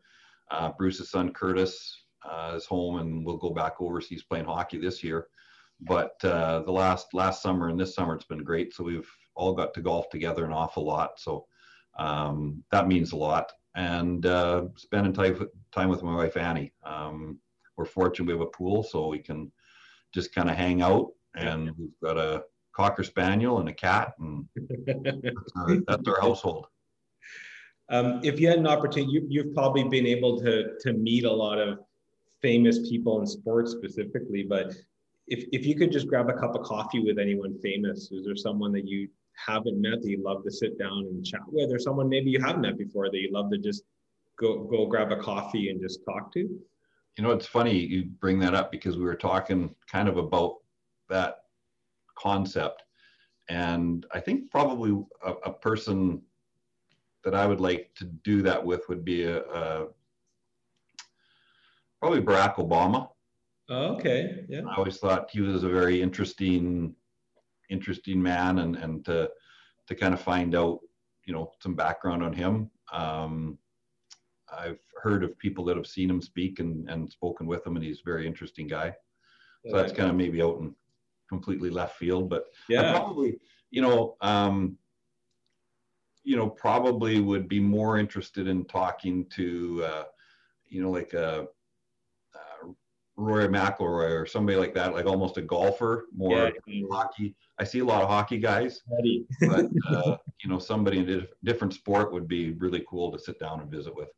Uh, 0.50 0.72
Bruce's 0.78 1.10
son 1.10 1.30
Curtis 1.30 2.04
uh, 2.24 2.54
is 2.56 2.64
home, 2.64 2.98
and 2.98 3.24
we'll 3.24 3.36
go 3.36 3.50
back 3.50 3.74
overseas 3.80 4.22
playing 4.22 4.46
hockey 4.46 4.78
this 4.78 5.04
year. 5.04 5.26
But 5.82 6.14
uh, 6.24 6.62
the 6.62 6.72
last 6.72 7.12
last 7.12 7.42
summer 7.42 7.68
and 7.68 7.78
this 7.78 7.94
summer 7.94 8.14
it's 8.14 8.24
been 8.24 8.42
great. 8.42 8.72
So 8.72 8.82
we've 8.82 9.10
all 9.34 9.52
got 9.52 9.74
to 9.74 9.82
golf 9.82 10.08
together 10.08 10.46
an 10.46 10.52
awful 10.52 10.86
lot. 10.86 11.20
So 11.20 11.44
um, 11.98 12.64
that 12.70 12.88
means 12.88 13.12
a 13.12 13.16
lot. 13.16 13.52
And 13.76 14.24
uh, 14.24 14.66
spending 14.76 15.12
time 15.12 15.48
time 15.70 15.90
with 15.90 16.02
my 16.02 16.16
wife 16.16 16.38
Annie. 16.38 16.72
Um, 16.82 17.38
we're 17.76 17.84
fortunate 17.84 18.26
we 18.26 18.32
have 18.32 18.40
a 18.40 18.46
pool, 18.46 18.82
so 18.82 19.08
we 19.08 19.18
can 19.18 19.52
just 20.14 20.34
kind 20.34 20.48
of 20.48 20.56
hang 20.56 20.80
out. 20.80 21.08
And 21.36 21.72
we've 21.76 22.00
got 22.02 22.16
a 22.16 22.44
cocker 22.74 23.04
spaniel 23.04 23.60
and 23.60 23.68
a 23.68 23.72
cat, 23.72 24.14
and 24.18 24.46
that's 24.56 25.52
our, 25.56 25.76
that's 25.86 26.08
our 26.08 26.20
household. 26.20 26.66
Um, 27.90 28.20
if 28.22 28.40
you 28.40 28.48
had 28.48 28.58
an 28.58 28.66
opportunity, 28.66 29.12
you, 29.12 29.26
you've 29.28 29.54
probably 29.54 29.84
been 29.84 30.06
able 30.06 30.40
to 30.40 30.76
to 30.80 30.92
meet 30.92 31.24
a 31.24 31.32
lot 31.32 31.58
of 31.58 31.78
famous 32.42 32.78
people 32.88 33.20
in 33.20 33.26
sports 33.26 33.72
specifically. 33.72 34.42
But 34.42 34.74
if 35.28 35.44
if 35.52 35.64
you 35.66 35.74
could 35.74 35.92
just 35.92 36.08
grab 36.08 36.28
a 36.28 36.34
cup 36.34 36.54
of 36.54 36.62
coffee 36.62 37.00
with 37.00 37.18
anyone 37.18 37.58
famous, 37.58 38.10
is 38.10 38.24
there 38.24 38.36
someone 38.36 38.72
that 38.72 38.86
you 38.86 39.08
haven't 39.36 39.80
met 39.80 40.00
that 40.02 40.08
you'd 40.08 40.20
love 40.20 40.44
to 40.44 40.50
sit 40.50 40.78
down 40.78 41.06
and 41.10 41.24
chat 41.24 41.40
with, 41.46 41.70
or 41.72 41.78
someone 41.78 42.08
maybe 42.08 42.30
you 42.30 42.40
haven't 42.40 42.62
met 42.62 42.78
before 42.78 43.10
that 43.10 43.18
you'd 43.18 43.32
love 43.32 43.50
to 43.50 43.58
just 43.58 43.84
go 44.36 44.64
go 44.64 44.86
grab 44.86 45.12
a 45.12 45.16
coffee 45.16 45.70
and 45.70 45.80
just 45.80 46.04
talk 46.04 46.32
to? 46.32 46.40
You 46.40 47.22
know, 47.22 47.30
it's 47.30 47.46
funny 47.46 47.78
you 47.78 48.04
bring 48.04 48.40
that 48.40 48.54
up 48.54 48.72
because 48.72 48.96
we 48.96 49.04
were 49.04 49.14
talking 49.14 49.74
kind 49.86 50.08
of 50.08 50.16
about 50.16 50.56
that 51.08 51.43
concept, 52.16 52.82
and 53.48 54.06
I 54.12 54.20
think 54.20 54.50
probably 54.50 54.90
a, 55.24 55.32
a 55.32 55.52
person 55.52 56.22
that 57.24 57.34
I 57.34 57.46
would 57.46 57.60
like 57.60 57.90
to 57.96 58.04
do 58.04 58.42
that 58.42 58.64
with 58.64 58.88
would 58.88 59.04
be 59.04 59.24
a, 59.24 59.40
a 59.40 59.86
probably 62.00 62.20
Barack 62.20 62.56
Obama. 62.56 63.08
Oh, 63.70 63.94
okay, 63.94 64.44
yeah. 64.48 64.60
I 64.68 64.76
always 64.76 64.98
thought 64.98 65.30
he 65.30 65.40
was 65.40 65.64
a 65.64 65.68
very 65.68 66.02
interesting, 66.02 66.94
interesting 67.70 68.22
man, 68.22 68.58
and 68.58 68.76
and 68.76 69.04
to 69.06 69.30
to 69.86 69.94
kind 69.94 70.14
of 70.14 70.20
find 70.20 70.54
out, 70.54 70.80
you 71.24 71.32
know, 71.32 71.52
some 71.60 71.74
background 71.74 72.22
on 72.22 72.32
him. 72.32 72.70
Um, 72.92 73.58
I've 74.56 74.80
heard 75.02 75.24
of 75.24 75.38
people 75.38 75.64
that 75.64 75.76
have 75.76 75.86
seen 75.86 76.10
him 76.10 76.20
speak 76.20 76.60
and 76.60 76.88
and 76.90 77.10
spoken 77.10 77.46
with 77.46 77.66
him, 77.66 77.76
and 77.76 77.84
he's 77.84 78.00
a 78.00 78.10
very 78.10 78.26
interesting 78.26 78.66
guy. 78.68 78.94
So 79.66 79.76
that's 79.76 79.94
kind 79.94 80.10
of 80.10 80.16
maybe 80.16 80.42
out 80.42 80.58
in 80.60 80.74
completely 81.28 81.70
left 81.70 81.96
field, 81.96 82.28
but 82.28 82.44
I 82.70 82.72
yeah. 82.72 82.90
probably, 82.92 83.38
you 83.70 83.82
know, 83.82 84.16
um, 84.20 84.78
you 86.22 86.36
know, 86.36 86.48
probably 86.48 87.20
would 87.20 87.48
be 87.48 87.60
more 87.60 87.98
interested 87.98 88.48
in 88.48 88.64
talking 88.64 89.26
to, 89.26 89.84
uh, 89.84 90.04
you 90.68 90.82
know, 90.82 90.90
like 90.90 91.12
a, 91.12 91.46
uh, 92.34 92.68
Rory 93.16 93.46
McIlroy 93.46 94.20
or 94.20 94.26
somebody 94.26 94.58
like 94.58 94.74
that, 94.74 94.92
like 94.92 95.06
almost 95.06 95.36
a 95.36 95.42
golfer, 95.42 96.06
more 96.16 96.52
Yeah. 96.66 96.86
hockey. 96.90 97.34
I 97.58 97.64
see 97.64 97.78
a 97.78 97.84
lot 97.84 98.02
of 98.02 98.08
hockey 98.08 98.38
guys, 98.38 98.82
but 99.40 99.66
uh, 99.88 100.16
you 100.42 100.50
know, 100.50 100.58
somebody 100.58 100.98
in 100.98 101.10
a 101.10 101.26
different 101.44 101.74
sport 101.74 102.12
would 102.12 102.26
be 102.26 102.52
really 102.52 102.84
cool 102.88 103.12
to 103.12 103.18
sit 103.18 103.38
down 103.38 103.60
and 103.60 103.70
visit 103.70 103.94
with. 103.94 104.08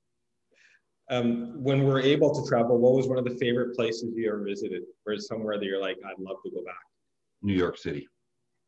Um, 1.08 1.62
when 1.62 1.84
we're 1.84 2.00
able 2.00 2.34
to 2.34 2.48
travel, 2.48 2.78
what 2.78 2.94
was 2.94 3.06
one 3.06 3.18
of 3.18 3.24
the 3.24 3.36
favorite 3.36 3.76
places 3.76 4.14
you 4.16 4.28
ever 4.28 4.42
visited? 4.42 4.82
Or 5.06 5.16
somewhere 5.18 5.58
that 5.58 5.64
you're 5.64 5.80
like, 5.80 5.98
I'd 6.04 6.18
love 6.18 6.38
to 6.44 6.50
go 6.50 6.64
back? 6.64 6.74
New 7.46 7.54
York 7.54 7.78
City. 7.78 8.08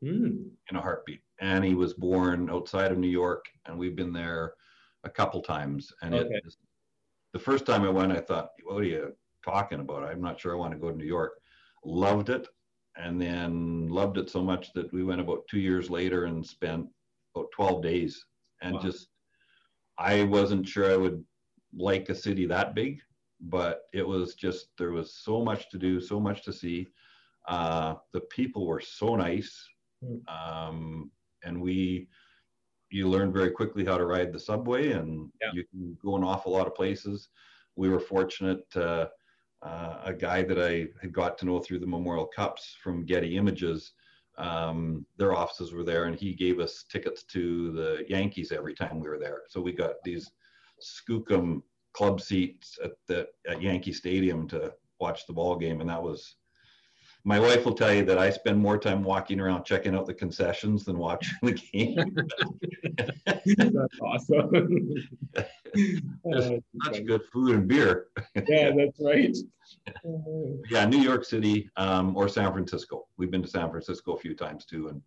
Mm. 0.02 0.50
In 0.70 0.76
a 0.76 0.80
heartbeat. 0.80 1.20
Annie 1.40 1.74
was 1.74 1.94
born 1.94 2.48
outside 2.50 2.92
of 2.92 2.98
New 2.98 3.08
York, 3.08 3.44
and 3.66 3.76
we've 3.76 3.96
been 3.96 4.12
there 4.12 4.54
a 5.02 5.10
couple 5.10 5.42
times. 5.42 5.92
And 6.02 6.14
okay. 6.14 6.34
it, 6.34 6.54
the 7.32 7.38
first 7.38 7.66
time 7.66 7.82
I 7.82 7.88
went, 7.88 8.12
I 8.12 8.20
thought, 8.20 8.50
what 8.64 8.78
are 8.78 8.84
you 8.84 9.12
talking 9.44 9.80
about? 9.80 10.04
I'm 10.04 10.22
not 10.22 10.38
sure 10.38 10.52
I 10.52 10.58
want 10.58 10.72
to 10.72 10.78
go 10.78 10.90
to 10.90 10.96
New 10.96 11.04
York. 11.04 11.32
Loved 11.84 12.30
it, 12.30 12.46
and 12.96 13.20
then 13.20 13.88
loved 13.88 14.18
it 14.18 14.30
so 14.30 14.42
much 14.42 14.72
that 14.74 14.92
we 14.92 15.02
went 15.02 15.20
about 15.20 15.46
two 15.50 15.58
years 15.58 15.90
later 15.90 16.26
and 16.26 16.46
spent 16.46 16.86
about 17.34 17.50
12 17.52 17.82
days. 17.82 18.24
And 18.62 18.74
wow. 18.74 18.80
just, 18.80 19.08
I 19.98 20.22
wasn't 20.22 20.68
sure 20.68 20.92
I 20.92 20.96
would 20.96 21.24
like 21.76 22.08
a 22.08 22.14
city 22.14 22.46
that 22.46 22.76
big, 22.76 23.00
but 23.40 23.82
it 23.92 24.06
was 24.06 24.34
just, 24.34 24.68
there 24.78 24.92
was 24.92 25.14
so 25.14 25.44
much 25.44 25.70
to 25.70 25.78
do, 25.78 26.00
so 26.00 26.20
much 26.20 26.44
to 26.44 26.52
see. 26.52 26.86
Uh, 27.48 27.94
the 28.12 28.20
people 28.20 28.66
were 28.66 28.80
so 28.80 29.16
nice. 29.16 29.66
Hmm. 30.04 30.18
Um, 30.28 31.10
and 31.44 31.60
we, 31.60 32.08
you 32.90 33.08
learn 33.08 33.32
very 33.32 33.50
quickly 33.50 33.84
how 33.84 33.98
to 33.98 34.06
ride 34.06 34.32
the 34.32 34.40
subway 34.40 34.92
and 34.92 35.30
yeah. 35.40 35.50
you 35.52 35.64
can 35.70 35.96
go 36.02 36.16
an 36.16 36.24
awful 36.24 36.52
lot 36.52 36.66
of 36.66 36.74
places. 36.74 37.28
We 37.76 37.88
were 37.88 38.00
fortunate, 38.00 38.64
uh, 38.76 39.06
uh, 39.62 40.00
a 40.04 40.12
guy 40.12 40.42
that 40.42 40.60
I 40.60 40.86
had 41.00 41.12
got 41.12 41.36
to 41.38 41.46
know 41.46 41.58
through 41.58 41.80
the 41.80 41.86
Memorial 41.86 42.26
Cups 42.26 42.76
from 42.82 43.04
Getty 43.06 43.36
Images, 43.36 43.92
um, 44.36 45.04
their 45.16 45.34
offices 45.34 45.72
were 45.72 45.82
there 45.82 46.04
and 46.04 46.14
he 46.14 46.32
gave 46.32 46.60
us 46.60 46.84
tickets 46.90 47.24
to 47.24 47.72
the 47.72 48.04
Yankees 48.08 48.52
every 48.52 48.74
time 48.74 49.00
we 49.00 49.08
were 49.08 49.18
there. 49.18 49.42
So 49.48 49.60
we 49.60 49.72
got 49.72 49.94
these 50.04 50.30
skookum 50.80 51.62
club 51.92 52.20
seats 52.20 52.78
at 52.84 52.92
the 53.08 53.26
at 53.48 53.60
Yankee 53.60 53.92
Stadium 53.92 54.46
to 54.48 54.72
watch 55.00 55.26
the 55.26 55.32
ball 55.32 55.56
game, 55.56 55.80
and 55.80 55.90
that 55.90 56.02
was. 56.02 56.36
My 57.24 57.38
wife 57.38 57.64
will 57.64 57.74
tell 57.74 57.92
you 57.92 58.04
that 58.04 58.18
I 58.18 58.30
spend 58.30 58.58
more 58.58 58.78
time 58.78 59.02
walking 59.02 59.40
around 59.40 59.64
checking 59.64 59.94
out 59.94 60.06
the 60.06 60.14
concessions 60.14 60.84
than 60.84 60.96
watching 60.98 61.36
the 61.42 61.52
game. 61.52 62.16
that's 63.56 64.00
awesome. 64.00 64.94
Just 66.32 66.52
such 66.84 67.04
good 67.04 67.24
food 67.24 67.56
and 67.56 67.68
beer. 67.68 68.06
yeah, 68.46 68.70
that's 68.76 69.00
right. 69.00 69.36
yeah, 70.70 70.86
New 70.86 71.00
York 71.00 71.24
City 71.24 71.68
um, 71.76 72.16
or 72.16 72.28
San 72.28 72.52
Francisco. 72.52 73.06
We've 73.16 73.30
been 73.30 73.42
to 73.42 73.48
San 73.48 73.70
Francisco 73.70 74.12
a 74.12 74.18
few 74.18 74.34
times 74.34 74.64
too, 74.64 74.88
and 74.88 75.02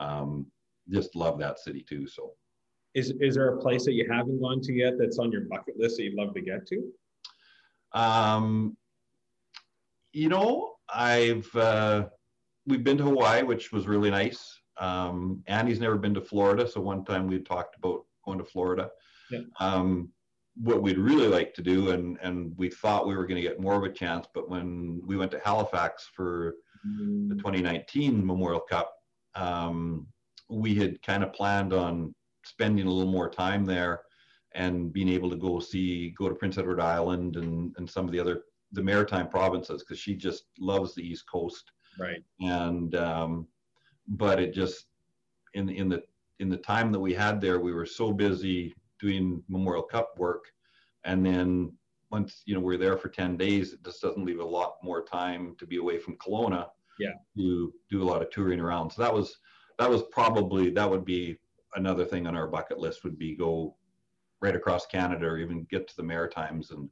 um, 0.00 0.46
just 0.88 1.14
love 1.14 1.38
that 1.38 1.58
city 1.58 1.84
too. 1.88 2.06
So 2.06 2.32
is 2.94 3.12
is 3.20 3.36
there 3.36 3.54
a 3.54 3.60
place 3.60 3.84
that 3.84 3.92
you 3.92 4.08
haven't 4.10 4.40
gone 4.40 4.60
to 4.62 4.72
yet 4.72 4.94
that's 4.98 5.18
on 5.18 5.30
your 5.30 5.42
bucket 5.42 5.78
list 5.78 5.98
that 5.98 6.04
you'd 6.04 6.14
love 6.14 6.34
to 6.34 6.40
get 6.40 6.66
to? 6.68 6.92
Um, 7.92 8.76
you 10.12 10.28
know, 10.28 10.74
I've 10.94 11.54
uh, 11.54 12.06
we've 12.66 12.84
been 12.84 12.98
to 12.98 13.04
Hawaii, 13.04 13.42
which 13.42 13.72
was 13.72 13.86
really 13.86 14.10
nice. 14.10 14.60
Um, 14.78 15.42
Andy's 15.46 15.80
never 15.80 15.96
been 15.96 16.14
to 16.14 16.20
Florida, 16.20 16.68
so 16.68 16.80
one 16.80 17.04
time 17.04 17.26
we 17.26 17.38
talked 17.38 17.76
about 17.76 18.04
going 18.24 18.38
to 18.38 18.44
Florida. 18.44 18.90
Yeah. 19.30 19.40
Um, 19.58 20.10
what 20.56 20.82
we'd 20.82 20.98
really 20.98 21.28
like 21.28 21.54
to 21.54 21.62
do, 21.62 21.90
and 21.90 22.18
and 22.22 22.52
we 22.56 22.68
thought 22.68 23.06
we 23.06 23.16
were 23.16 23.26
going 23.26 23.40
to 23.40 23.48
get 23.48 23.60
more 23.60 23.74
of 23.74 23.84
a 23.84 23.92
chance, 23.92 24.26
but 24.34 24.48
when 24.48 25.00
we 25.04 25.16
went 25.16 25.30
to 25.32 25.40
Halifax 25.44 26.08
for 26.14 26.54
mm. 26.86 27.28
the 27.28 27.36
2019 27.36 28.24
Memorial 28.26 28.60
Cup, 28.60 28.94
um, 29.34 30.06
we 30.48 30.74
had 30.74 31.00
kind 31.02 31.22
of 31.22 31.32
planned 31.32 31.72
on 31.72 32.14
spending 32.44 32.86
a 32.86 32.90
little 32.90 33.12
more 33.12 33.30
time 33.30 33.64
there 33.64 34.02
and 34.54 34.92
being 34.92 35.08
able 35.08 35.30
to 35.30 35.36
go 35.36 35.60
see 35.60 36.10
go 36.18 36.28
to 36.28 36.34
Prince 36.34 36.58
Edward 36.58 36.80
Island 36.80 37.36
and 37.36 37.72
and 37.76 37.88
some 37.88 38.06
of 38.06 38.12
the 38.12 38.20
other 38.20 38.42
the 38.72 38.82
maritime 38.82 39.28
provinces 39.28 39.82
because 39.82 39.98
she 39.98 40.14
just 40.14 40.44
loves 40.58 40.94
the 40.94 41.02
East 41.02 41.24
Coast. 41.30 41.72
Right. 41.98 42.22
And 42.40 42.94
um, 42.94 43.46
but 44.08 44.40
it 44.40 44.54
just 44.54 44.86
in 45.54 45.68
in 45.68 45.88
the 45.88 46.02
in 46.38 46.48
the 46.48 46.56
time 46.56 46.92
that 46.92 47.00
we 47.00 47.12
had 47.12 47.40
there, 47.40 47.60
we 47.60 47.72
were 47.72 47.86
so 47.86 48.12
busy 48.12 48.74
doing 48.98 49.42
Memorial 49.48 49.82
Cup 49.82 50.14
work, 50.18 50.44
and 51.04 51.24
then 51.24 51.72
once 52.10 52.42
you 52.44 52.54
know 52.54 52.60
we're 52.60 52.76
there 52.76 52.96
for 52.96 53.08
10 53.08 53.36
days 53.36 53.72
it 53.72 53.84
just 53.84 54.02
doesn't 54.02 54.24
leave 54.24 54.40
a 54.40 54.44
lot 54.44 54.76
more 54.82 55.04
time 55.04 55.54
to 55.58 55.66
be 55.66 55.76
away 55.76 55.98
from 55.98 56.16
Kelowna 56.16 56.66
yeah 56.98 57.12
to 57.36 57.72
do 57.88 58.02
a 58.02 58.04
lot 58.04 58.22
of 58.22 58.30
touring 58.30 58.60
around 58.60 58.90
so 58.90 59.02
that 59.02 59.14
was 59.14 59.38
that 59.78 59.88
was 59.88 60.02
probably 60.10 60.70
that 60.70 60.90
would 60.90 61.04
be 61.04 61.38
another 61.76 62.04
thing 62.04 62.26
on 62.26 62.36
our 62.36 62.48
bucket 62.48 62.78
list 62.78 63.04
would 63.04 63.18
be 63.18 63.36
go 63.36 63.76
right 64.40 64.56
across 64.56 64.86
Canada 64.86 65.26
or 65.26 65.38
even 65.38 65.66
get 65.70 65.86
to 65.88 65.96
the 65.96 66.02
Maritimes 66.02 66.70
and 66.70 66.88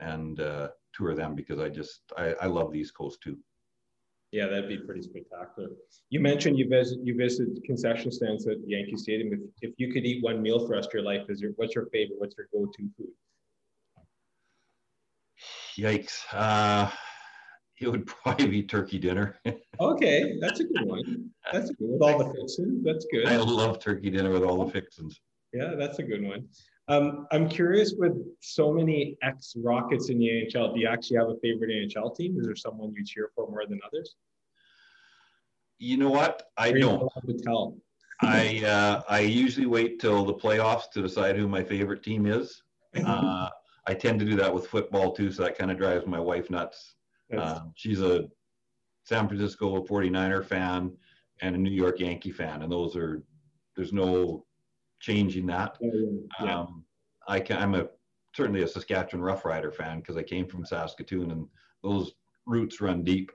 and 0.00 0.40
uh, 0.40 0.68
tour 0.96 1.14
them 1.14 1.34
because 1.34 1.58
I 1.58 1.68
just 1.68 2.00
I, 2.16 2.34
I 2.40 2.46
love 2.46 2.72
the 2.72 2.78
East 2.78 2.94
Coast 2.94 3.20
too. 3.22 3.38
Yeah, 4.32 4.46
that'd 4.46 4.68
be 4.68 4.78
pretty 4.78 5.02
spectacular. 5.02 5.70
You 6.10 6.20
mentioned 6.20 6.58
you 6.58 6.68
visit 6.68 6.98
you 7.02 7.16
visited 7.16 7.62
concession 7.64 8.10
stands 8.10 8.46
at 8.46 8.56
Yankee 8.66 8.96
Stadium. 8.96 9.32
If, 9.32 9.70
if 9.70 9.74
you 9.78 9.92
could 9.92 10.04
eat 10.04 10.22
one 10.22 10.42
meal 10.42 10.58
for 10.60 10.68
the 10.68 10.74
rest 10.74 10.88
of 10.88 10.94
your 10.94 11.02
life, 11.02 11.22
is 11.28 11.40
your 11.40 11.52
what's 11.56 11.74
your 11.74 11.86
favorite? 11.86 12.18
What's 12.18 12.34
your 12.36 12.48
go-to 12.52 12.88
food? 12.96 13.06
Yikes! 15.78 16.22
Uh, 16.32 16.90
it 17.80 17.88
would 17.88 18.06
probably 18.22 18.48
be 18.48 18.62
turkey 18.62 18.98
dinner. 18.98 19.38
okay, 19.80 20.38
that's 20.40 20.60
a 20.60 20.64
good 20.64 20.86
one. 20.86 21.30
That's 21.52 21.70
good 21.70 21.88
with 21.90 22.02
all 22.02 22.18
the 22.18 22.32
fixins. 22.34 22.84
That's 22.84 23.06
good. 23.12 23.28
I 23.28 23.36
love 23.36 23.78
turkey 23.78 24.10
dinner 24.10 24.32
with 24.32 24.42
all 24.42 24.64
the 24.64 24.72
fixins. 24.72 25.20
Yeah, 25.52 25.74
that's 25.78 25.98
a 25.98 26.02
good 26.02 26.24
one. 26.24 26.48
Um, 26.88 27.26
I'm 27.32 27.48
curious 27.48 27.94
with 27.98 28.12
so 28.40 28.72
many 28.72 29.16
ex 29.22 29.54
Rockets 29.56 30.08
in 30.08 30.18
the 30.18 30.28
NHL, 30.28 30.74
do 30.74 30.80
you 30.80 30.86
actually 30.86 31.16
have 31.16 31.28
a 31.28 31.36
favorite 31.42 31.70
NHL 31.70 32.14
team? 32.16 32.38
Is 32.38 32.46
there 32.46 32.54
someone 32.54 32.92
you 32.96 33.04
cheer 33.04 33.30
for 33.34 33.48
more 33.48 33.66
than 33.68 33.80
others? 33.84 34.14
You 35.78 35.96
know 35.96 36.10
what? 36.10 36.50
I 36.56 36.72
don't. 36.72 37.10
To 37.26 37.38
tell. 37.42 37.76
I 38.22 38.62
uh, 38.64 39.02
I 39.08 39.20
usually 39.20 39.66
wait 39.66 40.00
till 40.00 40.24
the 40.24 40.34
playoffs 40.34 40.90
to 40.92 41.02
decide 41.02 41.36
who 41.36 41.48
my 41.48 41.62
favorite 41.62 42.02
team 42.02 42.26
is. 42.26 42.62
Uh, 43.04 43.50
I 43.86 43.92
tend 43.92 44.18
to 44.20 44.24
do 44.24 44.36
that 44.36 44.52
with 44.52 44.68
football 44.68 45.12
too, 45.12 45.30
so 45.30 45.42
that 45.42 45.58
kind 45.58 45.70
of 45.70 45.76
drives 45.76 46.06
my 46.06 46.18
wife 46.18 46.48
nuts. 46.48 46.94
Um, 47.36 47.72
she's 47.74 48.00
a 48.00 48.24
San 49.04 49.28
Francisco 49.28 49.84
49er 49.84 50.42
fan 50.42 50.96
and 51.42 51.54
a 51.54 51.58
New 51.58 51.70
York 51.70 52.00
Yankee 52.00 52.32
fan, 52.32 52.62
and 52.62 52.72
those 52.72 52.96
are 52.96 53.22
there's 53.76 53.92
no 53.92 54.46
changing 55.00 55.46
that. 55.46 55.76
Yeah. 55.80 56.60
Um, 56.60 56.84
I 57.28 57.40
can, 57.40 57.58
I'm 57.58 57.74
a 57.74 57.88
certainly 58.34 58.62
a 58.62 58.68
Saskatchewan 58.68 59.24
Roughrider 59.24 59.74
fan 59.74 60.00
because 60.00 60.16
I 60.16 60.22
came 60.22 60.46
from 60.46 60.64
Saskatoon, 60.64 61.30
and 61.30 61.46
those 61.82 62.12
roots 62.46 62.80
run 62.80 63.02
deep. 63.02 63.32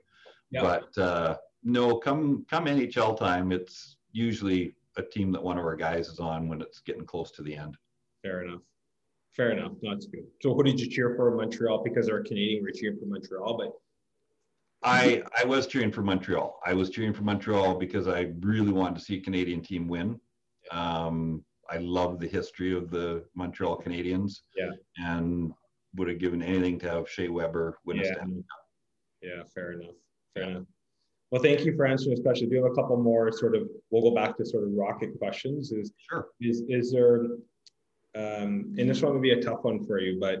Yeah. 0.50 0.62
But 0.62 1.02
uh, 1.02 1.36
no, 1.62 1.96
come 1.98 2.46
come 2.48 2.66
NHL 2.66 3.18
time, 3.18 3.52
it's 3.52 3.96
usually 4.12 4.74
a 4.96 5.02
team 5.02 5.32
that 5.32 5.42
one 5.42 5.58
of 5.58 5.64
our 5.64 5.76
guys 5.76 6.08
is 6.08 6.20
on 6.20 6.48
when 6.48 6.60
it's 6.60 6.80
getting 6.80 7.06
close 7.06 7.30
to 7.32 7.42
the 7.42 7.56
end. 7.56 7.76
Fair 8.22 8.42
enough. 8.42 8.60
Fair 9.34 9.52
enough. 9.52 9.72
That's 9.82 10.06
good. 10.06 10.24
So, 10.42 10.54
who 10.54 10.62
did 10.62 10.78
you 10.78 10.88
cheer 10.88 11.14
for 11.16 11.30
in 11.30 11.36
Montreal? 11.38 11.82
Because 11.82 12.06
they're 12.06 12.22
Canadian, 12.22 12.62
we're 12.62 12.72
cheering 12.72 12.98
for 12.98 13.06
Montreal, 13.06 13.56
but 13.56 13.72
I 14.82 15.22
I 15.40 15.46
was 15.46 15.66
cheering 15.66 15.90
for 15.90 16.02
Montreal. 16.02 16.60
I 16.66 16.74
was 16.74 16.90
cheering 16.90 17.14
for 17.14 17.22
Montreal 17.22 17.76
because 17.76 18.08
I 18.08 18.32
really 18.40 18.72
wanted 18.72 18.98
to 18.98 19.04
see 19.04 19.16
a 19.16 19.20
Canadian 19.20 19.62
team 19.62 19.88
win. 19.88 20.20
Um, 20.70 21.44
I 21.72 21.78
love 21.78 22.20
the 22.20 22.28
history 22.28 22.76
of 22.76 22.90
the 22.90 23.24
Montreal 23.34 23.80
Canadiens. 23.80 24.40
Yeah. 24.56 24.70
And 24.98 25.52
would 25.96 26.08
have 26.08 26.18
given 26.18 26.42
anything 26.42 26.78
to 26.80 26.90
have 26.90 27.08
Shea 27.08 27.28
Weber 27.28 27.78
win 27.84 27.98
yeah. 27.98 28.02
a 28.02 28.06
Stanley 28.14 28.36
Cup. 28.36 28.66
Yeah, 29.22 29.42
fair 29.54 29.72
enough. 29.72 29.94
Fair 30.34 30.44
enough. 30.44 30.64
Well, 31.30 31.42
thank 31.42 31.64
you 31.64 31.74
for 31.76 31.86
answering 31.86 32.14
this 32.14 32.22
question. 32.22 32.48
Do 32.48 32.56
you 32.56 32.62
have 32.62 32.72
a 32.72 32.74
couple 32.74 32.96
more 32.96 33.32
sort 33.32 33.56
of? 33.56 33.68
We'll 33.90 34.02
go 34.02 34.14
back 34.14 34.36
to 34.36 34.44
sort 34.44 34.64
of 34.64 34.70
rocket 34.74 35.18
questions. 35.18 35.72
Is 35.72 35.92
sure. 36.10 36.28
Is 36.40 36.62
is 36.68 36.92
there? 36.92 37.26
Um, 38.14 38.74
and 38.76 38.90
this 38.90 39.00
one 39.00 39.14
would 39.14 39.22
be 39.22 39.30
a 39.30 39.40
tough 39.40 39.64
one 39.64 39.86
for 39.86 39.98
you, 39.98 40.20
but 40.20 40.40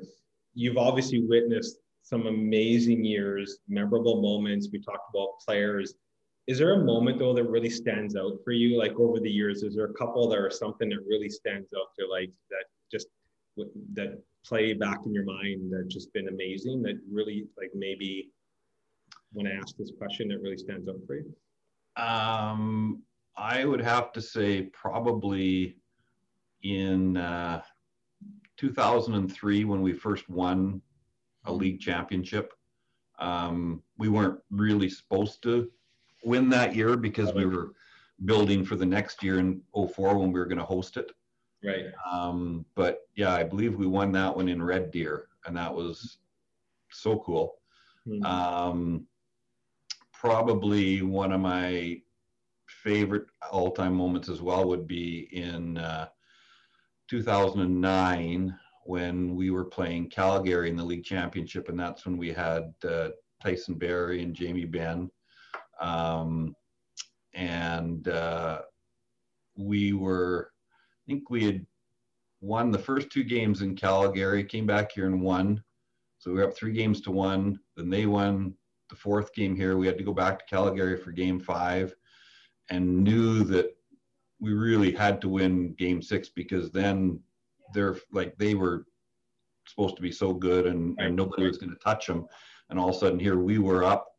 you've 0.52 0.76
obviously 0.76 1.22
witnessed 1.22 1.78
some 2.02 2.26
amazing 2.26 3.04
years, 3.04 3.58
memorable 3.68 4.20
moments. 4.20 4.68
We 4.70 4.80
talked 4.80 5.08
about 5.14 5.38
players. 5.46 5.94
Is 6.48 6.58
there 6.58 6.74
a 6.74 6.84
moment 6.84 7.18
though 7.18 7.34
that 7.34 7.44
really 7.44 7.70
stands 7.70 8.16
out 8.16 8.38
for 8.44 8.52
you? 8.52 8.78
Like 8.78 8.98
over 8.98 9.20
the 9.20 9.30
years, 9.30 9.62
is 9.62 9.76
there 9.76 9.86
a 9.86 9.94
couple 9.94 10.28
that 10.28 10.38
are 10.38 10.50
something 10.50 10.88
that 10.88 11.04
really 11.06 11.28
stands 11.28 11.68
out 11.76 11.88
to 11.98 12.06
like 12.06 12.30
that 12.50 12.64
just 12.90 13.06
that 13.94 14.20
play 14.44 14.72
back 14.72 15.00
in 15.06 15.14
your 15.14 15.24
mind 15.24 15.70
that 15.72 15.88
just 15.88 16.12
been 16.12 16.28
amazing 16.28 16.82
that 16.82 16.98
really 17.10 17.46
like 17.56 17.70
maybe 17.74 18.30
when 19.32 19.46
I 19.46 19.52
ask 19.52 19.76
this 19.76 19.92
question 19.96 20.28
that 20.28 20.40
really 20.40 20.58
stands 20.58 20.88
out 20.88 20.96
for 21.06 21.16
you? 21.16 21.34
Um, 22.02 23.02
I 23.36 23.64
would 23.64 23.80
have 23.80 24.12
to 24.12 24.22
say 24.22 24.62
probably 24.62 25.76
in 26.62 27.16
uh, 27.16 27.62
2003 28.58 29.64
when 29.64 29.82
we 29.82 29.92
first 29.92 30.28
won 30.28 30.80
a 31.44 31.50
mm-hmm. 31.50 31.58
league 31.58 31.80
championship. 31.80 32.52
Um, 33.18 33.82
we 33.98 34.08
weren't 34.08 34.40
really 34.50 34.88
supposed 34.88 35.42
to 35.44 35.70
win 36.24 36.48
that 36.50 36.74
year 36.74 36.96
because 36.96 37.32
we 37.34 37.46
were 37.46 37.72
building 38.24 38.64
for 38.64 38.76
the 38.76 38.86
next 38.86 39.22
year 39.22 39.38
in 39.38 39.60
04 39.74 40.18
when 40.18 40.32
we 40.32 40.38
were 40.38 40.46
going 40.46 40.58
to 40.58 40.64
host 40.64 40.96
it. 40.96 41.10
Right. 41.64 41.86
Um, 42.10 42.64
but 42.74 43.00
yeah, 43.14 43.32
I 43.32 43.44
believe 43.44 43.76
we 43.76 43.86
won 43.86 44.12
that 44.12 44.36
one 44.36 44.48
in 44.48 44.62
Red 44.62 44.90
Deer. 44.90 45.28
and 45.46 45.56
that 45.56 45.74
was 45.74 46.18
so 46.90 47.18
cool. 47.18 47.54
Mm. 48.06 48.24
Um, 48.24 49.06
probably 50.12 51.02
one 51.02 51.32
of 51.32 51.40
my 51.40 52.00
favorite 52.66 53.26
all-time 53.50 53.94
moments 53.94 54.28
as 54.28 54.40
well 54.40 54.68
would 54.68 54.86
be 54.86 55.28
in 55.32 55.78
uh, 55.78 56.08
2009 57.08 58.56
when 58.84 59.36
we 59.36 59.50
were 59.50 59.64
playing 59.64 60.10
Calgary 60.10 60.68
in 60.68 60.76
the 60.76 60.84
league 60.84 61.04
championship, 61.04 61.68
and 61.68 61.78
that's 61.78 62.04
when 62.04 62.16
we 62.16 62.32
had 62.32 62.72
uh, 62.88 63.08
Tyson 63.42 63.74
Barrie 63.74 64.22
and 64.22 64.34
Jamie 64.34 64.64
Benn, 64.64 65.10
um, 65.82 66.54
and 67.34 68.08
uh, 68.08 68.62
we 69.56 69.92
were, 69.92 70.50
I 71.04 71.10
think 71.10 71.28
we 71.28 71.44
had 71.44 71.66
won 72.40 72.70
the 72.70 72.78
first 72.78 73.10
two 73.10 73.24
games 73.24 73.62
in 73.62 73.74
Calgary, 73.74 74.44
came 74.44 74.66
back 74.66 74.92
here 74.92 75.06
and 75.06 75.20
won. 75.20 75.62
So 76.18 76.30
we 76.30 76.38
were 76.38 76.44
up 76.44 76.56
three 76.56 76.72
games 76.72 77.00
to 77.02 77.10
one. 77.10 77.58
Then 77.76 77.90
they 77.90 78.06
won 78.06 78.54
the 78.90 78.96
fourth 78.96 79.34
game 79.34 79.56
here. 79.56 79.76
We 79.76 79.86
had 79.86 79.98
to 79.98 80.04
go 80.04 80.14
back 80.14 80.38
to 80.38 80.44
Calgary 80.54 80.96
for 80.96 81.10
game 81.10 81.40
five 81.40 81.94
and 82.70 83.02
knew 83.02 83.42
that 83.44 83.76
we 84.40 84.52
really 84.52 84.92
had 84.92 85.20
to 85.22 85.28
win 85.28 85.74
game 85.74 86.00
six 86.00 86.28
because 86.28 86.70
then 86.70 87.18
they're 87.74 87.96
like 88.12 88.36
they 88.38 88.54
were 88.54 88.86
supposed 89.66 89.96
to 89.96 90.02
be 90.02 90.12
so 90.12 90.32
good 90.32 90.66
and, 90.66 90.96
and 91.00 91.16
nobody 91.16 91.46
was 91.46 91.58
going 91.58 91.70
to 91.70 91.76
touch 91.76 92.06
them. 92.06 92.26
And 92.70 92.78
all 92.78 92.90
of 92.90 92.96
a 92.96 92.98
sudden 92.98 93.18
here 93.18 93.38
we 93.38 93.58
were 93.58 93.82
up 93.84 94.11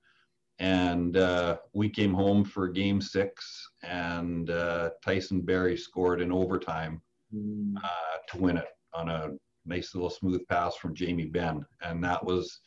and 0.59 1.17
uh, 1.17 1.57
we 1.73 1.89
came 1.89 2.13
home 2.13 2.43
for 2.43 2.67
game 2.67 3.01
six 3.01 3.67
and 3.83 4.49
uh, 4.49 4.91
Tyson 5.03 5.41
Barrie 5.41 5.77
scored 5.77 6.21
in 6.21 6.31
overtime 6.31 7.01
Mm. 7.33 7.73
uh, 7.83 8.17
to 8.29 8.37
win 8.37 8.57
it 8.57 8.67
on 8.93 9.09
a 9.09 9.31
nice 9.65 9.95
little 9.95 10.09
smooth 10.11 10.47
pass 10.49 10.75
from 10.75 10.93
Jamie 10.93 11.25
Benn, 11.25 11.65
And 11.81 12.03
that 12.03 12.23
was 12.23 12.59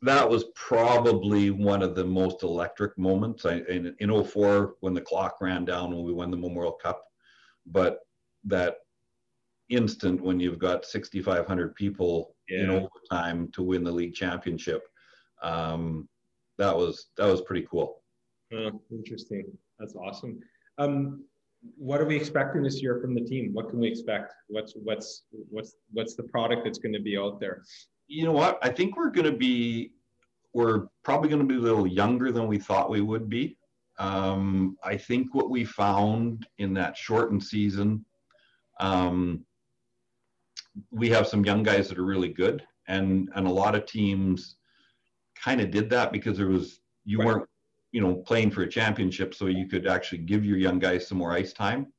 that 0.00 0.28
was 0.28 0.44
probably 0.54 1.50
one 1.50 1.82
of 1.82 1.94
the 1.94 2.04
most 2.04 2.42
electric 2.42 2.96
moments 2.96 3.44
I, 3.44 3.56
in, 3.68 3.94
in 4.00 4.24
04 4.24 4.76
when 4.80 4.94
the 4.94 5.00
clock 5.00 5.36
ran 5.40 5.64
down 5.64 5.94
when 5.94 6.02
we 6.04 6.12
won 6.14 6.30
the 6.30 6.36
Memorial 6.36 6.72
Cup. 6.72 7.04
But 7.66 8.00
that 8.44 8.76
instant 9.68 10.20
when 10.20 10.40
you've 10.40 10.58
got 10.58 10.84
6,500 10.84 11.74
people 11.74 12.36
in 12.48 12.70
overtime 12.70 13.50
to 13.52 13.62
win 13.62 13.84
the 13.84 13.92
league 13.92 14.14
championship, 14.14 14.82
um, 15.42 16.08
that 16.58 16.76
was 16.76 17.06
that 17.16 17.26
was 17.26 17.40
pretty 17.42 17.66
cool. 17.70 18.00
Oh, 18.52 18.80
interesting. 18.90 19.46
That's 19.78 19.94
awesome. 19.96 20.40
Um, 20.78 21.24
what 21.76 22.00
are 22.00 22.04
we 22.04 22.16
expecting 22.16 22.62
this 22.62 22.82
year 22.82 23.00
from 23.00 23.14
the 23.14 23.22
team? 23.22 23.52
What 23.52 23.70
can 23.70 23.78
we 23.78 23.88
expect? 23.88 24.34
What's 24.48 24.74
what's 24.82 25.24
what's 25.50 25.76
what's 25.92 26.14
the 26.14 26.24
product 26.24 26.64
that's 26.64 26.78
going 26.78 26.92
to 26.92 27.00
be 27.00 27.16
out 27.16 27.40
there? 27.40 27.62
You 28.06 28.24
know 28.24 28.32
what? 28.32 28.58
I 28.62 28.68
think 28.68 28.96
we're 28.96 29.10
going 29.10 29.30
to 29.30 29.36
be, 29.36 29.92
we're 30.52 30.88
probably 31.02 31.30
going 31.30 31.40
to 31.40 31.48
be 31.48 31.58
a 31.58 31.62
little 31.62 31.86
younger 31.86 32.30
than 32.30 32.46
we 32.46 32.58
thought 32.58 32.90
we 32.90 33.00
would 33.00 33.30
be. 33.30 33.56
Um, 33.98 34.76
I 34.84 34.96
think 34.96 35.34
what 35.34 35.48
we 35.48 35.64
found 35.64 36.46
in 36.58 36.74
that 36.74 36.96
shortened 36.96 37.42
season, 37.42 38.04
um, 38.78 39.44
we 40.90 41.08
have 41.10 41.26
some 41.26 41.44
young 41.44 41.62
guys 41.62 41.88
that 41.88 41.98
are 41.98 42.04
really 42.04 42.28
good, 42.28 42.66
and 42.88 43.30
and 43.34 43.46
a 43.46 43.50
lot 43.50 43.74
of 43.74 43.86
teams 43.86 44.56
kind 45.44 45.60
of 45.60 45.70
did 45.70 45.90
that 45.90 46.12
because 46.12 46.36
there 46.38 46.48
was 46.48 46.80
you 47.04 47.18
Right. 47.18 47.26
weren't, 47.26 47.48
you 47.92 48.00
know, 48.00 48.14
playing 48.16 48.50
for 48.50 48.62
a 48.62 48.68
championship, 48.68 49.34
so 49.34 49.46
you 49.46 49.66
could 49.68 49.86
actually 49.86 50.18
give 50.18 50.44
your 50.44 50.56
young 50.56 50.78
guys 50.78 51.06
some 51.06 51.18
more 51.18 51.32
ice 51.32 51.52
time. 51.52 51.92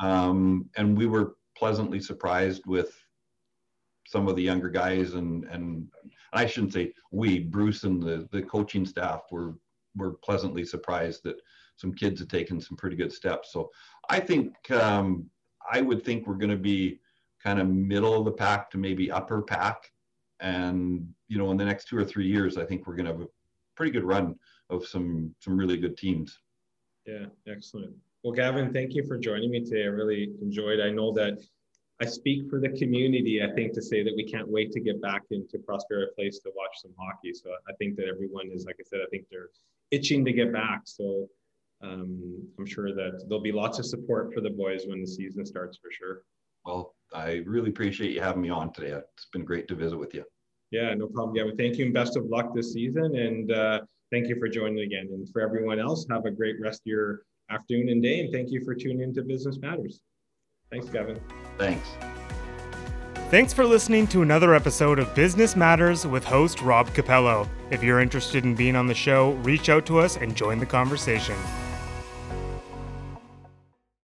Um, 0.00 0.70
and 0.76 0.96
we 0.96 1.06
were 1.06 1.36
pleasantly 1.56 2.00
surprised 2.00 2.62
with 2.66 2.90
some 4.06 4.28
of 4.28 4.36
the 4.36 4.42
younger 4.42 4.68
guys 4.68 5.14
and 5.14 5.44
and 5.44 5.88
I 6.32 6.46
shouldn't 6.46 6.74
say 6.74 6.92
we 7.10 7.40
Bruce 7.40 7.82
and 7.84 8.00
the 8.02 8.28
the 8.30 8.42
coaching 8.42 8.86
staff 8.86 9.22
were 9.32 9.54
were 9.96 10.12
pleasantly 10.22 10.64
surprised 10.64 11.22
that 11.24 11.40
some 11.76 11.92
kids 11.92 12.20
had 12.20 12.30
taken 12.30 12.60
some 12.60 12.76
pretty 12.76 12.96
good 12.96 13.12
steps. 13.12 13.52
So 13.52 13.70
I 14.08 14.20
think 14.20 14.54
um, 14.70 15.28
I 15.72 15.80
would 15.80 16.04
think 16.04 16.26
we're 16.26 16.34
going 16.44 16.50
to 16.50 16.56
be 16.74 17.00
kind 17.42 17.58
of 17.60 17.68
middle 17.68 18.14
of 18.18 18.24
the 18.24 18.32
pack 18.32 18.70
to 18.70 18.78
maybe 18.78 19.10
upper 19.10 19.42
pack, 19.42 19.90
and 20.40 21.06
you 21.28 21.38
know 21.38 21.50
in 21.50 21.56
the 21.56 21.64
next 21.64 21.88
two 21.88 21.96
or 21.96 22.04
three 22.04 22.26
years 22.26 22.56
I 22.56 22.64
think 22.64 22.86
we're 22.86 22.96
going 22.96 23.06
to 23.06 23.12
have 23.12 23.22
a 23.22 23.28
pretty 23.74 23.92
good 23.92 24.04
run 24.04 24.34
of 24.70 24.86
some 24.86 25.34
some 25.40 25.56
really 25.56 25.76
good 25.76 25.96
teams. 25.96 26.38
Yeah, 27.06 27.26
excellent. 27.46 27.94
Well, 28.24 28.32
Gavin, 28.32 28.72
thank 28.72 28.94
you 28.94 29.06
for 29.06 29.16
joining 29.16 29.50
me 29.50 29.64
today. 29.64 29.84
I 29.84 29.86
really 29.86 30.32
enjoyed. 30.42 30.80
I 30.80 30.90
know 30.90 31.12
that 31.12 31.38
I 32.00 32.06
speak 32.06 32.50
for 32.50 32.60
the 32.60 32.70
community. 32.70 33.42
I 33.42 33.52
think 33.54 33.72
to 33.74 33.82
say 33.82 34.02
that 34.02 34.12
we 34.14 34.24
can't 34.24 34.48
wait 34.48 34.72
to 34.72 34.80
get 34.80 35.00
back 35.00 35.22
into 35.30 35.58
Prospera 35.58 36.06
Place 36.14 36.40
to 36.40 36.50
watch 36.56 36.82
some 36.82 36.92
hockey. 36.98 37.32
So 37.32 37.50
I 37.68 37.72
think 37.78 37.96
that 37.96 38.06
everyone 38.06 38.50
is, 38.52 38.66
like 38.66 38.76
I 38.80 38.84
said, 38.84 39.00
I 39.00 39.08
think 39.10 39.26
they're 39.30 39.50
itching 39.92 40.24
to 40.24 40.32
get 40.32 40.52
back. 40.52 40.82
So 40.84 41.28
um, 41.82 42.42
I'm 42.58 42.66
sure 42.66 42.92
that 42.94 43.24
there'll 43.28 43.42
be 43.42 43.52
lots 43.52 43.78
of 43.78 43.86
support 43.86 44.34
for 44.34 44.40
the 44.40 44.50
boys 44.50 44.82
when 44.86 45.00
the 45.00 45.06
season 45.06 45.46
starts 45.46 45.78
for 45.78 45.90
sure. 45.90 46.22
Well, 46.66 46.94
I 47.14 47.42
really 47.46 47.70
appreciate 47.70 48.12
you 48.12 48.20
having 48.20 48.42
me 48.42 48.50
on 48.50 48.72
today. 48.72 48.90
It's 48.90 49.28
been 49.32 49.44
great 49.44 49.68
to 49.68 49.74
visit 49.74 49.96
with 49.96 50.12
you. 50.12 50.24
Yeah, 50.72 50.92
no 50.94 51.06
problem, 51.06 51.34
Gavin. 51.34 51.56
Thank 51.56 51.78
you 51.78 51.84
and 51.84 51.94
best 51.94 52.16
of 52.16 52.26
luck 52.26 52.52
this 52.54 52.72
season. 52.72 53.16
And 53.16 53.52
uh, 53.52 53.80
thank 54.10 54.28
you 54.28 54.36
for 54.38 54.48
joining 54.48 54.80
again. 54.80 55.08
And 55.12 55.28
for 55.30 55.40
everyone 55.40 55.78
else, 55.78 56.06
have 56.10 56.24
a 56.24 56.30
great 56.30 56.56
rest 56.60 56.80
of 56.80 56.86
your 56.86 57.22
afternoon 57.50 57.88
and 57.90 58.02
day. 58.02 58.20
And 58.20 58.32
thank 58.32 58.50
you 58.50 58.64
for 58.64 58.74
tuning 58.74 59.00
into 59.00 59.22
Business 59.22 59.58
Matters. 59.58 60.00
Thanks, 60.70 60.88
Gavin. 60.88 61.20
Thanks. 61.56 61.88
Thanks 63.30 63.52
for 63.52 63.64
listening 63.64 64.06
to 64.08 64.22
another 64.22 64.54
episode 64.54 64.98
of 64.98 65.14
Business 65.14 65.56
Matters 65.56 66.06
with 66.06 66.24
host 66.24 66.62
Rob 66.62 66.88
Capello. 66.88 67.48
If 67.70 67.82
you're 67.82 68.00
interested 68.00 68.44
in 68.44 68.54
being 68.54 68.76
on 68.76 68.86
the 68.86 68.94
show, 68.94 69.32
reach 69.42 69.68
out 69.68 69.86
to 69.86 70.00
us 70.00 70.16
and 70.16 70.36
join 70.36 70.58
the 70.58 70.66
conversation. 70.66 71.36